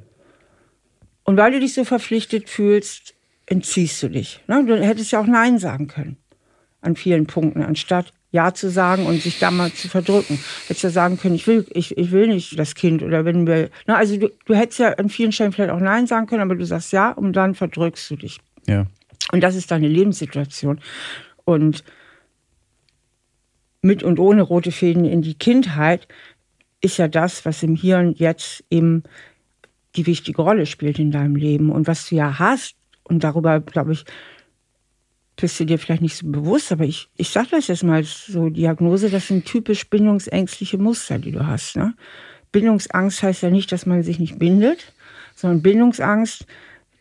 Und 1.24 1.36
weil 1.36 1.52
du 1.52 1.60
dich 1.60 1.74
so 1.74 1.84
verpflichtet 1.84 2.48
fühlst, 2.48 3.14
entziehst 3.46 4.02
du 4.02 4.08
dich. 4.08 4.40
Ne? 4.46 4.64
Du 4.64 4.80
hättest 4.80 5.12
ja 5.12 5.20
auch 5.20 5.26
Nein 5.26 5.58
sagen 5.58 5.88
können 5.88 6.16
an 6.80 6.96
vielen 6.96 7.26
Punkten, 7.26 7.62
anstatt 7.62 8.12
Ja 8.30 8.54
zu 8.54 8.70
sagen 8.70 9.06
und 9.06 9.20
sich 9.20 9.38
da 9.38 9.50
mal 9.50 9.72
zu 9.72 9.88
verdrücken. 9.88 10.38
Hättest 10.68 10.84
ja 10.84 10.90
sagen 10.90 11.18
können, 11.18 11.34
ich 11.34 11.46
will, 11.46 11.66
ich, 11.70 11.98
ich 11.98 12.10
will 12.10 12.28
nicht 12.28 12.58
das 12.58 12.74
Kind 12.74 13.02
oder 13.02 13.24
wenn 13.24 13.46
wir. 13.46 13.70
Ne? 13.86 13.96
Also 13.96 14.16
du, 14.16 14.30
du 14.46 14.54
hättest 14.54 14.78
ja 14.78 14.92
an 14.94 15.08
vielen 15.08 15.32
Stellen 15.32 15.52
vielleicht 15.52 15.72
auch 15.72 15.80
Nein 15.80 16.06
sagen 16.06 16.26
können, 16.26 16.42
aber 16.42 16.54
du 16.54 16.64
sagst 16.64 16.92
Ja 16.92 17.10
und 17.10 17.32
dann 17.34 17.54
verdrückst 17.54 18.10
du 18.10 18.16
dich. 18.16 18.38
Ja. 18.66 18.86
Und 19.32 19.42
das 19.42 19.54
ist 19.54 19.70
deine 19.70 19.88
Lebenssituation. 19.88 20.80
Und 21.44 21.84
mit 23.82 24.02
und 24.02 24.18
ohne 24.18 24.42
rote 24.42 24.72
Fäden 24.72 25.04
in 25.04 25.22
die 25.22 25.34
Kindheit 25.34 26.06
ist 26.80 26.98
ja 26.98 27.08
das, 27.08 27.44
was 27.44 27.62
im 27.62 27.76
Hier 27.76 27.98
und 27.98 28.18
Jetzt 28.18 28.64
eben 28.70 29.04
die 29.96 30.06
wichtige 30.06 30.42
Rolle 30.42 30.66
spielt 30.66 30.98
in 30.98 31.10
deinem 31.10 31.36
Leben. 31.36 31.70
Und 31.70 31.86
was 31.86 32.08
du 32.08 32.16
ja 32.16 32.38
hast, 32.38 32.76
und 33.04 33.24
darüber, 33.24 33.60
glaube 33.60 33.92
ich, 33.92 34.04
bist 35.36 35.58
du 35.58 35.64
dir 35.64 35.78
vielleicht 35.78 36.02
nicht 36.02 36.16
so 36.16 36.30
bewusst, 36.30 36.70
aber 36.70 36.84
ich, 36.84 37.08
ich 37.16 37.30
sage 37.30 37.48
das 37.50 37.66
jetzt 37.66 37.82
mal 37.82 38.04
so 38.04 38.50
Diagnose, 38.50 39.10
das 39.10 39.26
sind 39.26 39.46
typisch 39.46 39.88
bindungsängstliche 39.88 40.78
Muster, 40.78 41.18
die 41.18 41.32
du 41.32 41.46
hast. 41.46 41.76
Ne? 41.76 41.94
Bindungsangst 42.52 43.22
heißt 43.22 43.42
ja 43.42 43.50
nicht, 43.50 43.72
dass 43.72 43.86
man 43.86 44.02
sich 44.02 44.18
nicht 44.18 44.38
bindet, 44.38 44.92
sondern 45.34 45.62
Bindungsangst 45.62 46.46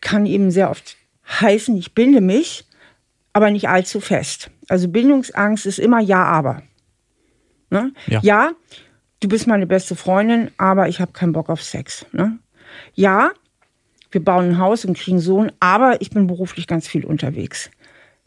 kann 0.00 0.26
eben 0.26 0.50
sehr 0.50 0.70
oft 0.70 0.96
heißen, 1.30 1.76
ich 1.76 1.94
binde 1.94 2.20
mich, 2.20 2.66
aber 3.32 3.50
nicht 3.50 3.68
allzu 3.68 4.00
fest. 4.00 4.50
Also 4.68 4.88
Bindungsangst 4.88 5.66
ist 5.66 5.78
immer 5.78 6.00
ja, 6.00 6.24
aber. 6.24 6.62
Ne? 7.70 7.92
Ja. 8.06 8.20
ja, 8.22 8.50
du 9.20 9.28
bist 9.28 9.46
meine 9.46 9.66
beste 9.66 9.94
Freundin, 9.94 10.50
aber 10.58 10.88
ich 10.88 11.00
habe 11.00 11.12
keinen 11.12 11.32
Bock 11.32 11.48
auf 11.48 11.62
Sex. 11.62 12.04
Ne? 12.12 12.38
Ja, 12.94 13.30
wir 14.10 14.24
bauen 14.24 14.50
ein 14.50 14.58
Haus 14.58 14.84
und 14.84 14.98
kriegen 14.98 15.20
Sohn, 15.20 15.52
aber 15.60 16.00
ich 16.00 16.10
bin 16.10 16.26
beruflich 16.26 16.66
ganz 16.66 16.88
viel 16.88 17.04
unterwegs. 17.04 17.70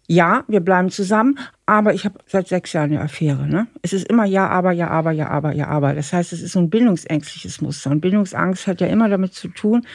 Ja, 0.07 0.43
wir 0.47 0.59
bleiben 0.59 0.89
zusammen, 0.89 1.39
aber 1.65 1.93
ich 1.93 2.05
habe 2.05 2.19
seit 2.25 2.47
sechs 2.47 2.73
Jahren 2.73 2.91
eine 2.91 3.01
Affäre. 3.01 3.47
Ne? 3.47 3.67
Es 3.81 3.93
ist 3.93 4.07
immer 4.07 4.25
ja, 4.25 4.49
aber, 4.49 4.71
ja, 4.71 4.89
aber, 4.89 5.11
ja, 5.11 5.29
aber, 5.29 5.53
ja, 5.53 5.67
aber. 5.67 5.93
Das 5.93 6.11
heißt, 6.11 6.33
es 6.33 6.41
ist 6.41 6.53
so 6.53 6.59
ein 6.59 6.69
bindungsängstliches 6.69 7.61
Muster. 7.61 7.89
Und 7.89 8.01
Bindungsangst 8.01 8.67
hat 8.67 8.81
ja 8.81 8.87
immer 8.87 9.07
damit 9.07 9.33
zu 9.33 9.47
tun, 9.47 9.85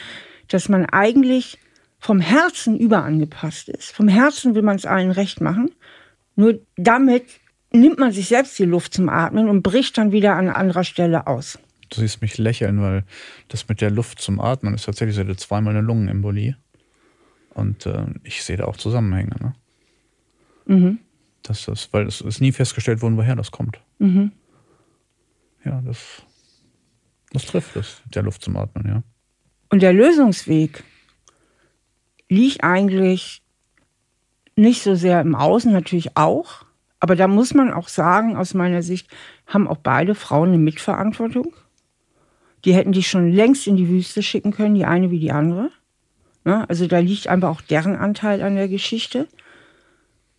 dass 0.47 0.67
man 0.67 0.85
eigentlich 0.87 1.59
vom 1.99 2.21
Herzen 2.21 2.79
überangepasst 2.79 3.69
ist. 3.69 3.91
Vom 3.91 4.07
Herzen 4.07 4.55
will 4.55 4.61
man 4.61 4.77
es 4.77 4.85
allen 4.85 5.11
recht 5.11 5.41
machen. 5.41 5.71
Nur 6.35 6.59
damit 6.77 7.25
nimmt 7.71 7.99
man 7.99 8.11
sich 8.11 8.27
selbst 8.27 8.57
die 8.57 8.65
Luft 8.65 8.93
zum 8.93 9.09
Atmen 9.09 9.49
und 9.49 9.61
bricht 9.61 9.97
dann 9.97 10.11
wieder 10.11 10.35
an 10.35 10.49
anderer 10.49 10.83
Stelle 10.83 11.27
aus. 11.27 11.59
Du 11.89 12.01
siehst 12.01 12.21
mich 12.21 12.37
lächeln, 12.37 12.81
weil 12.81 13.03
das 13.47 13.67
mit 13.67 13.81
der 13.81 13.91
Luft 13.91 14.21
zum 14.21 14.39
Atmen 14.39 14.73
ist 14.73 14.85
tatsächlich, 14.85 15.17
ich 15.17 15.23
hatte 15.23 15.35
zweimal 15.35 15.75
eine 15.75 15.85
Lungenembolie. 15.85 16.55
Und 17.53 17.85
äh, 17.85 18.05
ich 18.23 18.43
sehe 18.43 18.57
da 18.57 18.65
auch 18.65 18.77
Zusammenhänge. 18.77 19.35
Ne? 19.39 19.53
Mhm. 20.65 20.99
Das 21.43 21.67
ist, 21.67 21.91
weil 21.91 22.05
es 22.07 22.21
ist 22.21 22.41
nie 22.41 22.51
festgestellt 22.51 23.01
worden, 23.01 23.17
woher 23.17 23.35
das 23.35 23.51
kommt. 23.51 23.81
Mhm. 23.97 24.31
Ja, 25.65 25.81
das, 25.81 26.23
das 27.31 27.45
trifft 27.45 27.75
es, 27.75 28.01
mit 28.05 28.15
der 28.15 28.23
Luft 28.23 28.43
zum 28.43 28.55
Atmen, 28.55 28.87
ja. 28.87 29.03
Und 29.71 29.81
der 29.81 29.93
Lösungsweg 29.93 30.83
liegt 32.29 32.63
eigentlich 32.63 33.41
nicht 34.55 34.83
so 34.83 34.95
sehr 34.95 35.21
im 35.21 35.35
Außen, 35.35 35.71
natürlich 35.71 36.15
auch. 36.15 36.65
Aber 36.99 37.15
da 37.15 37.27
muss 37.27 37.53
man 37.53 37.71
auch 37.71 37.87
sagen, 37.87 38.35
aus 38.35 38.53
meiner 38.53 38.83
Sicht 38.83 39.09
haben 39.47 39.67
auch 39.67 39.77
beide 39.77 40.15
Frauen 40.15 40.49
eine 40.49 40.57
Mitverantwortung. 40.57 41.55
Die 42.65 42.73
hätten 42.73 42.91
dich 42.91 43.07
schon 43.07 43.31
längst 43.31 43.67
in 43.67 43.77
die 43.77 43.87
Wüste 43.87 44.21
schicken 44.21 44.51
können, 44.51 44.75
die 44.75 44.85
eine 44.85 45.11
wie 45.11 45.19
die 45.19 45.31
andere. 45.31 45.71
Ne? 46.43 46.69
Also 46.69 46.87
da 46.87 46.99
liegt 46.99 47.27
einfach 47.27 47.49
auch 47.49 47.61
deren 47.61 47.95
Anteil 47.95 48.41
an 48.41 48.55
der 48.55 48.67
Geschichte. 48.67 49.27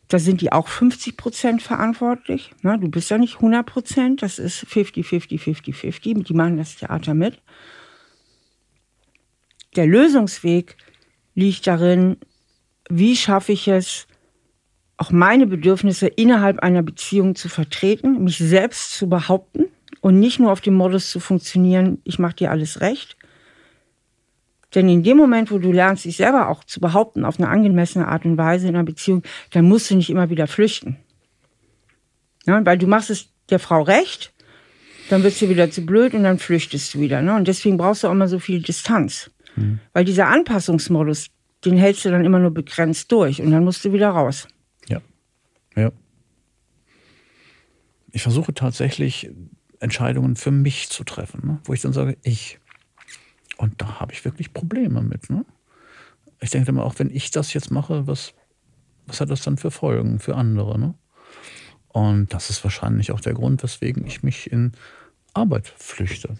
Da 0.09 0.18
sind 0.18 0.43
die 0.43 0.53
auch 0.53 0.68
50 0.68 1.16
Prozent 1.16 1.62
verantwortlich. 1.62 2.51
Ne? 2.62 2.78
Du 2.78 2.88
bist 2.88 3.11
ja 3.11 3.16
nicht 3.16 3.36
100 3.36 3.64
Prozent, 3.64 4.22
das 4.22 4.38
ist 4.38 4.66
50, 4.68 5.07
50, 5.07 5.41
50, 5.41 5.74
50. 5.74 6.24
Die 6.24 6.34
machen 6.34 6.59
das 6.59 6.76
Theater 6.76 7.14
mit. 7.14 7.41
Der 9.76 9.86
Lösungsweg 9.86 10.76
liegt 11.34 11.66
darin, 11.66 12.16
wie 12.88 13.16
schaffe 13.16 13.52
ich 13.52 13.68
es, 13.68 14.06
auch 14.96 15.10
meine 15.10 15.46
Bedürfnisse 15.46 16.08
innerhalb 16.08 16.58
einer 16.58 16.82
Beziehung 16.82 17.34
zu 17.34 17.48
vertreten, 17.48 18.22
mich 18.22 18.38
selbst 18.38 18.92
zu 18.92 19.08
behaupten 19.08 19.66
und 20.00 20.18
nicht 20.18 20.38
nur 20.38 20.52
auf 20.52 20.60
dem 20.60 20.74
Modus 20.74 21.10
zu 21.10 21.20
funktionieren, 21.20 22.00
ich 22.04 22.18
mache 22.18 22.36
dir 22.36 22.50
alles 22.50 22.80
recht. 22.80 23.16
Denn 24.74 24.88
in 24.88 25.02
dem 25.02 25.16
Moment, 25.16 25.50
wo 25.50 25.58
du 25.58 25.72
lernst, 25.72 26.04
dich 26.04 26.16
selber 26.16 26.48
auch 26.48 26.64
zu 26.64 26.80
behaupten 26.80 27.24
auf 27.24 27.40
eine 27.40 27.48
angemessene 27.48 28.06
Art 28.06 28.24
und 28.24 28.36
Weise 28.36 28.68
in 28.68 28.76
einer 28.76 28.84
Beziehung, 28.84 29.22
dann 29.50 29.64
musst 29.64 29.90
du 29.90 29.96
nicht 29.96 30.10
immer 30.10 30.30
wieder 30.30 30.46
flüchten. 30.46 30.96
Ja, 32.46 32.64
weil 32.64 32.78
du 32.78 32.86
machst 32.86 33.10
es 33.10 33.28
der 33.48 33.58
Frau 33.58 33.82
recht, 33.82 34.32
dann 35.08 35.22
wird 35.22 35.34
sie 35.34 35.48
wieder 35.48 35.70
zu 35.70 35.84
blöd 35.84 36.14
und 36.14 36.22
dann 36.22 36.38
flüchtest 36.38 36.94
du 36.94 37.00
wieder. 37.00 37.20
Ne? 37.20 37.34
Und 37.34 37.48
deswegen 37.48 37.76
brauchst 37.76 38.04
du 38.04 38.08
auch 38.08 38.12
immer 38.12 38.28
so 38.28 38.38
viel 38.38 38.62
Distanz. 38.62 39.30
Mhm. 39.57 39.80
Weil 39.92 40.05
dieser 40.05 40.28
Anpassungsmodus, 40.28 41.28
den 41.64 41.76
hältst 41.76 42.05
du 42.05 42.11
dann 42.11 42.24
immer 42.24 42.38
nur 42.38 42.53
begrenzt 42.53 43.11
durch 43.12 43.40
und 43.42 43.51
dann 43.51 43.64
musst 43.64 43.84
du 43.84 43.92
wieder 43.92 44.11
raus. 44.11 44.48
Ja. 44.88 45.01
Ja. 45.76 45.90
Ich 48.12 48.22
versuche 48.22 48.55
tatsächlich 48.55 49.30
Entscheidungen 49.78 50.36
für 50.36 50.51
mich 50.51 50.90
zu 50.90 51.05
treffen, 51.05 51.46
ne? 51.46 51.59
wo 51.64 51.72
ich 51.72 51.80
dann 51.80 51.92
sage, 51.92 52.16
ich. 52.22 52.59
Und 53.57 53.80
da 53.82 54.01
habe 54.01 54.12
ich 54.12 54.24
wirklich 54.24 54.55
Probleme 54.55 55.03
mit. 55.03 55.28
Ne? 55.28 55.44
Ich 56.40 56.51
denke 56.51 56.70
immer 56.70 56.84
auch, 56.84 56.98
wenn 56.98 57.11
ich 57.11 57.30
das 57.30 57.53
jetzt 57.53 57.70
mache, 57.70 58.07
was, 58.07 58.32
was 59.07 59.20
hat 59.20 59.30
das 59.30 59.42
dann 59.42 59.59
für 59.59 59.70
Folgen 59.70 60.18
für 60.18 60.34
andere? 60.34 60.78
Ne? 60.78 60.94
Und 61.88 62.32
das 62.32 62.48
ist 62.48 62.64
wahrscheinlich 62.64 63.12
auch 63.12 63.20
der 63.20 63.34
Grund, 63.34 63.62
weswegen 63.62 64.07
ich 64.07 64.22
mich 64.22 64.51
in 64.51 64.72
Arbeit 65.34 65.72
flüchte. 65.76 66.38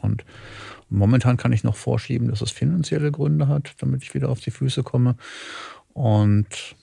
Und 0.00 0.24
momentan 0.88 1.36
kann 1.36 1.52
ich 1.52 1.64
noch 1.64 1.76
vorschieben, 1.76 2.28
dass 2.28 2.40
es 2.40 2.50
finanzielle 2.50 3.12
Gründe 3.12 3.48
hat, 3.48 3.74
damit 3.78 4.02
ich 4.02 4.14
wieder 4.14 4.28
auf 4.28 4.40
die 4.40 4.50
Füße 4.50 4.82
komme. 4.82 5.16
Und 5.92 6.76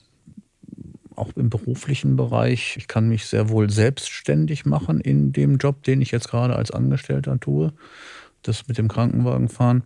auch 1.16 1.30
im 1.34 1.48
beruflichen 1.48 2.16
Bereich, 2.16 2.76
ich 2.76 2.88
kann 2.88 3.08
mich 3.08 3.26
sehr 3.26 3.48
wohl 3.48 3.70
selbstständig 3.70 4.66
machen 4.66 5.00
in 5.00 5.32
dem 5.32 5.56
Job, 5.56 5.82
den 5.82 6.02
ich 6.02 6.10
jetzt 6.10 6.28
gerade 6.28 6.56
als 6.56 6.70
Angestellter 6.70 7.40
tue. 7.40 7.72
das 8.42 8.68
mit 8.68 8.78
dem 8.78 8.86
Krankenwagen 8.86 9.48
fahren. 9.48 9.82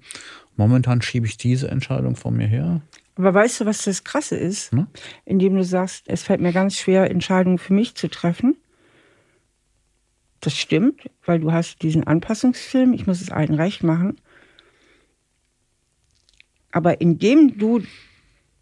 Momentan 0.57 1.01
schiebe 1.01 1.27
ich 1.27 1.39
diese 1.39 1.69
Entscheidung 1.69 2.17
vor 2.17 2.31
mir 2.31 2.47
her. 2.47 2.83
Aber 3.17 3.33
weißt 3.33 3.61
du, 3.61 3.67
was 3.67 3.85
das 3.85 4.05
Krasse 4.05 4.37
ist? 4.37 4.73
Hm? 4.73 4.87
Indem 5.25 5.57
du 5.57 5.65
sagst, 5.65 6.05
es 6.09 6.23
fällt 6.23 6.41
mir 6.41 6.53
ganz 6.53 6.77
schwer, 6.77 7.11
Entscheidungen 7.11 7.59
für 7.59 7.73
mich 7.73 7.95
zu 7.95 8.09
treffen. 8.09 8.57
Das 10.41 10.57
stimmt, 10.57 11.09
weil 11.25 11.41
du 11.41 11.53
hast 11.53 11.83
diesen 11.83 12.05
Anpassungsfilm, 12.05 12.93
ich 12.93 13.07
muss 13.07 13.21
es 13.21 13.31
allen 13.31 13.55
recht 13.55 13.83
machen. 13.83 14.21
Aber 16.73 17.01
indem 17.01 17.59
du 17.59 17.83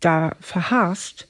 da 0.00 0.36
verharrst, 0.40 1.28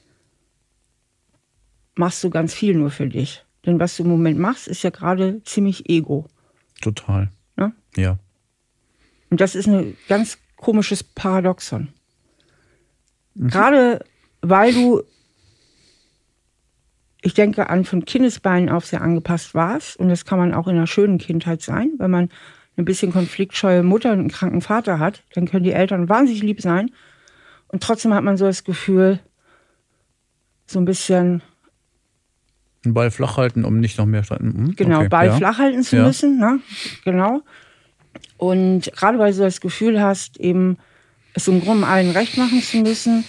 machst 1.96 2.22
du 2.24 2.30
ganz 2.30 2.54
viel 2.54 2.74
nur 2.74 2.90
für 2.90 3.08
dich. 3.08 3.44
Denn 3.66 3.80
was 3.80 3.96
du 3.96 4.04
im 4.04 4.10
Moment 4.10 4.38
machst, 4.38 4.68
ist 4.68 4.82
ja 4.82 4.90
gerade 4.90 5.42
ziemlich 5.44 5.90
ego. 5.90 6.26
Total. 6.80 7.30
Ne? 7.56 7.72
Ja. 7.96 8.18
Und 9.30 9.40
das 9.40 9.54
ist 9.54 9.66
ein 9.66 9.96
ganz 10.08 10.38
komisches 10.56 11.02
Paradoxon. 11.02 11.88
Mhm. 13.34 13.48
Gerade 13.48 14.04
weil 14.40 14.72
du, 14.72 15.02
ich 17.28 17.34
denke, 17.34 17.68
an 17.68 17.84
von 17.84 18.06
Kindesbeinen 18.06 18.70
auf 18.70 18.86
sehr 18.86 19.02
angepasst 19.02 19.54
warst. 19.54 19.98
Und 19.98 20.08
das 20.08 20.24
kann 20.24 20.38
man 20.38 20.54
auch 20.54 20.66
in 20.66 20.76
einer 20.76 20.86
schönen 20.86 21.18
Kindheit 21.18 21.60
sein, 21.60 21.92
wenn 21.98 22.10
man 22.10 22.30
ein 22.78 22.86
bisschen 22.86 23.12
konfliktscheue 23.12 23.82
Mutter 23.82 24.12
und 24.12 24.20
einen 24.20 24.28
kranken 24.30 24.62
Vater 24.62 24.98
hat, 24.98 25.22
dann 25.34 25.46
können 25.46 25.64
die 25.64 25.72
Eltern 25.72 26.08
wahnsinnig 26.08 26.42
lieb 26.42 26.62
sein. 26.62 26.90
Und 27.66 27.82
trotzdem 27.82 28.14
hat 28.14 28.24
man 28.24 28.38
so 28.38 28.46
das 28.46 28.64
Gefühl, 28.64 29.20
so 30.66 30.78
ein 30.78 30.86
bisschen. 30.86 31.42
Den 32.86 32.94
Ball 32.94 33.10
flach 33.10 33.36
halten, 33.36 33.66
um 33.66 33.78
nicht 33.78 33.98
noch 33.98 34.06
mehr 34.06 34.24
streiten. 34.24 34.54
Hm? 34.54 34.76
Genau, 34.76 35.00
okay, 35.00 35.08
Ball 35.08 35.26
ja. 35.26 35.36
flach 35.36 35.58
halten 35.58 35.82
zu 35.82 35.96
ja. 35.96 36.04
müssen. 36.04 36.38
Ne? 36.38 36.60
Genau. 37.04 37.42
Und 38.38 38.90
gerade 38.96 39.18
weil 39.18 39.34
du 39.34 39.40
das 39.40 39.60
Gefühl 39.60 40.00
hast, 40.00 40.40
eben 40.40 40.78
es 41.34 41.46
im 41.46 41.60
Grunde 41.60 41.86
allen 41.86 42.12
recht 42.12 42.38
machen 42.38 42.62
zu 42.62 42.78
müssen, 42.78 43.24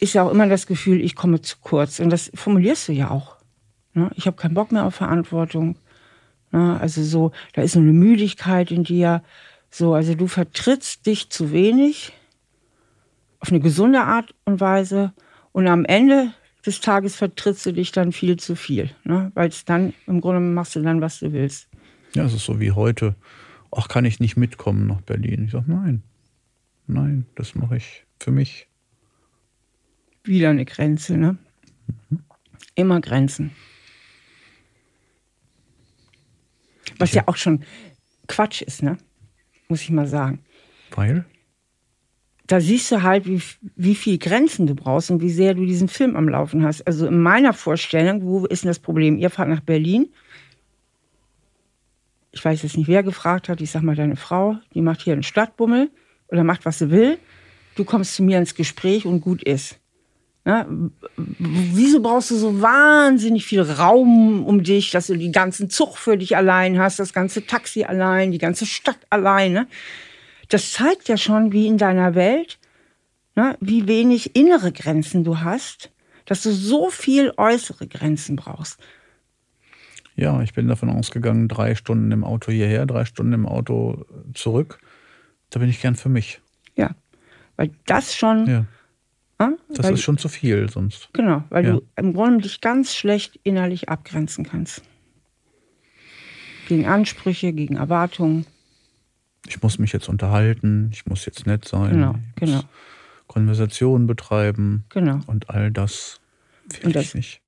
ist 0.00 0.14
ja 0.14 0.22
auch 0.22 0.30
immer 0.30 0.46
das 0.46 0.66
Gefühl, 0.66 1.00
ich 1.00 1.14
komme 1.14 1.40
zu 1.40 1.56
kurz. 1.60 2.00
Und 2.00 2.10
das 2.10 2.30
formulierst 2.34 2.88
du 2.88 2.92
ja 2.92 3.10
auch. 3.10 3.36
Ne? 3.94 4.10
Ich 4.14 4.26
habe 4.26 4.36
keinen 4.36 4.54
Bock 4.54 4.72
mehr 4.72 4.84
auf 4.84 4.94
Verantwortung. 4.94 5.76
Ne? 6.52 6.78
Also 6.80 7.02
so, 7.02 7.32
da 7.54 7.62
ist 7.62 7.72
so 7.72 7.80
eine 7.80 7.92
Müdigkeit 7.92 8.70
in 8.70 8.84
dir. 8.84 9.22
So, 9.70 9.94
also 9.94 10.14
du 10.14 10.26
vertrittst 10.26 11.06
dich 11.06 11.30
zu 11.30 11.52
wenig 11.52 12.12
auf 13.40 13.50
eine 13.50 13.60
gesunde 13.60 14.02
Art 14.02 14.34
und 14.44 14.60
Weise 14.60 15.12
und 15.52 15.66
am 15.66 15.84
Ende 15.84 16.32
des 16.64 16.80
Tages 16.80 17.16
vertrittst 17.16 17.66
du 17.66 17.72
dich 17.72 17.92
dann 17.92 18.12
viel 18.12 18.36
zu 18.38 18.56
viel, 18.56 18.90
ne? 19.04 19.30
weil 19.34 19.48
es 19.48 19.64
dann 19.64 19.94
im 20.06 20.20
Grunde 20.20 20.40
machst 20.40 20.74
du 20.74 20.82
dann, 20.82 21.00
was 21.00 21.20
du 21.20 21.32
willst. 21.32 21.68
Ja, 22.14 22.24
es 22.24 22.34
ist 22.34 22.44
so 22.44 22.60
wie 22.60 22.72
heute. 22.72 23.14
Ach, 23.70 23.88
kann 23.88 24.04
ich 24.04 24.20
nicht 24.20 24.36
mitkommen 24.36 24.86
nach 24.86 25.02
Berlin? 25.02 25.44
Ich 25.44 25.52
sage, 25.52 25.70
nein, 25.70 26.02
nein, 26.86 27.26
das 27.34 27.54
mache 27.54 27.76
ich 27.76 28.04
für 28.18 28.30
mich. 28.30 28.68
Wieder 30.26 30.50
eine 30.50 30.64
Grenze, 30.64 31.16
ne? 31.16 31.38
Mhm. 32.10 32.22
Immer 32.74 33.00
Grenzen. 33.00 33.52
Was 36.98 37.14
ja 37.14 37.24
auch 37.26 37.36
schon 37.36 37.64
Quatsch 38.26 38.62
ist, 38.62 38.82
ne? 38.82 38.98
Muss 39.68 39.82
ich 39.82 39.90
mal 39.90 40.06
sagen. 40.06 40.40
Weil? 40.94 41.24
Da 42.46 42.60
siehst 42.60 42.92
du 42.92 43.02
halt, 43.02 43.26
wie, 43.26 43.42
wie 43.74 43.94
viel 43.94 44.18
Grenzen 44.18 44.66
du 44.66 44.74
brauchst 44.74 45.10
und 45.10 45.20
wie 45.20 45.30
sehr 45.30 45.54
du 45.54 45.64
diesen 45.64 45.88
Film 45.88 46.14
am 46.14 46.28
Laufen 46.28 46.64
hast. 46.64 46.86
Also 46.86 47.06
in 47.06 47.20
meiner 47.20 47.52
Vorstellung, 47.52 48.22
wo 48.22 48.46
ist 48.46 48.62
denn 48.62 48.68
das 48.68 48.78
Problem? 48.78 49.18
Ihr 49.18 49.30
fahrt 49.30 49.48
nach 49.48 49.60
Berlin. 49.60 50.08
Ich 52.30 52.44
weiß 52.44 52.62
jetzt 52.62 52.76
nicht, 52.76 52.88
wer 52.88 53.02
gefragt 53.02 53.48
hat. 53.48 53.60
Ich 53.60 53.70
sag 53.70 53.82
mal, 53.82 53.96
deine 53.96 54.16
Frau, 54.16 54.58
die 54.74 54.82
macht 54.82 55.02
hier 55.02 55.14
einen 55.14 55.24
Stadtbummel 55.24 55.90
oder 56.28 56.44
macht, 56.44 56.64
was 56.64 56.78
sie 56.78 56.90
will. 56.90 57.18
Du 57.74 57.84
kommst 57.84 58.14
zu 58.14 58.22
mir 58.22 58.38
ins 58.38 58.54
Gespräch 58.54 59.06
und 59.06 59.20
gut 59.20 59.42
ist. 59.42 59.80
Ja, 60.46 60.64
wieso 61.16 62.00
brauchst 62.00 62.30
du 62.30 62.36
so 62.36 62.62
wahnsinnig 62.62 63.44
viel 63.44 63.62
Raum 63.62 64.46
um 64.46 64.62
dich, 64.62 64.92
dass 64.92 65.08
du 65.08 65.16
die 65.16 65.32
ganzen 65.32 65.70
Zug 65.70 65.98
für 65.98 66.16
dich 66.16 66.36
allein 66.36 66.78
hast, 66.78 67.00
das 67.00 67.12
ganze 67.12 67.44
Taxi 67.44 67.82
allein, 67.82 68.30
die 68.30 68.38
ganze 68.38 68.64
Stadt 68.64 69.00
alleine? 69.10 69.66
Das 70.48 70.72
zeigt 70.72 71.08
ja 71.08 71.16
schon, 71.16 71.50
wie 71.50 71.66
in 71.66 71.78
deiner 71.78 72.14
Welt, 72.14 72.60
ne, 73.34 73.56
wie 73.60 73.88
wenig 73.88 74.36
innere 74.36 74.70
Grenzen 74.70 75.24
du 75.24 75.40
hast, 75.40 75.90
dass 76.26 76.44
du 76.44 76.52
so 76.52 76.90
viel 76.90 77.32
äußere 77.36 77.88
Grenzen 77.88 78.36
brauchst. 78.36 78.78
Ja, 80.14 80.40
ich 80.42 80.54
bin 80.54 80.68
davon 80.68 80.90
ausgegangen, 80.90 81.48
drei 81.48 81.74
Stunden 81.74 82.12
im 82.12 82.22
Auto 82.22 82.52
hierher, 82.52 82.86
drei 82.86 83.04
Stunden 83.04 83.32
im 83.32 83.46
Auto 83.46 84.04
zurück. 84.32 84.78
Da 85.50 85.58
bin 85.58 85.68
ich 85.68 85.80
gern 85.80 85.96
für 85.96 86.08
mich. 86.08 86.40
Ja, 86.76 86.94
weil 87.56 87.72
das 87.86 88.14
schon 88.14 88.46
ja 88.46 88.66
Das 89.38 89.84
weil, 89.84 89.94
ist 89.94 90.02
schon 90.02 90.18
zu 90.18 90.28
viel 90.28 90.68
sonst. 90.70 91.10
Genau, 91.12 91.44
weil 91.50 91.64
ja. 91.64 91.72
du 91.72 91.82
im 91.96 92.14
Grunde 92.14 92.42
dich 92.42 92.60
ganz 92.60 92.94
schlecht 92.94 93.38
innerlich 93.42 93.88
abgrenzen 93.88 94.44
kannst. 94.44 94.82
Gegen 96.68 96.86
Ansprüche, 96.86 97.52
gegen 97.52 97.76
Erwartungen. 97.76 98.46
Ich 99.46 99.62
muss 99.62 99.78
mich 99.78 99.92
jetzt 99.92 100.08
unterhalten, 100.08 100.90
ich 100.92 101.06
muss 101.06 101.26
jetzt 101.26 101.46
nett 101.46 101.66
sein. 101.66 101.90
Genau, 101.90 102.14
genau. 102.36 102.62
Konversationen 103.26 104.06
betreiben. 104.06 104.84
Genau. 104.88 105.20
Und 105.26 105.50
all 105.50 105.70
das 105.70 106.20
will 106.82 106.96
ich 106.96 107.14
nicht. 107.14 107.40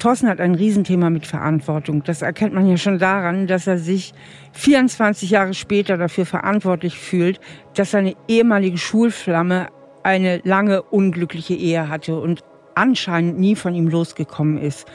Thorsten 0.00 0.28
hat 0.28 0.40
ein 0.40 0.54
Riesenthema 0.54 1.10
mit 1.10 1.26
Verantwortung. 1.26 2.02
Das 2.02 2.22
erkennt 2.22 2.54
man 2.54 2.66
ja 2.66 2.76
schon 2.76 2.98
daran, 2.98 3.46
dass 3.46 3.66
er 3.66 3.78
sich 3.78 4.12
24 4.52 5.30
Jahre 5.30 5.54
später 5.54 5.96
dafür 5.98 6.26
verantwortlich 6.26 6.98
fühlt, 6.98 7.38
dass 7.74 7.92
seine 7.92 8.14
ehemalige 8.26 8.78
Schulflamme 8.78 9.68
eine 10.02 10.40
lange 10.42 10.82
unglückliche 10.82 11.54
Ehe 11.54 11.88
hatte 11.88 12.18
und 12.18 12.40
anscheinend 12.74 13.38
nie 13.38 13.54
von 13.54 13.74
ihm 13.74 13.88
losgekommen 13.88 14.58
ist. 14.58 14.86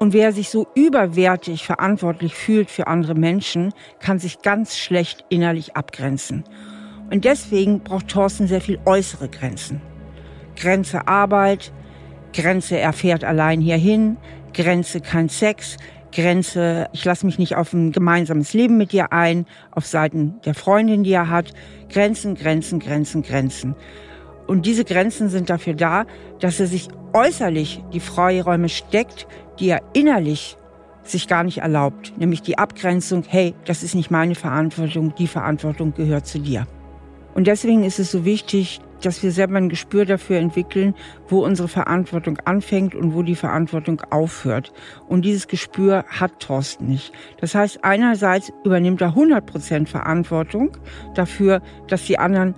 Und 0.00 0.14
wer 0.14 0.32
sich 0.32 0.48
so 0.48 0.66
überwertig 0.74 1.64
verantwortlich 1.64 2.34
fühlt 2.34 2.70
für 2.70 2.88
andere 2.88 3.14
Menschen, 3.14 3.72
kann 4.00 4.18
sich 4.18 4.42
ganz 4.42 4.76
schlecht 4.76 5.24
innerlich 5.28 5.76
abgrenzen. 5.76 6.42
Und 7.10 7.24
deswegen 7.24 7.80
braucht 7.80 8.08
Thorsten 8.08 8.48
sehr 8.48 8.60
viel 8.60 8.80
äußere 8.84 9.28
Grenzen. 9.28 9.80
Grenze 10.56 11.06
Arbeit, 11.06 11.72
Grenze 12.32 12.78
er 12.78 12.92
fährt 12.92 13.24
allein 13.24 13.60
hierhin, 13.60 14.16
Grenze 14.52 15.00
kein 15.00 15.28
Sex, 15.28 15.76
Grenze, 16.12 16.88
ich 16.92 17.04
lasse 17.04 17.24
mich 17.26 17.38
nicht 17.38 17.56
auf 17.56 17.72
ein 17.72 17.92
gemeinsames 17.92 18.52
Leben 18.52 18.76
mit 18.76 18.92
dir 18.92 19.12
ein, 19.12 19.46
auf 19.70 19.86
Seiten 19.86 20.40
der 20.44 20.54
Freundin, 20.54 21.04
die 21.04 21.12
er 21.12 21.28
hat. 21.28 21.52
Grenzen, 21.88 22.34
Grenzen, 22.34 22.80
Grenzen, 22.80 23.22
Grenzen. 23.22 23.74
Und 24.46 24.66
diese 24.66 24.84
Grenzen 24.84 25.28
sind 25.28 25.50
dafür 25.50 25.74
da, 25.74 26.06
dass 26.40 26.58
er 26.58 26.66
sich 26.66 26.88
äußerlich 27.12 27.82
die 27.92 28.00
Freiräume 28.00 28.68
steckt, 28.68 29.26
die 29.60 29.68
er 29.68 29.82
innerlich 29.92 30.56
sich 31.04 31.28
gar 31.28 31.44
nicht 31.44 31.58
erlaubt. 31.58 32.12
Nämlich 32.16 32.42
die 32.42 32.58
Abgrenzung, 32.58 33.24
hey, 33.28 33.54
das 33.64 33.82
ist 33.82 33.94
nicht 33.94 34.10
meine 34.10 34.34
Verantwortung, 34.34 35.14
die 35.16 35.28
Verantwortung 35.28 35.94
gehört 35.94 36.26
zu 36.26 36.40
dir. 36.40 36.66
Und 37.34 37.46
deswegen 37.46 37.84
ist 37.84 37.98
es 38.00 38.10
so 38.10 38.24
wichtig, 38.24 38.80
dass 39.00 39.22
wir 39.22 39.32
selber 39.32 39.56
ein 39.56 39.68
Gespür 39.68 40.04
dafür 40.04 40.38
entwickeln, 40.38 40.94
wo 41.28 41.44
unsere 41.44 41.68
Verantwortung 41.68 42.38
anfängt 42.44 42.94
und 42.94 43.14
wo 43.14 43.22
die 43.22 43.34
Verantwortung 43.34 44.00
aufhört. 44.10 44.72
Und 45.08 45.24
dieses 45.24 45.48
Gespür 45.48 46.04
hat 46.08 46.40
Thorsten 46.40 46.86
nicht. 46.86 47.12
Das 47.40 47.54
heißt, 47.54 47.84
einerseits 47.84 48.52
übernimmt 48.64 49.00
er 49.00 49.08
100 49.08 49.44
Prozent 49.44 49.88
Verantwortung 49.88 50.76
dafür, 51.14 51.62
dass 51.88 52.04
die 52.04 52.18
anderen 52.18 52.54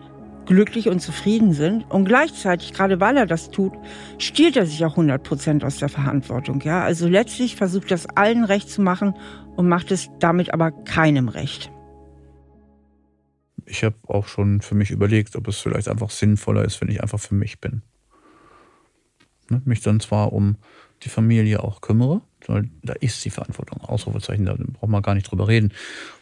glücklich 0.46 0.88
und 0.88 1.00
zufrieden 1.00 1.52
sind. 1.52 1.90
Und 1.90 2.04
gleichzeitig, 2.04 2.72
gerade 2.72 3.00
weil 3.00 3.16
er 3.16 3.26
das 3.26 3.50
tut, 3.50 3.72
stiehlt 4.18 4.56
er 4.56 4.66
sich 4.66 4.84
auch 4.84 4.92
100 4.92 5.22
Prozent 5.22 5.64
aus 5.64 5.78
der 5.78 5.88
Verantwortung. 5.88 6.60
Ja, 6.62 6.82
also 6.82 7.08
letztlich 7.08 7.56
versucht 7.56 7.90
das 7.90 8.06
allen 8.06 8.44
recht 8.44 8.68
zu 8.68 8.82
machen 8.82 9.14
und 9.56 9.68
macht 9.68 9.90
es 9.92 10.10
damit 10.18 10.52
aber 10.52 10.72
keinem 10.72 11.28
recht 11.28 11.70
ich 13.72 13.84
habe 13.84 13.96
auch 14.06 14.28
schon 14.28 14.60
für 14.60 14.74
mich 14.74 14.90
überlegt, 14.90 15.34
ob 15.34 15.48
es 15.48 15.58
vielleicht 15.58 15.88
einfach 15.88 16.10
sinnvoller 16.10 16.62
ist, 16.62 16.82
wenn 16.82 16.90
ich 16.90 17.02
einfach 17.02 17.18
für 17.18 17.34
mich 17.34 17.58
bin. 17.58 17.80
Ne? 19.48 19.62
Mich 19.64 19.80
dann 19.80 19.98
zwar 19.98 20.34
um 20.34 20.56
die 21.04 21.08
Familie 21.08 21.64
auch 21.64 21.80
kümmere, 21.80 22.20
weil 22.46 22.68
da 22.82 22.92
ist 22.92 23.24
die 23.24 23.30
Verantwortung, 23.30 23.80
Ausrufezeichen, 23.80 24.44
da 24.44 24.54
braucht 24.58 24.90
man 24.90 25.00
gar 25.00 25.14
nicht 25.14 25.30
drüber 25.30 25.48
reden. 25.48 25.72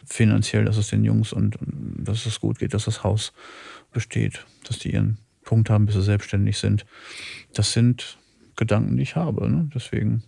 Finanziell, 0.05 0.63
dass 0.63 0.77
es 0.77 0.87
den 0.87 1.03
Jungs 1.03 1.33
und, 1.33 1.57
und 1.57 2.05
dass 2.05 2.25
es 2.25 2.39
gut 2.39 2.57
geht, 2.57 2.73
dass 2.73 2.85
das 2.85 3.03
Haus 3.03 3.33
besteht, 3.91 4.45
dass 4.65 4.79
die 4.79 4.93
ihren 4.93 5.17
Punkt 5.43 5.69
haben, 5.69 5.85
bis 5.85 5.95
sie 5.95 6.03
selbstständig 6.03 6.57
sind. 6.57 6.85
Das 7.53 7.73
sind 7.73 8.17
Gedanken, 8.55 8.95
die 8.95 9.03
ich 9.03 9.17
habe. 9.17 9.51
Ne? 9.51 9.69
Deswegen, 9.75 10.23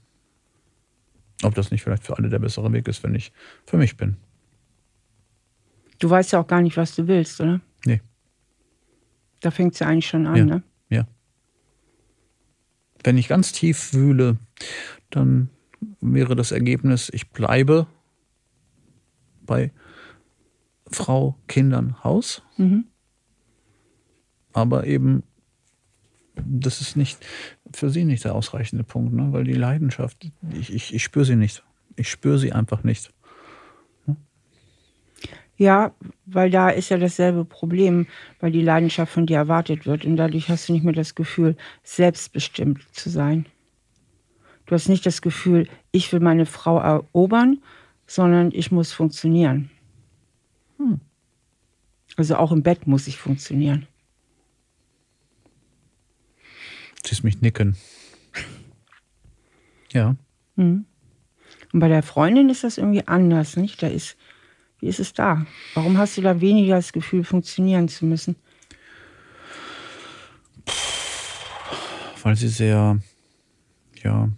ob 1.42 1.56
das 1.56 1.72
nicht 1.72 1.84
vielleicht 1.84 2.04
für 2.04 2.18
alle 2.18 2.28
der 2.28 2.40
bessere 2.40 2.74
Weg 2.74 2.90
ist, 2.90 3.02
wenn 3.02 3.16
ich 3.16 3.32
für 3.66 3.78
mich 3.78 3.96
bin. 3.96 4.18
Du 6.04 6.10
weißt 6.10 6.34
ja 6.34 6.42
auch 6.42 6.48
gar 6.48 6.60
nicht, 6.60 6.76
was 6.76 6.94
du 6.96 7.08
willst, 7.08 7.40
oder? 7.40 7.62
Nee. 7.86 8.02
Da 9.40 9.52
fängt 9.52 9.76
es 9.76 9.80
ja 9.80 9.88
eigentlich 9.88 10.08
schon 10.08 10.28
an, 10.28 10.36
ja. 10.36 10.44
ne? 10.44 10.64
Ja. 10.90 11.08
Wenn 13.06 13.18
ich 13.18 13.30
ganz 13.30 13.54
tief 13.54 13.94
wühle, 13.94 14.38
dann 15.12 15.48
wäre 16.02 16.36
das 16.36 16.52
Ergebnis, 16.52 17.10
ich 17.14 17.30
bleibe 17.30 17.88
bei 19.46 19.72
Frau, 20.88 21.38
Kindern, 21.48 22.04
Haus. 22.04 22.44
Mhm. 22.58 22.84
Aber 24.52 24.86
eben, 24.86 25.24
das 26.36 26.82
ist 26.82 26.98
nicht 26.98 27.26
für 27.74 27.90
sie 27.90 28.04
nicht 28.04 28.26
der 28.26 28.36
ausreichende 28.36 28.84
Punkt, 28.84 29.14
ne? 29.14 29.32
weil 29.32 29.46
die 29.46 29.54
Leidenschaft, 29.54 30.30
ich, 30.52 30.70
ich, 30.70 30.94
ich 30.94 31.02
spüre 31.02 31.24
sie 31.24 31.38
nicht. 31.38 31.64
Ich 31.96 32.12
spüre 32.12 32.40
sie 32.40 32.52
einfach 32.52 32.84
nicht. 32.84 33.13
Ja, 35.64 35.96
weil 36.26 36.50
da 36.50 36.70
ist 36.70 36.90
ja 36.90 36.98
dasselbe 36.98 37.46
Problem, 37.46 38.06
weil 38.42 38.52
die 38.52 38.62
Leidenschaft 38.62 39.14
von 39.14 39.26
dir 39.26 39.38
erwartet 39.38 39.86
wird 39.86 40.04
und 40.04 40.18
dadurch 40.18 40.50
hast 40.50 40.68
du 40.68 40.74
nicht 40.74 40.84
mehr 40.84 40.92
das 40.92 41.16
Gefühl, 41.16 41.56
selbstbestimmt 41.84 42.84
zu 42.92 43.10
sein. 43.10 43.46
Du 44.66 44.76
hast 44.76 44.90
nicht 44.90 45.06
das 45.06 45.22
Gefühl, 45.22 45.70
ich 45.94 46.12
will 46.12 46.20
meine 46.20 46.46
Frau 46.46 46.80
erobern, 46.80 47.64
sondern 48.06 48.52
ich 48.52 48.74
muss 48.74 48.92
funktionieren. 48.92 49.72
Hm. 50.80 51.00
Also 52.18 52.36
auch 52.36 52.52
im 52.52 52.62
Bett 52.62 52.86
muss 52.86 53.08
ich 53.08 53.18
funktionieren. 53.18 53.88
Siehst 57.06 57.24
mich 57.24 57.40
nicken. 57.40 57.78
Ja. 59.94 60.18
Hm. 60.58 60.84
Und 61.72 61.80
bei 61.80 61.88
der 61.88 62.04
Freundin 62.04 62.50
ist 62.50 62.66
das 62.66 62.78
irgendwie 62.78 63.08
anders, 63.08 63.56
nicht? 63.56 63.82
Da 63.82 63.88
ist, 63.88 64.18
wie 64.84 64.90
ist 64.90 65.00
es 65.00 65.14
da? 65.14 65.46
Warum 65.76 65.98
hast 65.98 66.18
du 66.18 66.22
da 66.22 66.42
weniger 66.42 66.76
das 66.76 66.92
Gefühl, 66.92 67.24
funktionieren 67.24 67.88
zu 67.88 68.06
müssen? 68.06 68.36
Weil 72.22 72.36
sie 72.36 72.50
sehr, 72.50 73.00
ja, 74.04 74.30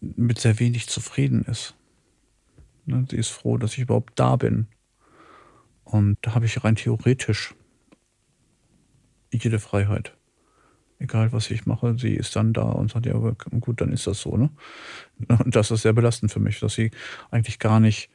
mit 0.00 0.38
sehr 0.38 0.58
wenig 0.58 0.86
zufrieden 0.86 1.42
ist. 1.42 1.74
Ne, 2.86 3.06
sie 3.10 3.16
ist 3.16 3.28
froh, 3.28 3.58
dass 3.58 3.74
ich 3.74 3.80
überhaupt 3.80 4.18
da 4.18 4.36
bin. 4.36 4.68
Und 5.84 6.16
da 6.22 6.34
habe 6.34 6.46
ich 6.46 6.64
rein 6.64 6.76
theoretisch 6.76 7.54
jede 9.30 9.58
Freiheit. 9.58 10.16
Egal, 10.98 11.32
was 11.32 11.50
ich 11.50 11.66
mache, 11.66 11.98
sie 11.98 12.14
ist 12.14 12.34
dann 12.36 12.54
da 12.54 12.62
und 12.62 12.90
sagt, 12.90 13.04
ja, 13.04 13.12
gut, 13.12 13.82
dann 13.82 13.92
ist 13.92 14.06
das 14.06 14.18
so. 14.18 14.34
Ne? 14.38 14.48
Und 15.28 15.54
das 15.54 15.70
ist 15.70 15.82
sehr 15.82 15.92
belastend 15.92 16.32
für 16.32 16.40
mich, 16.40 16.58
dass 16.58 16.72
sie 16.72 16.90
eigentlich 17.30 17.58
gar 17.58 17.80
nicht 17.80 18.08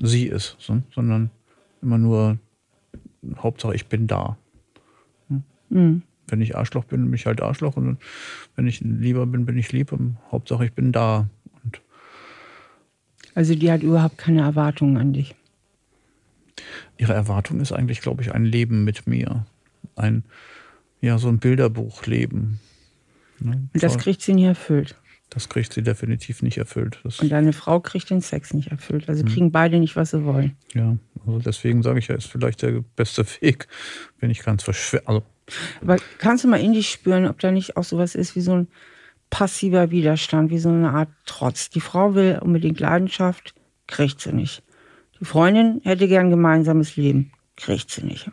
sie 0.00 0.26
ist, 0.26 0.56
sondern 0.58 1.30
immer 1.82 1.98
nur 1.98 2.38
Hauptsache, 3.36 3.74
ich 3.74 3.86
bin 3.86 4.06
da. 4.06 4.36
Mhm. 5.68 6.02
Wenn 6.28 6.40
ich 6.40 6.56
Arschloch 6.56 6.84
bin, 6.84 7.04
bin 7.04 7.14
ich 7.14 7.26
halt 7.26 7.40
Arschloch. 7.40 7.76
Und 7.76 7.98
wenn 8.56 8.66
ich 8.66 8.80
lieber 8.80 9.26
bin, 9.26 9.46
bin 9.46 9.58
ich 9.58 9.72
lieb. 9.72 9.92
Und 9.92 10.16
Hauptsache, 10.30 10.64
ich 10.64 10.72
bin 10.72 10.92
da. 10.92 11.28
Und 11.64 11.80
also 13.34 13.54
die 13.54 13.70
hat 13.70 13.82
überhaupt 13.82 14.18
keine 14.18 14.42
Erwartungen 14.42 14.96
an 14.96 15.12
dich. 15.12 15.34
Ihre 16.98 17.14
Erwartung 17.14 17.60
ist 17.60 17.72
eigentlich, 17.72 18.00
glaube 18.00 18.22
ich, 18.22 18.32
ein 18.34 18.44
Leben 18.44 18.84
mit 18.84 19.06
mir. 19.06 19.46
Ein, 19.96 20.24
ja, 21.00 21.18
so 21.18 21.28
ein 21.28 21.38
Bilderbuchleben. 21.38 22.60
Ne? 23.40 23.68
Und 23.72 23.82
das 23.82 23.98
kriegt 23.98 24.20
sie 24.20 24.34
nie 24.34 24.44
erfüllt. 24.44 24.94
Das 25.30 25.48
kriegt 25.48 25.72
sie 25.72 25.82
definitiv 25.82 26.42
nicht 26.42 26.58
erfüllt. 26.58 27.00
Das 27.04 27.20
und 27.20 27.30
deine 27.30 27.52
Frau 27.52 27.78
kriegt 27.78 28.10
den 28.10 28.20
Sex 28.20 28.52
nicht 28.52 28.72
erfüllt. 28.72 29.08
Also 29.08 29.24
kriegen 29.24 29.46
hm. 29.46 29.52
beide 29.52 29.78
nicht, 29.78 29.94
was 29.94 30.10
sie 30.10 30.24
wollen. 30.24 30.56
Ja, 30.74 30.96
also 31.24 31.38
deswegen 31.38 31.82
sage 31.82 32.00
ich 32.00 32.08
ja, 32.08 32.16
ist 32.16 32.26
vielleicht 32.26 32.62
der 32.62 32.84
beste 32.96 33.24
Weg, 33.40 33.68
wenn 34.18 34.30
ich 34.30 34.42
ganz 34.42 34.64
verschwer. 34.64 35.02
Also 35.06 35.22
Aber 35.80 35.96
kannst 36.18 36.42
du 36.42 36.48
mal 36.48 36.60
in 36.60 36.72
dich 36.72 36.90
spüren, 36.90 37.26
ob 37.26 37.38
da 37.38 37.52
nicht 37.52 37.76
auch 37.76 37.84
sowas 37.84 38.16
ist 38.16 38.34
wie 38.34 38.40
so 38.40 38.56
ein 38.56 38.68
passiver 39.30 39.92
Widerstand, 39.92 40.50
wie 40.50 40.58
so 40.58 40.68
eine 40.68 40.90
Art 40.90 41.10
Trotz. 41.24 41.70
Die 41.70 41.80
Frau 41.80 42.14
will 42.14 42.40
unbedingt 42.42 42.80
Leidenschaft, 42.80 43.54
kriegt 43.86 44.20
sie 44.20 44.32
nicht. 44.32 44.64
Die 45.20 45.24
Freundin 45.24 45.80
hätte 45.84 46.08
gern 46.08 46.30
gemeinsames 46.30 46.96
Leben, 46.96 47.32
kriegt 47.56 47.90
sie 47.90 48.02
nicht. 48.02 48.30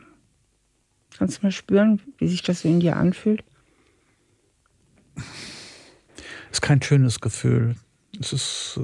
Kannst 1.17 1.37
du 1.37 1.45
mal 1.45 1.51
spüren, 1.51 2.01
wie 2.17 2.27
sich 2.27 2.41
das 2.41 2.61
so 2.61 2.67
in 2.69 2.79
dir 2.79 2.95
anfühlt? 2.97 3.43
Ist 6.57 6.61
kein 6.61 6.81
schönes 6.81 7.21
Gefühl. 7.21 7.75
Es 8.19 8.33
ist. 8.33 8.79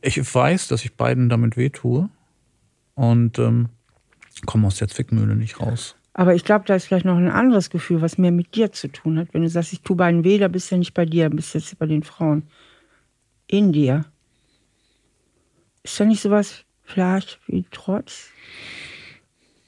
Ich 0.00 0.34
weiß, 0.34 0.68
dass 0.68 0.86
ich 0.86 0.94
beiden 0.94 1.28
damit 1.28 1.58
wehtue 1.58 2.08
und 2.94 3.38
ähm, 3.38 3.68
komme 4.46 4.66
aus 4.66 4.78
der 4.78 4.88
Zwickmühle 4.88 5.36
nicht 5.36 5.60
raus. 5.60 5.96
Aber 6.14 6.34
ich 6.34 6.42
glaube, 6.42 6.64
da 6.64 6.76
ist 6.76 6.86
vielleicht 6.86 7.04
noch 7.04 7.18
ein 7.18 7.28
anderes 7.28 7.68
Gefühl, 7.68 8.00
was 8.00 8.16
mehr 8.16 8.30
mit 8.30 8.54
dir 8.54 8.72
zu 8.72 8.88
tun 8.88 9.18
hat. 9.18 9.34
Wenn 9.34 9.42
du 9.42 9.50
sagst, 9.50 9.74
ich 9.74 9.82
tue 9.82 9.96
beiden 9.96 10.24
weh, 10.24 10.38
da 10.38 10.48
bist 10.48 10.70
du 10.70 10.76
ja 10.76 10.78
nicht 10.78 10.94
bei 10.94 11.04
dir, 11.04 11.28
bist 11.28 11.54
jetzt 11.54 11.78
bei 11.78 11.84
den 11.84 12.04
Frauen. 12.04 12.44
In 13.46 13.74
dir. 13.74 14.06
Ist 15.82 16.00
da 16.00 16.06
nicht 16.06 16.22
sowas 16.22 16.64
vielleicht 16.84 17.38
wie 17.48 17.66
Trotz? 17.70 18.30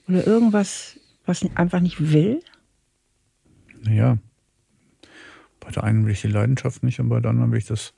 Oder 0.08 0.26
irgendwas, 0.26 0.98
was 1.26 1.44
einfach 1.54 1.80
nicht 1.80 2.12
will? 2.14 2.40
Naja, 3.82 4.16
bei 5.64 5.70
der 5.70 5.84
einen 5.84 6.04
will 6.04 6.12
ich 6.12 6.20
die 6.20 6.28
Leidenschaft 6.28 6.82
nicht 6.82 7.00
und 7.00 7.08
bei 7.08 7.20
der 7.20 7.30
anderen 7.30 7.52
will 7.52 7.58
ich 7.58 7.66
das, 7.66 7.94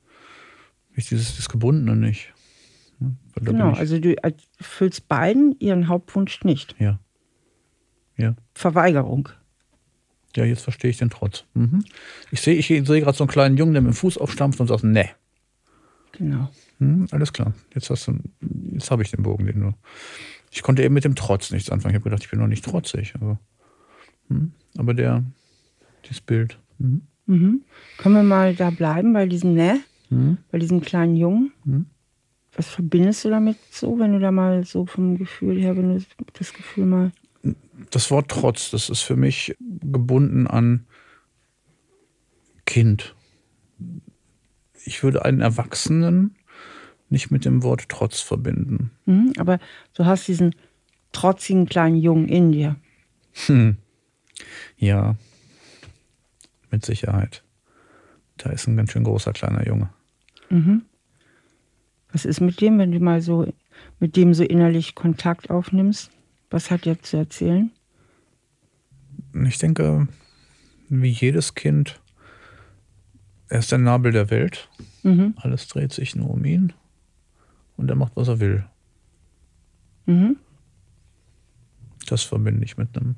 will 0.91 0.99
ich 0.99 1.09
dieses 1.09 1.37
das 1.37 1.49
Gebundene 1.49 1.97
nicht. 1.97 2.33
Genau, 3.37 3.73
also 3.73 3.99
du 3.99 4.15
erfüllst 4.23 5.09
beiden 5.09 5.59
ihren 5.59 5.89
Hauptwunsch 5.89 6.45
nicht. 6.45 6.77
Ja. 6.79 7.01
Ja. 8.17 8.37
Verweigerung. 8.55 9.29
Ja, 10.37 10.45
jetzt 10.45 10.63
verstehe 10.63 10.91
ich 10.91 10.99
den 10.99 11.11
Trotz. 11.11 11.45
Mhm. 11.55 11.85
Ich 12.31 12.41
sehe 12.41 12.55
ich 12.55 12.67
sehe 12.67 12.83
gerade 12.83 13.17
so 13.17 13.25
einen 13.25 13.31
kleinen 13.31 13.57
Jungen, 13.57 13.73
der 13.73 13.83
mit 13.83 13.93
dem 13.93 13.97
Fuß 13.97 14.19
aufstampft 14.19 14.61
und 14.61 14.69
sagt, 14.69 14.85
ne. 14.85 15.11
Genau. 16.13 16.51
Hm, 16.79 17.09
alles 17.11 17.33
klar. 17.33 17.55
Jetzt 17.75 17.91
hast 17.91 18.07
du, 18.07 18.19
jetzt 18.73 18.91
habe 18.91 19.03
ich 19.03 19.11
den 19.11 19.23
Bogen, 19.23 19.47
den 19.47 19.61
du. 19.61 19.73
Ich 20.51 20.63
konnte 20.63 20.83
eben 20.83 20.95
mit 20.95 21.05
dem 21.05 21.17
Trotz 21.17 21.51
nichts 21.51 21.71
anfangen. 21.71 21.95
Ich 21.95 22.01
habe 22.01 22.05
gedacht, 22.05 22.23
ich 22.23 22.31
bin 22.31 22.39
noch 22.39 22.47
nicht 22.47 22.65
trotzig. 22.65 23.15
Aber, 23.17 23.41
hm, 24.29 24.53
aber 24.77 24.95
der, 24.95 25.25
dieses 26.05 26.21
Bild. 26.21 26.59
Mhm. 26.79 27.03
Mhm. 27.27 27.63
Können 27.99 28.15
wir 28.15 28.23
mal 28.23 28.55
da 28.55 28.71
bleiben 28.71 29.13
bei 29.13 29.27
diesem 29.27 29.55
Ne? 29.55 29.81
Mhm. 30.11 30.39
Bei 30.51 30.59
diesem 30.59 30.81
kleinen 30.81 31.17
Jungen? 31.17 31.53
Mhm. 31.65 31.87
Was 32.57 32.69
verbindest 32.69 33.25
du 33.25 33.31
damit 33.31 33.57
so, 33.71 33.99
wenn 33.99 34.13
du 34.13 34.21
da 34.21 34.31
mal 34.31 34.65
so 34.65 34.87
vom 34.87 35.19
Gefühl 35.19 35.61
her, 35.61 35.77
wenn 35.77 35.97
du 35.99 36.05
das 36.39 36.53
Gefühl 36.53 36.87
mal. 36.87 37.13
Das 37.91 38.11
Wort 38.11 38.31
Trotz, 38.31 38.71
das 38.71 38.89
ist 38.89 39.01
für 39.01 39.17
mich 39.17 39.57
gebunden 39.59 40.47
an 40.47 40.87
Kind. 42.65 43.15
Ich 44.85 45.03
würde 45.03 45.25
einen 45.25 45.41
Erwachsenen 45.41 46.37
nicht 47.11 47.31
mit 47.31 47.45
dem 47.45 47.63
Wort 47.63 47.89
Trotz 47.89 48.21
verbinden. 48.21 48.91
Mhm, 49.07 49.33
aber 49.39 49.59
du 49.95 50.05
hast 50.05 50.29
diesen 50.29 50.55
trotzigen 51.13 51.67
kleinen 51.67 51.97
Jungen 51.97 52.29
in 52.29 52.53
dir. 52.53 52.77
Hm. 53.47 53.77
Ja, 54.77 55.17
mit 56.75 56.85
Sicherheit. 56.85 57.45
Da 58.37 58.51
ist 58.51 58.67
ein 58.67 58.77
ganz 58.77 58.91
schön 58.91 59.05
großer 59.05 59.33
kleiner 59.33 59.67
Junge. 59.67 59.91
Mhm. 60.51 60.83
Was 62.13 62.25
ist 62.25 62.41
mit 62.41 62.61
dem, 62.61 62.79
wenn 62.79 62.91
du 62.91 62.99
mal 62.99 63.21
so 63.21 63.53
mit 64.01 64.17
dem 64.17 64.35
so 64.35 64.43
innerlich 64.43 64.95
Kontakt 64.95 65.51
aufnimmst? 65.51 66.11
Was 66.51 66.71
hat 66.71 66.87
er 66.87 67.01
zu 67.01 67.17
erzählen? 67.17 67.71
Ich 69.47 69.59
denke, 69.59 70.09
wie 70.89 71.11
jedes 71.11 71.55
Kind, 71.55 72.01
er 73.49 73.61
ist 73.61 73.71
der 73.71 73.79
Nabel 73.79 74.13
der 74.13 74.31
Welt. 74.31 74.69
Mhm. 75.03 75.35
Alles 75.37 75.69
dreht 75.69 75.93
sich 75.93 76.17
nur 76.17 76.31
um 76.31 76.45
ihn. 76.45 76.73
Und 77.77 77.89
er 77.89 77.97
macht, 77.97 78.17
was 78.17 78.29
er 78.29 78.41
will. 78.41 78.65
Mhm. 80.07 80.37
Das 82.07 82.23
verbinde 82.23 82.65
ich 82.65 82.77
mit 82.77 82.97
einem, 82.97 83.17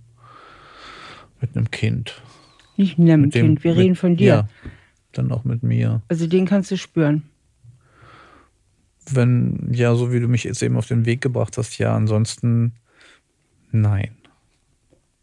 mit 1.41 1.57
einem 1.57 1.71
Kind. 1.71 2.23
Nicht 2.77 2.99
mit 2.99 3.11
einem 3.11 3.31
Kind, 3.31 3.65
wir 3.65 3.73
mit, 3.73 3.81
reden 3.81 3.95
von 3.95 4.17
dir. 4.17 4.27
Ja, 4.27 4.49
dann 5.13 5.33
auch 5.33 5.45
mit 5.45 5.63
mir. 5.63 6.03
Also 6.09 6.27
den 6.27 6.47
kannst 6.47 6.71
du 6.71 6.77
spüren. 6.77 7.23
Wenn, 9.11 9.71
ja, 9.73 9.95
so 9.95 10.13
wie 10.13 10.21
du 10.21 10.29
mich 10.29 10.45
jetzt 10.45 10.63
eben 10.63 10.77
auf 10.77 10.89
den 10.89 11.07
Weg 11.07 11.21
gebracht 11.21 11.57
hast, 11.59 11.79
ja, 11.79 11.95
ansonsten 11.95 12.73
nein. 13.71 14.17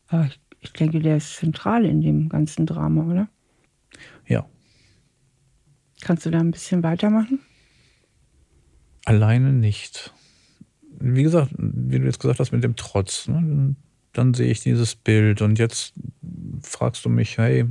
Aber 0.07 0.25
ich, 0.25 0.39
ich 0.61 0.73
denke, 0.73 0.99
der 0.99 1.17
ist 1.17 1.35
zentral 1.35 1.85
in 1.85 2.01
dem 2.01 2.29
ganzen 2.29 2.65
Drama, 2.65 3.03
oder? 3.03 3.27
Ja. 4.27 4.45
Kannst 6.01 6.25
du 6.25 6.31
da 6.31 6.39
ein 6.39 6.51
bisschen 6.51 6.83
weitermachen? 6.83 7.39
Alleine 9.05 9.51
nicht. 9.51 10.13
Wie 10.99 11.23
gesagt, 11.23 11.51
wie 11.57 11.99
du 11.99 12.05
jetzt 12.05 12.19
gesagt 12.19 12.39
hast, 12.39 12.51
mit 12.51 12.63
dem 12.63 12.75
Trotz. 12.75 13.27
Ne? 13.27 13.75
Dann 14.13 14.33
sehe 14.33 14.51
ich 14.51 14.61
dieses 14.61 14.95
Bild 14.95 15.41
und 15.41 15.59
jetzt 15.59 15.93
fragst 16.63 17.05
du 17.05 17.09
mich, 17.09 17.37
hey, 17.37 17.65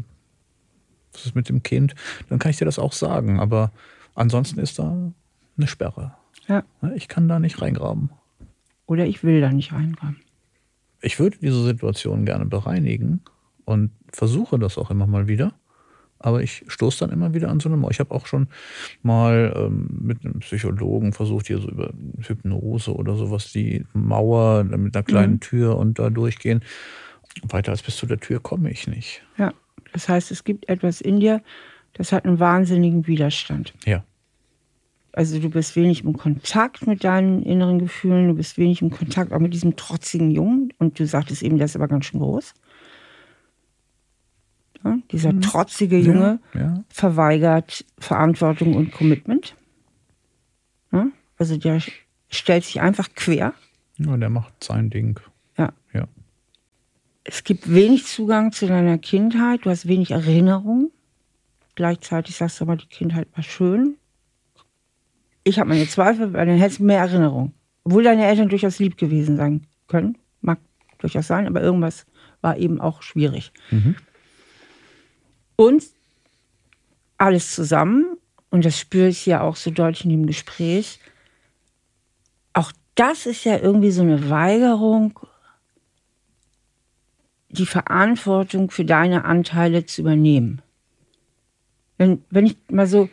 was 1.13 1.27
ist 1.27 1.35
mit 1.35 1.49
dem 1.49 1.63
Kind? 1.63 1.95
Dann 2.29 2.39
kann 2.39 2.51
ich 2.51 2.57
dir 2.57 2.65
das 2.65 2.79
auch 2.79 2.93
sagen. 2.93 3.41
Aber 3.41 3.73
ansonsten 4.15 4.61
ist 4.61 4.79
da 4.79 5.13
eine 5.57 5.67
Sperre. 5.67 6.15
Ja. 6.49 6.65
Ich 6.95 7.09
kann 7.09 7.29
da 7.29 7.39
nicht 7.39 7.61
reingraben. 7.61 8.11
Oder 8.87 9.07
ich 9.07 9.23
will 9.23 9.41
da 9.41 9.51
nicht 9.51 9.73
reingraben. 9.73 10.21
Ich 11.01 11.19
würde 11.19 11.39
diese 11.41 11.63
Situation 11.65 12.25
gerne 12.25 12.47
bereinigen 12.47 13.21
und 13.65 13.91
versuche 14.13 14.59
das 14.59 14.79
auch 14.79 14.91
immer 14.91 15.07
mal 15.07 15.29
wieder. 15.29 15.53
aber 16.23 16.43
ich 16.43 16.65
stoße 16.69 17.01
dann 17.01 17.11
immer 17.11 17.35
wieder 17.35 17.51
an 17.51 17.61
so 17.61 17.69
eine 17.69 17.77
Mauer. 17.77 17.91
Ich 17.91 18.01
habe 18.01 18.15
auch 18.15 18.27
schon 18.27 18.49
mal 19.03 19.53
ähm, 19.57 19.89
mit 20.01 20.25
einem 20.25 20.41
Psychologen 20.41 21.13
versucht, 21.13 21.49
hier 21.49 21.59
so 21.59 21.69
über 21.69 21.93
Hypnose 22.21 22.95
oder 22.95 23.17
sowas, 23.17 23.53
die 23.53 23.85
Mauer 23.93 24.65
mit 24.65 24.97
einer 24.97 25.03
kleinen 25.03 25.35
mhm. 25.35 25.41
Tür 25.41 25.77
und 25.77 25.99
da 25.99 26.11
durchgehen. 26.11 26.63
Weiter 27.43 27.73
als 27.73 27.83
bis 27.83 27.97
zu 27.97 28.07
der 28.07 28.21
Tür 28.21 28.41
komme 28.41 28.71
ich 28.71 28.87
nicht. 28.87 29.23
Ja, 29.39 29.53
das 29.93 30.09
heißt, 30.09 30.31
es 30.31 30.45
gibt 30.45 30.69
etwas 30.69 31.01
in 31.01 31.21
dir, 31.21 31.43
das 31.95 32.13
hat 32.13 32.25
einen 32.25 32.39
wahnsinnigen 32.39 33.07
Widerstand. 33.07 33.75
Ja. 33.85 34.05
Also 35.13 35.39
du 35.39 35.51
bist 35.51 35.77
wenig 35.77 36.05
im 36.05 36.17
Kontakt 36.17 36.87
mit 36.87 37.05
deinen 37.05 37.43
inneren 37.43 37.79
Gefühlen, 37.79 38.29
du 38.29 38.35
bist 38.35 38.57
wenig 38.57 38.81
im 38.81 38.91
Kontakt 38.91 39.33
auch 39.33 39.41
mit 39.41 39.53
diesem 39.53 39.77
trotzigen 39.77 40.31
Jungen 40.31 40.73
und 40.79 40.99
du 40.99 41.07
sagtest 41.07 41.43
eben, 41.43 41.59
der 41.59 41.67
ist 41.67 41.77
aber 41.77 41.89
ganz 41.89 42.07
schön 42.07 42.21
groß. 42.21 42.55
Ja, 44.85 44.99
dieser 45.11 45.33
mhm. 45.33 45.43
trotzige 45.43 45.99
Junge 45.99 46.41
ja, 46.55 46.61
ja. 46.61 46.85
verweigert 46.89 47.85
Verantwortung 47.99 48.75
und 48.75 48.91
Commitment. 48.91 49.55
Also 51.43 51.57
der 51.57 51.83
stellt 52.31 52.65
sich 52.65 52.81
einfach 52.81 53.09
quer. 53.17 53.53
Ja, 53.99 54.17
der 54.17 54.31
macht 54.31 54.63
sein 54.63 54.91
Ding. 54.91 55.19
Es 57.25 57.45
gibt 57.45 57.73
wenig 57.73 58.07
Zugang 58.07 58.53
zu 58.53 58.67
deiner 58.67 58.99
Kindheit, 58.99 59.65
du 59.65 59.71
hast 59.71 59.87
wenig 59.87 60.11
Erinnerung. 60.11 60.91
Gleichzeitig 61.75 62.37
sagst 62.37 62.61
du 62.61 62.65
aber, 62.65 62.77
die 62.77 62.87
Kindheit 62.87 63.29
war 63.35 63.43
schön. 63.43 63.97
Ich 65.45 65.59
habe 65.59 65.71
meine 65.71 65.89
Zweifel, 65.89 66.33
weil 66.33 66.47
dann 66.47 66.59
hättest 66.59 66.81
du 66.81 66.85
mehr 66.85 66.99
Erinnerung. 66.99 67.53
Obwohl 67.85 68.05
deine 68.05 68.27
Eltern 68.27 68.49
durchaus 68.49 68.79
lieb 68.79 68.97
gewesen 68.97 69.37
sein 69.37 69.67
können. 69.89 70.19
Mag 70.41 70.59
durchaus 70.99 71.27
sein, 71.27 71.47
aber 71.47 71.61
irgendwas 71.63 72.07
war 72.41 72.57
eben 72.57 72.81
auch 72.81 73.03
schwierig. 73.03 73.53
Mhm. 73.71 73.97
Und 75.57 75.85
alles 77.19 77.55
zusammen, 77.55 78.17
und 78.51 78.65
das 78.65 78.79
spüre 78.79 79.09
ich 79.09 79.27
ja 79.27 79.41
auch 79.41 79.57
so 79.57 79.71
deutlich 79.71 80.05
in 80.05 80.11
dem 80.11 80.27
Gespräch, 80.27 80.99
auch 82.53 82.73
das 82.95 83.27
ist 83.27 83.45
ja 83.45 83.59
irgendwie 83.59 83.91
so 83.91 84.03
eine 84.03 84.29
Weigerung, 84.29 85.19
die 87.53 87.67
Verantwortung 87.67 88.71
für 88.71 88.85
deine 88.85 89.25
Anteile 89.25 89.87
zu 89.87 90.01
übernehmen. 90.01 90.63
Wenn, 91.99 92.25
wenn 92.31 92.47
ich 92.47 92.57
mal 92.71 92.87
so 92.87 93.09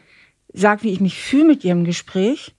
sage, 0.53 0.83
wie 0.83 0.91
ich 0.91 1.01
mich 1.01 1.21
fühle 1.21 1.45
mit 1.45 1.63
ihrem 1.63 1.83
Gespräch, 1.83 2.55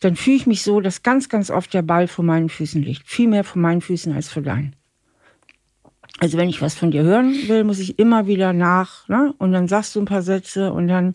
dann 0.00 0.16
fühle 0.16 0.36
ich 0.36 0.46
mich 0.46 0.62
so, 0.62 0.80
dass 0.80 1.02
ganz, 1.02 1.28
ganz 1.28 1.50
oft 1.50 1.72
der 1.72 1.82
Ball 1.82 2.08
vor 2.08 2.24
meinen 2.24 2.48
Füßen 2.48 2.82
liegt. 2.82 3.06
Viel 3.06 3.28
mehr 3.28 3.44
vor 3.44 3.60
meinen 3.60 3.80
Füßen 3.80 4.12
als 4.12 4.28
vor 4.28 4.42
deinen. 4.42 4.74
Also 6.18 6.38
wenn 6.38 6.48
ich 6.48 6.62
was 6.62 6.74
von 6.74 6.90
dir 6.90 7.02
hören 7.02 7.34
will, 7.48 7.64
muss 7.64 7.78
ich 7.78 7.98
immer 7.98 8.26
wieder 8.26 8.52
nach, 8.52 9.08
ne? 9.08 9.34
Und 9.38 9.52
dann 9.52 9.68
sagst 9.68 9.94
du 9.94 10.00
ein 10.00 10.06
paar 10.06 10.22
Sätze 10.22 10.72
und 10.72 10.88
dann. 10.88 11.14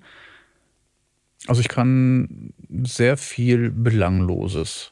Also 1.47 1.61
ich 1.61 1.69
kann 1.69 2.53
sehr 2.83 3.17
viel 3.17 3.69
Belangloses. 3.71 4.91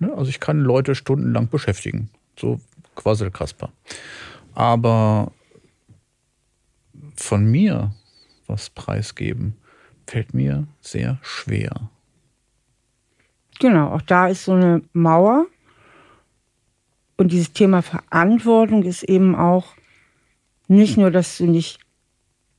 Ne? 0.00 0.12
Also 0.12 0.28
ich 0.30 0.40
kann 0.40 0.60
Leute 0.60 0.94
stundenlang 0.94 1.48
beschäftigen. 1.48 2.10
So 2.38 2.60
quasi 2.96 3.30
Kasper. 3.30 3.70
Aber 4.54 5.32
von 7.14 7.44
mir 7.46 7.92
was 8.46 8.70
preisgeben, 8.70 9.56
fällt 10.06 10.34
mir 10.34 10.66
sehr 10.80 11.18
schwer. 11.22 11.90
Genau, 13.58 13.92
auch 13.92 14.02
da 14.02 14.28
ist 14.28 14.44
so 14.44 14.52
eine 14.52 14.82
Mauer. 14.92 15.46
Und 17.16 17.32
dieses 17.32 17.52
Thema 17.52 17.82
Verantwortung 17.82 18.82
ist 18.82 19.02
eben 19.02 19.34
auch 19.34 19.74
nicht 20.68 20.96
nur, 20.96 21.10
dass 21.10 21.38
du 21.38 21.46
nicht 21.46 21.80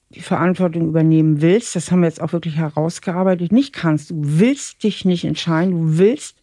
die 0.09 0.21
Verantwortung 0.21 0.87
übernehmen 0.87 1.41
willst, 1.41 1.75
das 1.75 1.91
haben 1.91 1.99
wir 1.99 2.07
jetzt 2.07 2.21
auch 2.21 2.31
wirklich 2.31 2.55
herausgearbeitet, 2.55 3.51
nicht 3.51 3.73
kannst. 3.73 4.09
Du 4.09 4.15
willst 4.17 4.83
dich 4.83 5.03
nicht 5.03 5.25
entscheiden, 5.25 5.73
du 5.73 5.97
willst, 5.97 6.36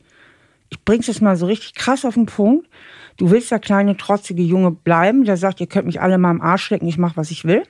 ich 0.71 0.83
bring's 0.85 1.07
jetzt 1.07 1.23
mal 1.23 1.37
so 1.37 1.47
richtig 1.47 1.75
krass 1.75 2.05
auf 2.05 2.15
den 2.15 2.27
Punkt, 2.27 2.69
du 3.17 3.31
willst 3.31 3.51
der 3.51 3.59
kleine, 3.59 3.97
trotzige 3.97 4.43
Junge 4.43 4.71
bleiben, 4.71 5.25
der 5.25 5.37
sagt, 5.37 5.61
ihr 5.61 5.67
könnt 5.67 5.87
mich 5.87 6.01
alle 6.01 6.19
mal 6.19 6.31
am 6.31 6.41
Arsch 6.41 6.71
lecken, 6.71 6.89
ich 6.89 6.99
mache, 6.99 7.17
was 7.17 7.31
ich 7.31 7.45
will. 7.45 7.63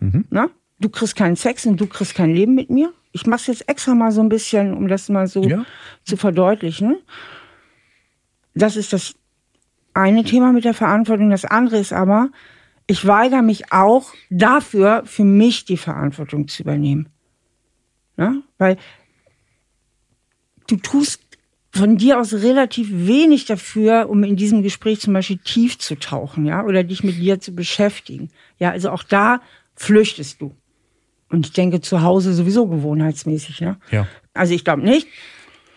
Mhm. 0.00 0.24
Na? 0.30 0.50
Du 0.80 0.88
kriegst 0.88 1.16
keinen 1.16 1.36
Sex 1.36 1.66
und 1.66 1.80
du 1.80 1.86
kriegst 1.86 2.14
kein 2.14 2.34
Leben 2.34 2.54
mit 2.54 2.68
mir. 2.68 2.92
Ich 3.12 3.26
mache 3.26 3.40
es 3.40 3.46
jetzt 3.46 3.68
extra 3.68 3.94
mal 3.94 4.10
so 4.10 4.20
ein 4.20 4.28
bisschen, 4.28 4.74
um 4.74 4.88
das 4.88 5.08
mal 5.08 5.26
so 5.26 5.44
ja. 5.44 5.64
zu 6.04 6.16
verdeutlichen. 6.16 6.96
Das 8.54 8.76
ist 8.76 8.92
das 8.92 9.14
eine 9.94 10.24
Thema 10.24 10.52
mit 10.52 10.64
der 10.64 10.74
Verantwortung. 10.74 11.30
Das 11.30 11.44
andere 11.44 11.78
ist 11.78 11.92
aber, 11.92 12.30
ich 12.86 13.06
weigere 13.06 13.42
mich 13.42 13.72
auch 13.72 14.12
dafür, 14.30 15.02
für 15.06 15.24
mich 15.24 15.64
die 15.64 15.76
Verantwortung 15.76 16.48
zu 16.48 16.62
übernehmen. 16.62 17.08
Ja? 18.16 18.34
Weil 18.58 18.76
du 20.66 20.76
tust 20.76 21.23
von 21.74 21.96
dir 21.96 22.20
aus 22.20 22.32
relativ 22.32 22.88
wenig 22.90 23.46
dafür, 23.46 24.08
um 24.08 24.22
in 24.22 24.36
diesem 24.36 24.62
Gespräch 24.62 25.00
zum 25.00 25.12
Beispiel 25.12 25.38
tief 25.38 25.78
zu 25.78 25.96
tauchen, 25.96 26.46
ja, 26.46 26.64
oder 26.64 26.84
dich 26.84 27.02
mit 27.02 27.16
dir 27.18 27.40
zu 27.40 27.54
beschäftigen. 27.54 28.30
Ja, 28.60 28.70
also 28.70 28.90
auch 28.90 29.02
da 29.02 29.40
flüchtest 29.74 30.40
du. 30.40 30.54
Und 31.30 31.46
ich 31.46 31.52
denke 31.52 31.80
zu 31.80 32.02
Hause 32.02 32.32
sowieso 32.32 32.66
gewohnheitsmäßig, 32.66 33.60
ne? 33.60 33.76
Ja. 33.90 34.06
Also 34.34 34.54
ich 34.54 34.64
glaube 34.64 34.82
nicht, 34.82 35.08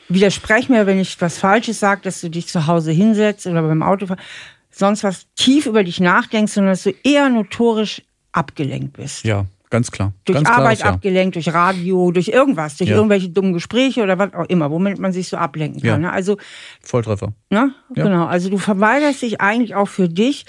widersprech 0.08 0.70
mir, 0.70 0.86
wenn 0.86 1.00
ich 1.00 1.20
was 1.20 1.40
Falsches 1.40 1.80
sage, 1.80 2.02
dass 2.04 2.22
du 2.22 2.30
dich 2.30 2.48
zu 2.48 2.68
Hause 2.68 2.92
hinsetzt 2.92 3.48
oder 3.48 3.64
beim 3.64 3.82
Autofahren, 3.82 4.22
sonst 4.70 5.04
was 5.04 5.26
tief 5.36 5.66
über 5.66 5.84
dich 5.84 6.00
nachdenkst, 6.00 6.54
sondern 6.54 6.74
dass 6.74 6.84
du 6.84 6.94
eher 7.04 7.30
notorisch 7.30 8.04
abgelenkt 8.34 8.94
bist. 8.94 9.26
Ja, 9.26 9.46
ganz 9.70 9.92
klar. 9.92 10.14
Durch 10.26 10.38
ganz 10.38 10.50
Arbeit 10.50 10.80
klar, 10.80 10.94
abgelenkt, 10.94 11.36
durch 11.36 11.54
Radio, 11.54 12.12
durch 12.12 12.30
irgendwas, 12.30 12.78
durch 12.78 12.90
ja. 12.90 12.96
irgendwelche 12.96 13.30
dummen 13.30 13.54
Gespräche 13.54 14.04
oder 14.04 14.18
was 14.18 14.34
auch 14.34 14.46
immer, 14.46 14.72
womit 14.72 15.00
man 15.00 15.12
sich 15.12 15.28
so 15.28 15.38
ablenken 15.38 15.82
kann. 15.82 16.02
Ja. 16.02 16.10
Ne? 16.10 16.12
Also 16.12 16.38
Volltreffer. 16.82 17.34
Ne? 17.50 17.74
Ja. 17.96 18.04
Genau. 18.04 18.26
Also 18.26 18.50
du 18.50 18.58
verweigerst 18.58 19.22
dich 19.22 19.42
eigentlich 19.42 19.76
auch 19.76 19.88
für 19.88 20.10
dich, 20.10 20.46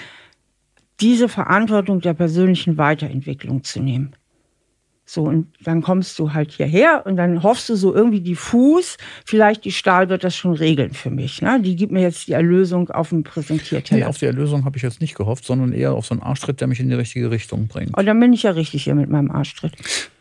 diese 1.00 1.28
Verantwortung 1.28 2.00
der 2.00 2.14
persönlichen 2.14 2.76
Weiterentwicklung 2.76 3.62
zu 3.62 3.80
nehmen. 3.80 4.14
So, 5.10 5.22
und 5.22 5.46
dann 5.64 5.80
kommst 5.80 6.18
du 6.18 6.34
halt 6.34 6.52
hierher 6.52 7.06
und 7.06 7.16
dann 7.16 7.42
hoffst 7.42 7.70
du 7.70 7.76
so 7.76 7.94
irgendwie 7.94 8.20
diffus, 8.20 8.98
vielleicht 9.24 9.64
die 9.64 9.72
Stahl 9.72 10.10
wird 10.10 10.22
das 10.22 10.36
schon 10.36 10.52
regeln 10.52 10.92
für 10.92 11.08
mich. 11.08 11.40
Ne? 11.40 11.62
Die 11.62 11.76
gibt 11.76 11.92
mir 11.92 12.02
jetzt 12.02 12.28
die 12.28 12.32
Erlösung 12.32 12.90
auf 12.90 13.08
dem 13.08 13.22
Präsentierteller. 13.22 14.00
Nee, 14.00 14.06
auf 14.06 14.18
die 14.18 14.26
Erlösung 14.26 14.66
habe 14.66 14.76
ich 14.76 14.82
jetzt 14.82 15.00
nicht 15.00 15.14
gehofft, 15.14 15.46
sondern 15.46 15.72
eher 15.72 15.94
auf 15.94 16.04
so 16.04 16.12
einen 16.12 16.22
Arschtritt, 16.22 16.60
der 16.60 16.68
mich 16.68 16.78
in 16.78 16.90
die 16.90 16.94
richtige 16.94 17.30
Richtung 17.30 17.68
bringt. 17.68 17.96
Und 17.96 18.02
oh, 18.02 18.06
dann 18.06 18.20
bin 18.20 18.34
ich 18.34 18.42
ja 18.42 18.50
richtig 18.50 18.84
hier 18.84 18.94
mit 18.94 19.08
meinem 19.08 19.30
Arschtritt. 19.30 19.72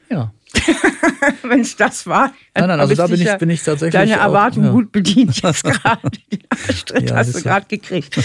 Ja. 0.10 0.34
Wenn 1.44 1.60
es 1.60 1.76
das 1.76 2.08
war. 2.08 2.34
Nein, 2.56 2.68
nein, 2.68 2.80
also 2.80 2.96
da 2.96 3.08
bin 3.08 3.20
ich, 3.20 3.38
bin 3.38 3.50
ich 3.50 3.64
tatsächlich. 3.64 3.92
Deine 3.92 4.14
Erwartung 4.14 4.64
auch, 4.64 4.68
ja. 4.68 4.72
gut 4.74 4.92
bedient 4.92 5.42
jetzt 5.42 5.64
gerade. 5.64 6.10
Den 6.32 6.40
Arschtritt 6.50 7.10
ja, 7.10 7.16
hast 7.18 7.36
du 7.36 7.42
gerade 7.42 7.66
gekriegt. 7.68 8.18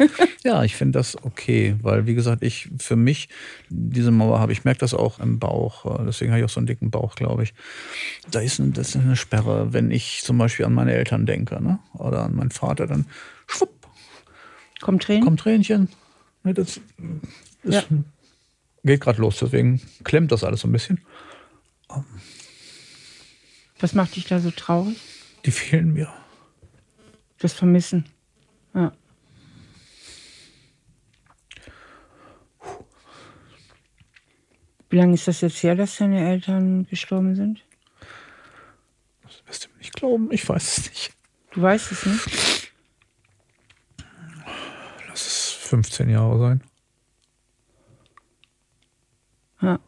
ja, 0.44 0.64
ich 0.64 0.74
finde 0.74 0.98
das 0.98 1.22
okay, 1.22 1.76
weil 1.82 2.06
wie 2.06 2.14
gesagt, 2.14 2.42
ich 2.42 2.68
für 2.78 2.96
mich 2.96 3.28
diese 3.68 4.10
Mauer 4.10 4.40
habe, 4.40 4.52
ich 4.52 4.64
merke 4.64 4.80
das 4.80 4.92
auch 4.94 5.20
im 5.20 5.38
Bauch, 5.38 6.04
deswegen 6.04 6.32
habe 6.32 6.40
ich 6.40 6.44
auch 6.44 6.50
so 6.50 6.60
einen 6.60 6.66
dicken 6.66 6.90
Bauch, 6.90 7.14
glaube 7.14 7.44
ich. 7.44 7.54
Da 8.30 8.40
ist, 8.40 8.60
eine, 8.60 8.70
das 8.70 8.88
ist 8.88 8.96
eine 8.96 9.16
Sperre, 9.16 9.72
wenn 9.72 9.90
ich 9.90 10.22
zum 10.24 10.38
Beispiel 10.38 10.66
an 10.66 10.74
meine 10.74 10.92
Eltern 10.92 11.26
denke 11.26 11.62
ne? 11.62 11.78
oder 11.94 12.24
an 12.24 12.34
meinen 12.34 12.50
Vater, 12.50 12.86
dann 12.86 13.06
schwupp. 13.46 13.70
Kommt 14.80 15.04
Tränen? 15.04 15.24
Kommt 15.24 15.40
Tränchen. 15.40 15.88
Das 16.44 16.68
ist, 16.68 16.80
ja. 17.64 17.82
geht 18.84 19.00
gerade 19.00 19.20
los, 19.20 19.38
deswegen 19.40 19.80
klemmt 20.04 20.32
das 20.32 20.44
alles 20.44 20.60
so 20.60 20.68
ein 20.68 20.72
bisschen. 20.72 21.00
Was 23.80 23.94
macht 23.94 24.16
dich 24.16 24.26
da 24.26 24.40
so 24.40 24.50
traurig? 24.50 24.98
Die 25.44 25.50
fehlen 25.50 25.92
mir. 25.92 26.12
Das 27.38 27.52
Vermissen. 27.52 28.04
Ja. 28.74 28.92
Wie 34.90 34.96
lange 34.96 35.14
ist 35.14 35.28
das 35.28 35.42
jetzt 35.42 35.62
her, 35.62 35.74
dass 35.74 35.96
deine 35.96 36.28
Eltern 36.28 36.86
gestorben 36.86 37.36
sind? 37.36 37.64
Das 39.22 39.46
wirst 39.46 39.64
du 39.66 39.70
mir 39.70 39.78
nicht 39.78 39.94
glauben. 39.94 40.32
Ich 40.32 40.48
weiß 40.48 40.78
es 40.78 40.90
nicht. 40.90 41.12
Du 41.52 41.62
weißt 41.62 41.92
es 41.92 42.06
nicht? 42.06 42.72
Lass 45.08 45.26
es 45.26 45.50
15 45.50 46.08
Jahre 46.08 46.38
sein. 46.38 46.62
Ja. 49.60 49.78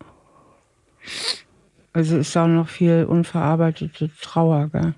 Also 1.93 2.19
ist 2.19 2.37
da 2.37 2.47
noch 2.47 2.69
viel 2.69 3.05
unverarbeitete 3.09 4.11
Trauer, 4.21 4.69
gell? 4.69 4.95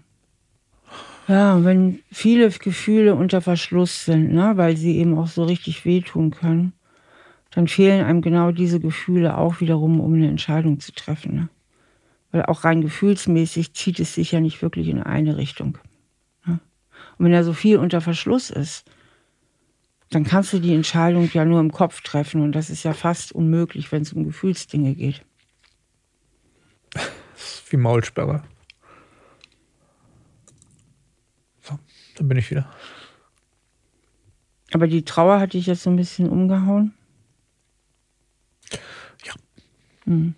Ja, 1.29 1.65
wenn 1.65 2.01
viele 2.11 2.51
Gefühle 2.51 3.15
unter 3.15 3.41
Verschluss 3.41 4.05
sind, 4.05 4.33
ne, 4.33 4.53
weil 4.57 4.77
sie 4.77 4.99
eben 4.99 5.17
auch 5.17 5.29
so 5.29 5.45
richtig 5.45 5.85
wehtun 5.85 6.33
können, 6.33 6.73
dann 7.53 7.69
fehlen 7.69 8.05
einem 8.05 8.23
genau 8.23 8.51
diese 8.51 8.81
Gefühle 8.81 9.37
auch 9.37 9.61
wiederum, 9.61 10.01
um 10.01 10.15
eine 10.15 10.29
Entscheidung 10.29 10.81
zu 10.81 10.93
treffen. 10.93 11.35
Ne? 11.35 11.49
Weil 12.33 12.47
auch 12.47 12.65
rein 12.65 12.81
gefühlsmäßig 12.81 13.75
zieht 13.75 14.01
es 14.01 14.15
sich 14.15 14.33
ja 14.33 14.41
nicht 14.41 14.63
wirklich 14.63 14.89
in 14.89 15.03
eine 15.03 15.37
Richtung. 15.37 15.79
Ne? 16.45 16.59
Und 17.19 17.27
wenn 17.27 17.33
da 17.33 17.45
so 17.45 17.53
viel 17.53 17.77
unter 17.77 18.01
Verschluss 18.01 18.51
ist, 18.51 18.91
dann 20.11 20.25
kannst 20.25 20.53
du 20.53 20.59
die 20.59 20.75
Entscheidung 20.75 21.31
ja 21.33 21.45
nur 21.45 21.61
im 21.61 21.73
Kopf 21.73 22.01
treffen 22.03 22.43
und 22.43 22.53
das 22.53 22.69
ist 22.69 22.83
ja 22.83 22.93
fast 22.93 23.33
unmöglich, 23.33 23.93
wenn 23.93 24.03
es 24.03 24.13
um 24.13 24.25
Gefühlsdinge 24.25 24.95
geht. 24.95 25.23
Das 26.93 27.05
ist 27.37 27.73
wie 27.73 27.77
Maulsperre. 27.77 28.43
So, 31.63 31.79
dann 32.17 32.29
bin 32.29 32.39
ich 32.39 32.51
wieder. 32.51 32.71
Aber 34.73 34.87
die 34.87 35.05
Trauer 35.05 35.39
hat 35.41 35.53
dich 35.53 35.67
jetzt 35.67 35.83
so 35.83 35.91
ein 35.91 35.97
bisschen 35.97 36.29
umgehauen? 36.29 36.95
Ja. 39.25 39.35
Hm. 40.05 40.35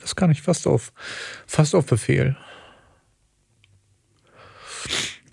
Das 0.00 0.16
kann 0.16 0.30
ich 0.30 0.40
fast 0.40 0.66
auf, 0.66 0.92
fast 1.46 1.74
auf 1.74 1.86
Befehl 1.86 2.36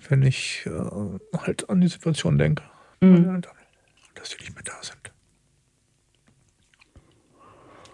wenn 0.09 0.23
ich 0.23 0.65
äh, 0.65 1.37
halt 1.37 1.69
an 1.69 1.81
die 1.81 1.87
Situation 1.87 2.37
denke. 2.37 2.63
Mhm. 3.01 3.41
Dass 4.15 4.29
die 4.29 4.43
nicht 4.43 4.55
mehr 4.55 4.63
da 4.63 4.81
sind. 4.81 5.04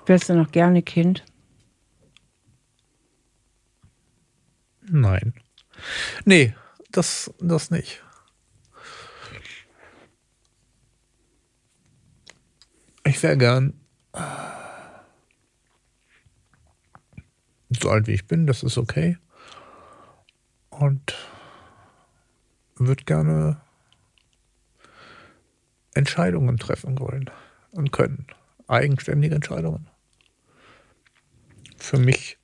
Wärst 0.05 0.29
du 0.29 0.35
noch 0.35 0.51
gerne 0.51 0.81
Kind? 0.81 1.23
Nein. 4.81 5.33
Nee, 6.25 6.53
das, 6.91 7.33
das 7.39 7.71
nicht. 7.71 8.03
Ich 13.05 13.21
wäre 13.23 13.37
gern 13.37 13.73
äh, 14.13 14.19
so 17.69 17.89
alt 17.89 18.07
wie 18.07 18.13
ich 18.13 18.27
bin, 18.27 18.47
das 18.47 18.63
ist 18.63 18.77
okay. 18.77 19.17
Und 20.69 21.15
würde 22.75 23.03
gerne 23.03 23.61
Entscheidungen 25.93 26.57
treffen 26.57 26.99
wollen 26.99 27.29
und 27.71 27.91
können. 27.91 28.27
Eigenständige 28.71 29.35
Entscheidungen. 29.35 29.87
Für 31.77 31.97
mich 31.97 32.37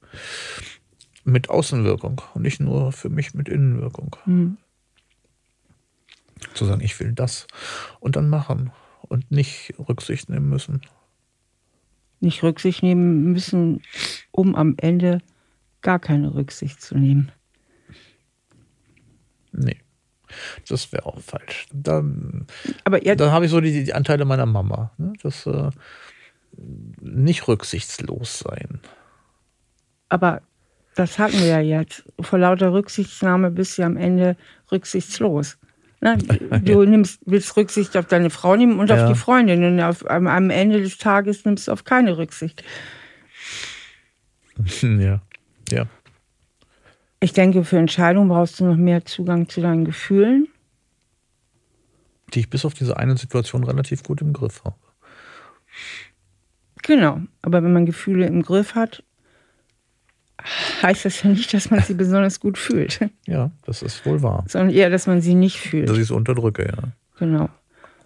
mit 1.24 1.50
Außenwirkung 1.50 2.22
und 2.34 2.42
nicht 2.42 2.60
nur 2.60 2.92
für 2.92 3.10
mich 3.10 3.34
mit 3.34 3.50
Innenwirkung. 3.50 4.16
Mhm. 4.26 4.58
Zu 6.54 6.66
sagen, 6.66 6.82
ich 6.82 7.00
will 7.00 7.14
das 7.14 7.48
und 8.00 8.16
dann 8.16 8.30
machen 8.30 8.72
und 9.02 9.32
nicht 9.32 9.74
Rücksicht 9.78 10.30
nehmen 10.30 10.50
müssen. 10.50 10.82
Nicht 12.20 12.44
Rücksicht 12.44 12.84
nehmen 12.84 13.32
müssen, 13.32 13.82
um 14.32 14.56
am 14.56 14.76
Ende 14.78 15.20
gar 15.82 16.00
keine 16.00 16.34
Rücksicht 16.34 16.82
zu 16.82 16.98
nehmen. 16.98 17.32
Nee. 19.52 19.78
Das 20.68 20.92
wäre 20.92 21.06
auch 21.06 21.20
falsch. 21.20 21.68
Da, 21.72 22.04
Aber 22.84 23.00
da 23.00 23.32
habe 23.32 23.46
ich 23.46 23.52
so 23.52 23.62
die, 23.62 23.84
die, 23.84 23.94
Anteile 23.94 24.26
meiner 24.26 24.46
Mama. 24.46 24.92
Ne? 24.98 25.14
Das 25.22 25.46
äh, 25.46 25.70
nicht 27.02 27.48
rücksichtslos 27.48 28.40
sein. 28.40 28.80
Aber 30.10 30.42
das 30.96 31.20
hatten 31.20 31.40
wir 31.40 31.48
ja 31.48 31.60
jetzt. 31.60 32.04
Vor 32.20 32.40
lauter 32.40 32.74
Rücksichtsnahme 32.74 33.52
bist 33.52 33.78
du 33.78 33.84
am 33.84 33.98
Ende 33.98 34.36
rücksichtslos. 34.72 35.58
Ne? 36.02 36.18
Du 36.64 36.84
ja. 36.84 36.90
nimmst, 36.90 37.22
willst 37.26 37.56
Rücksicht 37.58 37.96
auf 37.98 38.08
deine 38.08 38.30
Frau 38.30 38.56
nehmen 38.56 38.80
und 38.80 38.90
ja. 38.90 39.04
auf 39.04 39.12
die 39.12 39.18
Freundin. 39.18 39.64
Und 39.64 39.82
auf, 39.82 40.10
am, 40.10 40.28
am 40.28 40.50
Ende 40.50 40.82
des 40.82 40.98
Tages 40.98 41.46
nimmst 41.46 41.68
du 41.68 41.72
auf 41.72 41.84
keine 41.84 42.18
Rücksicht. 42.18 42.64
Ja, 44.82 45.22
ja. 45.70 45.86
Ich 47.20 47.32
denke, 47.34 47.64
für 47.64 47.78
Entscheidungen 47.78 48.30
brauchst 48.30 48.60
du 48.60 48.66
noch 48.66 48.76
mehr 48.76 49.06
Zugang 49.06 49.48
zu 49.50 49.62
deinen 49.62 49.86
Gefühlen. 49.86 50.48
Die 52.34 52.40
ich 52.40 52.50
bis 52.50 52.66
auf 52.66 52.74
diese 52.74 52.98
eine 52.98 53.18
Situation 53.18 53.64
relativ 53.64 54.02
gut 54.02 54.22
im 54.22 54.34
Griff 54.34 54.64
habe. 54.64 54.76
Genau, 56.88 57.20
aber 57.42 57.64
wenn 57.64 57.74
man 57.74 57.86
Gefühle 57.86 58.26
im 58.26 58.42
Griff 58.42 58.74
hat, 58.74 59.04
heißt 60.82 61.04
das 61.04 61.22
ja 61.22 61.30
nicht, 61.30 61.54
dass 61.54 61.70
man 61.70 61.82
sie 61.82 61.94
besonders 61.96 62.40
gut 62.40 62.58
fühlt. 62.58 63.00
Ja, 63.26 63.52
das 63.66 63.82
ist 63.82 64.06
wohl 64.06 64.22
wahr. 64.24 64.46
Sondern 64.48 64.74
eher, 64.74 64.90
dass 64.90 65.06
man 65.06 65.22
sie 65.22 65.36
nicht 65.36 65.60
fühlt. 65.60 65.90
Dass 65.90 65.98
ich 65.98 66.04
es 66.04 66.12
unterdrücke, 66.12 66.66
ja. 66.66 66.92
Genau. 67.20 67.50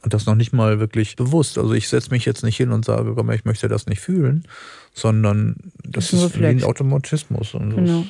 Und 0.02 0.16
das 0.16 0.26
noch 0.26 0.34
nicht 0.34 0.52
mal 0.52 0.80
wirklich 0.80 1.16
bewusst. 1.16 1.60
Also 1.60 1.74
ich 1.74 1.88
setze 1.88 2.10
mich 2.10 2.26
jetzt 2.26 2.44
nicht 2.44 2.58
hin 2.58 2.72
und 2.72 2.84
sage, 2.84 3.14
komm, 3.14 3.30
ich 3.30 3.46
möchte 3.46 3.68
das 3.68 3.86
nicht 3.86 4.00
fühlen, 4.00 4.48
sondern 4.94 5.58
das, 5.84 6.10
das 6.10 6.14
ist, 6.14 6.24
ist 6.24 6.40
wie 6.40 6.48
ein 6.48 6.64
Automatismus. 6.64 7.52
Genau. 7.52 8.06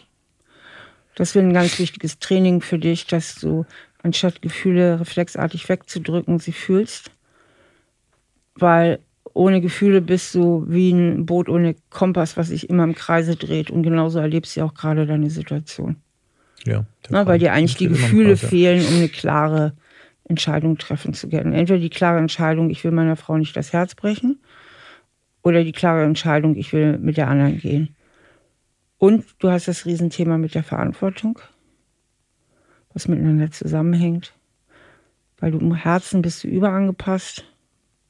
Das 1.16 1.36
wäre 1.36 1.46
ein 1.46 1.54
ganz 1.54 1.78
wichtiges 1.80 2.20
Training 2.20 2.62
für 2.62 2.80
dich, 2.80 3.08
dass 3.08 3.36
du 3.36 3.66
anstatt 4.04 4.42
Gefühle 4.42 5.02
reflexartig 5.02 5.68
wegzudrücken, 5.68 6.40
sie 6.40 6.54
fühlst. 6.54 7.12
Weil 8.56 9.00
ohne 9.34 9.62
Gefühle 9.62 10.02
bist 10.02 10.36
du 10.36 10.66
wie 10.68 10.92
ein 10.92 11.26
Boot 11.26 11.48
ohne 11.50 11.76
Kompass, 11.90 12.38
was 12.38 12.48
sich 12.48 12.70
immer 12.70 12.84
im 12.84 12.96
Kreise 12.96 13.36
dreht. 13.36 13.72
Und 13.72 13.84
genauso 13.84 14.20
erlebst 14.20 14.58
du 14.58 14.62
auch 14.64 14.74
gerade 14.74 15.06
deine 15.06 15.30
Situation. 15.30 15.98
Ja. 16.66 16.86
Na, 17.10 17.26
weil 17.26 17.40
dir 17.40 17.54
eigentlich 17.54 17.78
die 17.78 17.88
Gefühle 17.88 18.30
Kreis, 18.30 18.42
ja. 18.44 18.48
fehlen, 18.50 18.86
um 18.88 18.96
eine 18.96 19.10
klare 19.10 19.74
Entscheidung 20.26 20.78
treffen 20.78 21.14
zu 21.14 21.30
können. 21.30 21.54
Entweder 21.54 21.80
die 21.80 21.90
klare 21.90 22.20
Entscheidung, 22.20 22.70
ich 22.70 22.84
will 22.84 22.92
meiner 22.92 23.16
Frau 23.16 23.38
nicht 23.38 23.56
das 23.56 23.74
Herz 23.74 23.96
brechen, 23.96 24.40
oder 25.44 25.64
die 25.64 25.72
klare 25.72 26.04
Entscheidung, 26.04 26.56
ich 26.56 26.72
will 26.72 26.98
mit 26.98 27.18
der 27.18 27.28
anderen 27.28 27.58
gehen. 27.58 27.96
Und 28.98 29.26
du 29.40 29.50
hast 29.50 29.68
das 29.68 29.86
Riesenthema 29.86 30.38
mit 30.38 30.54
der 30.54 30.64
Verantwortung, 30.64 31.40
was 32.94 33.08
miteinander 33.08 33.50
zusammenhängt. 33.50 34.34
Weil 35.40 35.52
du 35.52 35.58
im 35.58 35.74
Herzen 35.74 36.22
bist 36.22 36.44
du 36.44 36.48
überangepasst. 36.48 37.51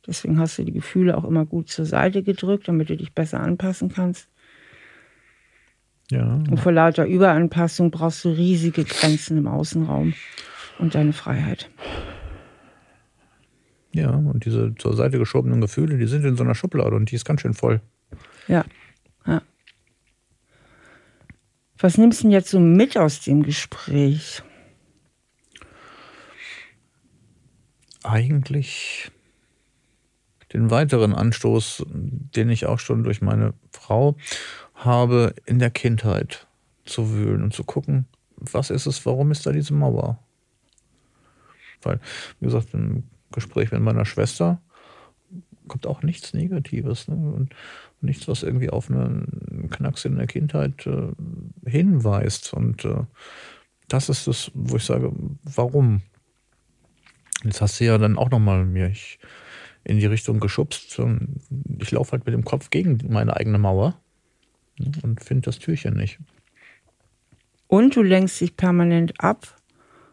Deswegen 0.07 0.39
hast 0.39 0.57
du 0.57 0.63
die 0.63 0.73
Gefühle 0.73 1.17
auch 1.17 1.25
immer 1.25 1.45
gut 1.45 1.69
zur 1.69 1.85
Seite 1.85 2.23
gedrückt, 2.23 2.67
damit 2.67 2.89
du 2.89 2.97
dich 2.97 3.13
besser 3.13 3.39
anpassen 3.39 3.89
kannst. 3.89 4.27
Ja. 6.09 6.33
Und 6.33 6.59
vor 6.59 6.71
lauter 6.71 7.05
Überanpassung 7.05 7.91
brauchst 7.91 8.25
du 8.25 8.29
riesige 8.29 8.83
Grenzen 8.83 9.37
im 9.37 9.47
Außenraum 9.47 10.13
und 10.79 10.95
deine 10.95 11.13
Freiheit. 11.13 11.69
Ja, 13.93 14.11
und 14.11 14.45
diese 14.45 14.73
zur 14.75 14.95
Seite 14.95 15.19
geschobenen 15.19 15.61
Gefühle, 15.61 15.97
die 15.97 16.07
sind 16.07 16.25
in 16.25 16.35
so 16.35 16.43
einer 16.43 16.55
Schublade 16.55 16.95
und 16.95 17.11
die 17.11 17.15
ist 17.15 17.25
ganz 17.25 17.41
schön 17.41 17.53
voll. 17.53 17.81
Ja, 18.47 18.65
ja. 19.25 19.41
Was 21.77 21.97
nimmst 21.97 22.19
du 22.19 22.23
denn 22.23 22.31
jetzt 22.31 22.49
so 22.49 22.59
mit 22.59 22.97
aus 22.97 23.21
dem 23.21 23.43
Gespräch? 23.43 24.43
Eigentlich 28.03 29.11
den 30.53 30.69
weiteren 30.69 31.13
Anstoß, 31.13 31.85
den 31.87 32.49
ich 32.49 32.65
auch 32.65 32.79
schon 32.79 33.03
durch 33.03 33.21
meine 33.21 33.53
Frau 33.71 34.15
habe, 34.75 35.33
in 35.45 35.59
der 35.59 35.69
Kindheit 35.69 36.47
zu 36.85 37.13
wühlen 37.13 37.43
und 37.43 37.53
zu 37.53 37.63
gucken, 37.63 38.05
was 38.35 38.69
ist 38.69 38.85
es, 38.85 39.05
warum 39.05 39.31
ist 39.31 39.45
da 39.45 39.51
diese 39.51 39.73
Mauer? 39.73 40.19
Weil, 41.83 41.99
wie 42.39 42.45
gesagt, 42.45 42.73
im 42.73 43.03
Gespräch 43.31 43.71
mit 43.71 43.81
meiner 43.81 44.05
Schwester 44.05 44.61
kommt 45.67 45.87
auch 45.87 46.03
nichts 46.03 46.33
Negatives. 46.33 47.07
Ne? 47.07 47.15
Und 47.15 47.55
nichts, 48.01 48.27
was 48.27 48.43
irgendwie 48.43 48.69
auf 48.69 48.89
einen 48.89 49.69
Knacks 49.69 50.05
in 50.05 50.17
der 50.17 50.27
Kindheit 50.27 50.85
äh, 50.85 51.13
hinweist. 51.65 52.53
Und 52.53 52.83
äh, 52.85 53.05
das 53.87 54.09
ist 54.09 54.27
es, 54.27 54.51
wo 54.53 54.77
ich 54.77 54.83
sage, 54.83 55.11
warum? 55.43 56.01
Jetzt 57.43 57.61
hast 57.61 57.79
du 57.79 57.85
ja 57.85 57.97
dann 57.97 58.17
auch 58.17 58.29
nochmal 58.29 58.65
mich 58.65 59.19
in 59.83 59.99
die 59.99 60.05
Richtung 60.05 60.39
geschubst. 60.39 60.99
Ich 61.79 61.91
laufe 61.91 62.11
halt 62.11 62.25
mit 62.25 62.33
dem 62.33 62.45
Kopf 62.45 62.69
gegen 62.69 62.99
meine 63.09 63.35
eigene 63.35 63.57
Mauer 63.57 63.99
ne, 64.77 64.91
und 65.01 65.23
finde 65.23 65.43
das 65.43 65.59
Türchen 65.59 65.95
nicht. 65.95 66.19
Und 67.67 67.95
du 67.95 68.01
lenkst 68.01 68.41
dich 68.41 68.57
permanent 68.57 69.19
ab 69.19 69.55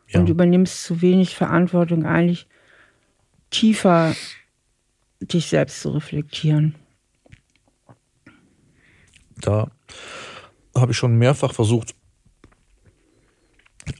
ja. 0.08 0.20
und 0.20 0.28
übernimmst 0.28 0.84
zu 0.84 1.02
wenig 1.02 1.34
Verantwortung, 1.34 2.06
eigentlich 2.06 2.46
tiefer 3.50 4.14
dich 5.20 5.46
selbst 5.46 5.80
zu 5.80 5.90
reflektieren 5.90 6.74
da 9.40 9.70
habe 10.74 10.92
ich 10.92 10.98
schon 10.98 11.16
mehrfach 11.16 11.54
versucht, 11.54 11.94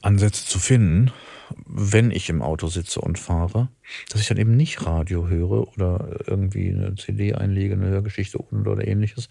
Ansätze 0.01 0.45
zu 0.45 0.59
finden, 0.59 1.11
wenn 1.65 2.11
ich 2.11 2.29
im 2.29 2.41
Auto 2.41 2.67
sitze 2.67 3.01
und 3.01 3.19
fahre, 3.19 3.69
dass 4.09 4.21
ich 4.21 4.27
dann 4.27 4.37
eben 4.37 4.55
nicht 4.55 4.85
Radio 4.85 5.27
höre 5.27 5.67
oder 5.75 6.19
irgendwie 6.27 6.69
eine 6.69 6.95
CD 6.95 7.33
einlege, 7.33 7.73
eine 7.73 7.87
Hörgeschichte 7.87 8.37
oder 8.39 8.87
ähnliches, 8.87 9.29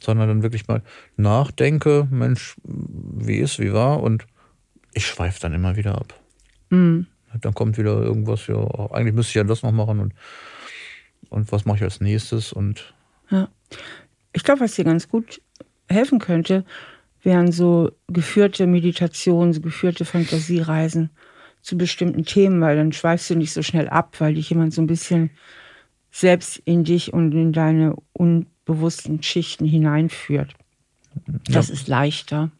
sondern 0.00 0.28
dann 0.28 0.42
wirklich 0.42 0.68
mal 0.68 0.82
nachdenke, 1.16 2.06
Mensch, 2.10 2.56
wie 2.64 3.38
ist, 3.38 3.58
wie 3.58 3.72
war 3.72 4.02
und 4.02 4.26
ich 4.94 5.06
schweife 5.06 5.40
dann 5.40 5.54
immer 5.54 5.76
wieder 5.76 5.96
ab. 5.96 6.18
Mhm. 6.70 7.06
Dann 7.40 7.54
kommt 7.54 7.78
wieder 7.78 8.00
irgendwas, 8.00 8.46
ja, 8.46 8.58
eigentlich 8.90 9.14
müsste 9.14 9.30
ich 9.30 9.36
ja 9.36 9.44
das 9.44 9.62
noch 9.62 9.72
machen 9.72 10.00
und, 10.00 10.14
und 11.30 11.50
was 11.50 11.64
mache 11.64 11.78
ich 11.78 11.82
als 11.82 12.00
nächstes 12.00 12.52
und 12.52 12.94
ja. 13.30 13.48
Ich 14.34 14.44
glaube, 14.44 14.60
was 14.60 14.74
dir 14.74 14.84
ganz 14.84 15.08
gut 15.08 15.40
helfen 15.88 16.18
könnte, 16.18 16.64
wären 17.22 17.52
so 17.52 17.92
geführte 18.08 18.66
Meditationen, 18.66 19.52
so 19.52 19.60
geführte 19.60 20.04
Fantasiereisen 20.04 21.10
zu 21.62 21.78
bestimmten 21.78 22.24
Themen, 22.24 22.60
weil 22.60 22.76
dann 22.76 22.92
schweifst 22.92 23.30
du 23.30 23.36
nicht 23.36 23.52
so 23.52 23.62
schnell 23.62 23.88
ab, 23.88 24.16
weil 24.18 24.34
dich 24.34 24.50
jemand 24.50 24.74
so 24.74 24.82
ein 24.82 24.86
bisschen 24.86 25.30
selbst 26.10 26.60
in 26.64 26.84
dich 26.84 27.12
und 27.12 27.32
in 27.32 27.52
deine 27.52 27.96
unbewussten 28.12 29.22
Schichten 29.22 29.64
hineinführt. 29.64 30.54
Das 31.44 31.68
ja. 31.68 31.74
ist 31.74 31.88
leichter. 31.88 32.50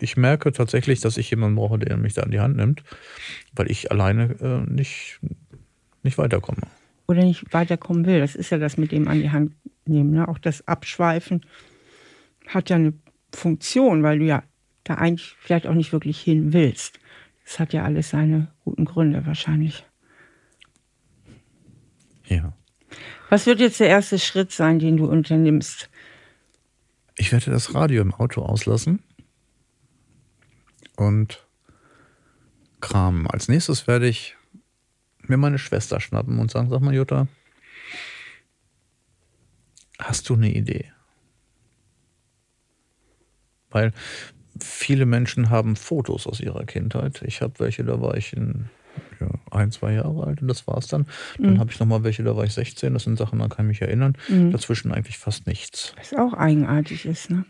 Ich 0.00 0.16
merke 0.16 0.52
tatsächlich, 0.52 1.00
dass 1.00 1.16
ich 1.16 1.30
jemanden 1.30 1.56
brauche, 1.56 1.78
der 1.78 1.96
mich 1.96 2.14
da 2.14 2.22
an 2.22 2.30
die 2.30 2.40
Hand 2.40 2.56
nimmt, 2.56 2.82
weil 3.54 3.70
ich 3.70 3.90
alleine 3.90 4.34
äh, 4.40 4.70
nicht, 4.70 5.20
nicht 6.02 6.18
weiterkomme. 6.18 6.62
Oder 7.06 7.22
nicht 7.22 7.52
weiterkommen 7.52 8.06
will. 8.06 8.18
Das 8.18 8.34
ist 8.34 8.50
ja 8.50 8.58
das 8.58 8.76
mit 8.76 8.92
dem 8.92 9.08
an 9.08 9.20
die 9.20 9.30
Hand 9.30 9.52
nehmen. 9.86 10.12
Ne? 10.12 10.26
Auch 10.26 10.38
das 10.38 10.66
Abschweifen 10.66 11.42
hat 12.48 12.70
ja 12.70 12.76
eine 12.76 12.94
Funktion, 13.32 14.02
weil 14.02 14.18
du 14.18 14.24
ja 14.24 14.42
da 14.84 14.94
eigentlich 14.94 15.36
vielleicht 15.40 15.66
auch 15.66 15.74
nicht 15.74 15.92
wirklich 15.92 16.20
hin 16.20 16.52
willst. 16.52 16.98
Das 17.44 17.58
hat 17.58 17.72
ja 17.72 17.84
alles 17.84 18.10
seine 18.10 18.48
guten 18.64 18.84
Gründe 18.84 19.26
wahrscheinlich. 19.26 19.84
Ja. 22.26 22.54
Was 23.28 23.46
wird 23.46 23.60
jetzt 23.60 23.80
der 23.80 23.88
erste 23.88 24.18
Schritt 24.18 24.52
sein, 24.52 24.78
den 24.78 24.96
du 24.96 25.06
unternimmst? 25.06 25.90
Ich 27.16 27.32
werde 27.32 27.50
das 27.50 27.74
Radio 27.74 28.02
im 28.02 28.14
Auto 28.14 28.42
auslassen 28.42 29.02
und 30.96 31.46
kramen. 32.80 33.26
Als 33.26 33.48
nächstes 33.48 33.86
werde 33.86 34.08
ich 34.08 34.36
mir 35.22 35.36
meine 35.36 35.58
Schwester 35.58 36.00
schnappen 36.00 36.38
und 36.38 36.50
sagen, 36.50 36.70
sag 36.70 36.80
mal 36.80 36.94
Jutta, 36.94 37.28
hast 39.98 40.28
du 40.28 40.34
eine 40.34 40.52
Idee? 40.52 40.92
Weil 43.70 43.92
viele 44.60 45.06
Menschen 45.06 45.50
haben 45.50 45.76
Fotos 45.76 46.26
aus 46.26 46.40
ihrer 46.40 46.64
Kindheit. 46.64 47.22
Ich 47.26 47.40
habe 47.40 47.54
welche, 47.58 47.84
da 47.84 48.00
war 48.00 48.16
ich 48.16 48.32
in 48.32 48.66
ja, 49.20 49.28
ein, 49.50 49.70
zwei 49.70 49.94
Jahre 49.94 50.24
alt 50.26 50.42
und 50.42 50.48
das 50.48 50.66
war 50.66 50.78
es 50.78 50.86
dann. 50.86 51.06
Dann 51.38 51.54
mhm. 51.54 51.58
habe 51.60 51.70
ich 51.70 51.80
nochmal 51.80 52.04
welche, 52.04 52.22
da 52.22 52.36
war 52.36 52.44
ich 52.44 52.52
16. 52.52 52.92
Das 52.94 53.04
sind 53.04 53.18
Sachen, 53.18 53.40
an 53.40 53.48
kann 53.48 53.66
ich 53.66 53.80
mich 53.80 53.82
erinnern. 53.82 54.16
Mhm. 54.28 54.52
Dazwischen 54.52 54.92
eigentlich 54.92 55.18
fast 55.18 55.46
nichts. 55.46 55.94
Was 55.96 56.14
auch 56.14 56.34
eigenartig 56.34 57.06
ist, 57.06 57.30
ne? 57.30 57.44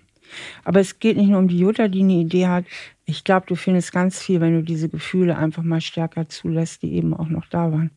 Aber 0.65 0.81
es 0.81 0.99
geht 0.99 1.17
nicht 1.17 1.29
nur 1.29 1.39
um 1.39 1.49
die 1.49 1.59
Jutta, 1.59 1.87
die 1.89 2.01
eine 2.01 2.15
Idee 2.15 2.49
hat. 2.49 2.65
Ich 3.05 3.25
glaube, 3.25 3.47
du 3.47 3.55
findest 3.55 3.93
ganz 3.93 4.21
viel, 4.21 4.41
wenn 4.41 4.55
du 4.55 4.63
diese 4.63 4.89
Gefühle 4.89 5.37
einfach 5.37 5.63
mal 5.63 5.81
stärker 5.81 6.29
zulässt, 6.29 6.83
die 6.83 6.95
eben 6.95 7.15
auch 7.15 7.29
noch 7.29 7.47
da 7.47 7.71
waren. 7.71 7.91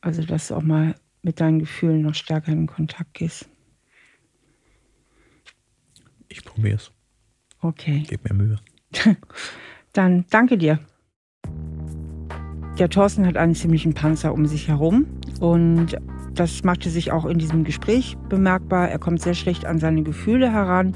Also, 0.00 0.22
dass 0.22 0.48
du 0.48 0.54
auch 0.54 0.62
mal 0.62 0.94
mit 1.22 1.40
deinen 1.40 1.58
Gefühlen 1.58 2.02
noch 2.02 2.14
stärker 2.14 2.52
in 2.52 2.66
Kontakt 2.66 3.14
gehst. 3.14 3.48
Ich 6.28 6.44
probiere 6.44 6.76
es. 6.76 6.93
Okay. 7.64 8.04
Gib 8.06 8.28
mir 8.28 8.36
Mühe. 8.36 8.58
Dann 9.94 10.26
danke 10.28 10.58
dir. 10.58 10.80
Der 12.78 12.90
Thorsten 12.90 13.26
hat 13.26 13.38
einen 13.38 13.54
ziemlichen 13.54 13.94
Panzer 13.94 14.34
um 14.34 14.44
sich 14.44 14.68
herum 14.68 15.06
und 15.40 15.96
das 16.34 16.62
machte 16.62 16.90
sich 16.90 17.10
auch 17.10 17.24
in 17.24 17.38
diesem 17.38 17.64
Gespräch 17.64 18.18
bemerkbar. 18.28 18.90
Er 18.90 18.98
kommt 18.98 19.22
sehr 19.22 19.32
schlecht 19.32 19.64
an 19.64 19.78
seine 19.78 20.02
Gefühle 20.02 20.52
heran 20.52 20.94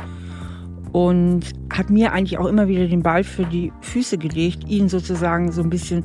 und 0.93 1.55
hat 1.73 1.89
mir 1.89 2.13
eigentlich 2.13 2.37
auch 2.37 2.47
immer 2.47 2.69
wieder 2.69 2.87
den 2.87 3.03
Ball 3.03 3.25
für 3.25 3.47
die 3.47 3.73
Füße 3.81 4.19
gelegt, 4.19 4.69
ihn 4.69 4.91
sozusagen 4.91 5.51
so 5.53 5.63
ein 5.63 5.71
bisschen 5.71 6.05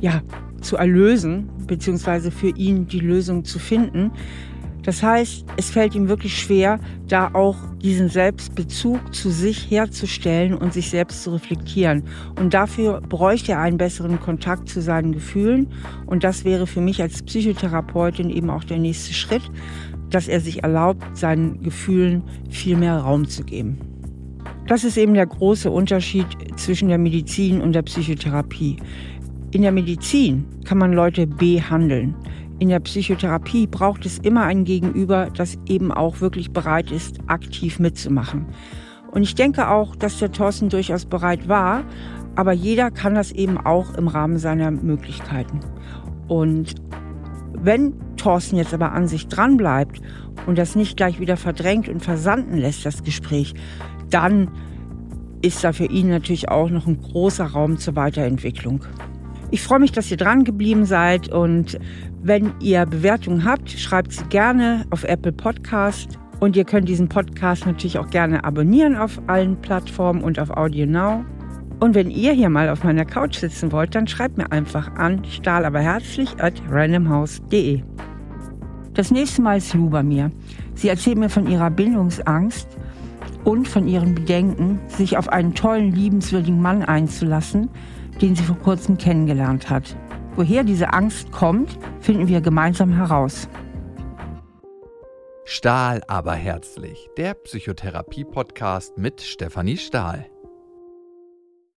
ja, 0.00 0.22
zu 0.60 0.76
erlösen, 0.76 1.50
beziehungsweise 1.68 2.32
für 2.32 2.48
ihn 2.48 2.88
die 2.88 3.00
Lösung 3.00 3.44
zu 3.44 3.60
finden. 3.60 4.10
Das 4.82 5.02
heißt, 5.02 5.44
es 5.56 5.70
fällt 5.70 5.94
ihm 5.94 6.08
wirklich 6.08 6.38
schwer, 6.38 6.80
da 7.08 7.30
auch 7.32 7.56
diesen 7.82 8.08
Selbstbezug 8.08 9.14
zu 9.14 9.30
sich 9.30 9.70
herzustellen 9.70 10.54
und 10.54 10.72
sich 10.72 10.90
selbst 10.90 11.22
zu 11.22 11.32
reflektieren. 11.32 12.04
Und 12.38 12.54
dafür 12.54 13.00
bräuchte 13.00 13.52
er 13.52 13.60
einen 13.60 13.76
besseren 13.76 14.20
Kontakt 14.20 14.68
zu 14.68 14.80
seinen 14.80 15.12
Gefühlen. 15.12 15.68
Und 16.06 16.24
das 16.24 16.44
wäre 16.44 16.66
für 16.66 16.80
mich 16.80 17.02
als 17.02 17.22
Psychotherapeutin 17.22 18.30
eben 18.30 18.50
auch 18.50 18.64
der 18.64 18.78
nächste 18.78 19.12
Schritt, 19.12 19.42
dass 20.10 20.28
er 20.28 20.40
sich 20.40 20.62
erlaubt, 20.62 21.16
seinen 21.16 21.62
Gefühlen 21.62 22.22
viel 22.48 22.76
mehr 22.76 22.96
Raum 22.98 23.28
zu 23.28 23.44
geben. 23.44 23.78
Das 24.66 24.84
ist 24.84 24.96
eben 24.96 25.14
der 25.14 25.26
große 25.26 25.70
Unterschied 25.70 26.26
zwischen 26.56 26.88
der 26.88 26.98
Medizin 26.98 27.60
und 27.60 27.72
der 27.72 27.82
Psychotherapie. 27.82 28.76
In 29.52 29.62
der 29.62 29.72
Medizin 29.72 30.44
kann 30.64 30.78
man 30.78 30.92
Leute 30.92 31.26
behandeln. 31.26 32.14
In 32.60 32.68
der 32.68 32.80
Psychotherapie 32.80 33.66
braucht 33.66 34.04
es 34.04 34.18
immer 34.18 34.42
ein 34.42 34.64
Gegenüber, 34.64 35.30
das 35.34 35.58
eben 35.66 35.90
auch 35.90 36.20
wirklich 36.20 36.52
bereit 36.52 36.90
ist, 36.90 37.18
aktiv 37.26 37.78
mitzumachen. 37.78 38.44
Und 39.10 39.22
ich 39.22 39.34
denke 39.34 39.68
auch, 39.68 39.96
dass 39.96 40.18
der 40.18 40.30
Thorsten 40.30 40.68
durchaus 40.68 41.06
bereit 41.06 41.48
war, 41.48 41.84
aber 42.36 42.52
jeder 42.52 42.90
kann 42.90 43.14
das 43.14 43.32
eben 43.32 43.56
auch 43.56 43.94
im 43.94 44.08
Rahmen 44.08 44.36
seiner 44.36 44.70
Möglichkeiten. 44.70 45.60
Und 46.28 46.74
wenn 47.54 47.94
Thorsten 48.18 48.56
jetzt 48.56 48.74
aber 48.74 48.92
an 48.92 49.08
sich 49.08 49.26
dranbleibt 49.28 50.02
und 50.46 50.58
das 50.58 50.76
nicht 50.76 50.98
gleich 50.98 51.18
wieder 51.18 51.38
verdrängt 51.38 51.88
und 51.88 52.02
versanden 52.02 52.58
lässt, 52.58 52.84
das 52.84 53.02
Gespräch, 53.02 53.54
dann 54.10 54.50
ist 55.40 55.64
da 55.64 55.72
für 55.72 55.86
ihn 55.86 56.10
natürlich 56.10 56.50
auch 56.50 56.68
noch 56.68 56.86
ein 56.86 57.00
großer 57.00 57.46
Raum 57.46 57.78
zur 57.78 57.96
Weiterentwicklung. 57.96 58.84
Ich 59.50 59.62
freue 59.62 59.80
mich, 59.80 59.92
dass 59.92 60.10
ihr 60.10 60.16
dran 60.16 60.44
geblieben 60.44 60.84
seid 60.84 61.32
und 61.32 61.78
wenn 62.22 62.52
ihr 62.60 62.84
Bewertungen 62.84 63.44
habt, 63.44 63.70
schreibt 63.70 64.12
sie 64.12 64.24
gerne 64.24 64.84
auf 64.90 65.04
Apple 65.04 65.32
Podcast 65.32 66.18
und 66.38 66.54
ihr 66.54 66.64
könnt 66.64 66.88
diesen 66.88 67.08
Podcast 67.08 67.64
natürlich 67.64 67.98
auch 67.98 68.10
gerne 68.10 68.44
abonnieren 68.44 68.96
auf 68.96 69.20
allen 69.26 69.60
Plattformen 69.60 70.22
und 70.22 70.38
auf 70.38 70.50
Audio 70.50 70.86
Now. 70.86 71.24
Und 71.80 71.94
wenn 71.94 72.10
ihr 72.10 72.32
hier 72.32 72.50
mal 72.50 72.68
auf 72.68 72.84
meiner 72.84 73.06
Couch 73.06 73.38
sitzen 73.38 73.72
wollt, 73.72 73.94
dann 73.94 74.06
schreibt 74.06 74.36
mir 74.36 74.52
einfach 74.52 74.94
an 74.96 75.24
stahlaberherzlich 75.24 76.38
at 76.38 76.60
randomhouse.de. 76.70 77.82
Das 78.92 79.10
nächste 79.10 79.40
Mal 79.40 79.56
ist 79.56 79.72
Lu 79.72 79.88
bei 79.88 80.02
mir. 80.02 80.30
Sie 80.74 80.88
erzählt 80.88 81.16
mir 81.16 81.30
von 81.30 81.46
ihrer 81.46 81.70
Bindungsangst 81.70 82.68
und 83.44 83.66
von 83.66 83.88
ihren 83.88 84.14
Bedenken, 84.14 84.78
sich 84.88 85.16
auf 85.16 85.30
einen 85.30 85.54
tollen, 85.54 85.92
liebenswürdigen 85.92 86.60
Mann 86.60 86.84
einzulassen, 86.84 87.70
den 88.20 88.36
sie 88.36 88.42
vor 88.42 88.58
kurzem 88.58 88.98
kennengelernt 88.98 89.70
hat. 89.70 89.96
Woher 90.36 90.64
diese 90.64 90.92
Angst 90.92 91.32
kommt, 91.32 91.78
finden 92.00 92.28
wir 92.28 92.40
gemeinsam 92.40 92.92
heraus. 92.92 93.48
Stahl 95.44 96.02
aber 96.06 96.34
herzlich, 96.34 97.08
der 97.16 97.34
Psychotherapie-Podcast 97.34 98.96
mit 98.96 99.20
Stefanie 99.20 99.76
Stahl. 99.76 100.26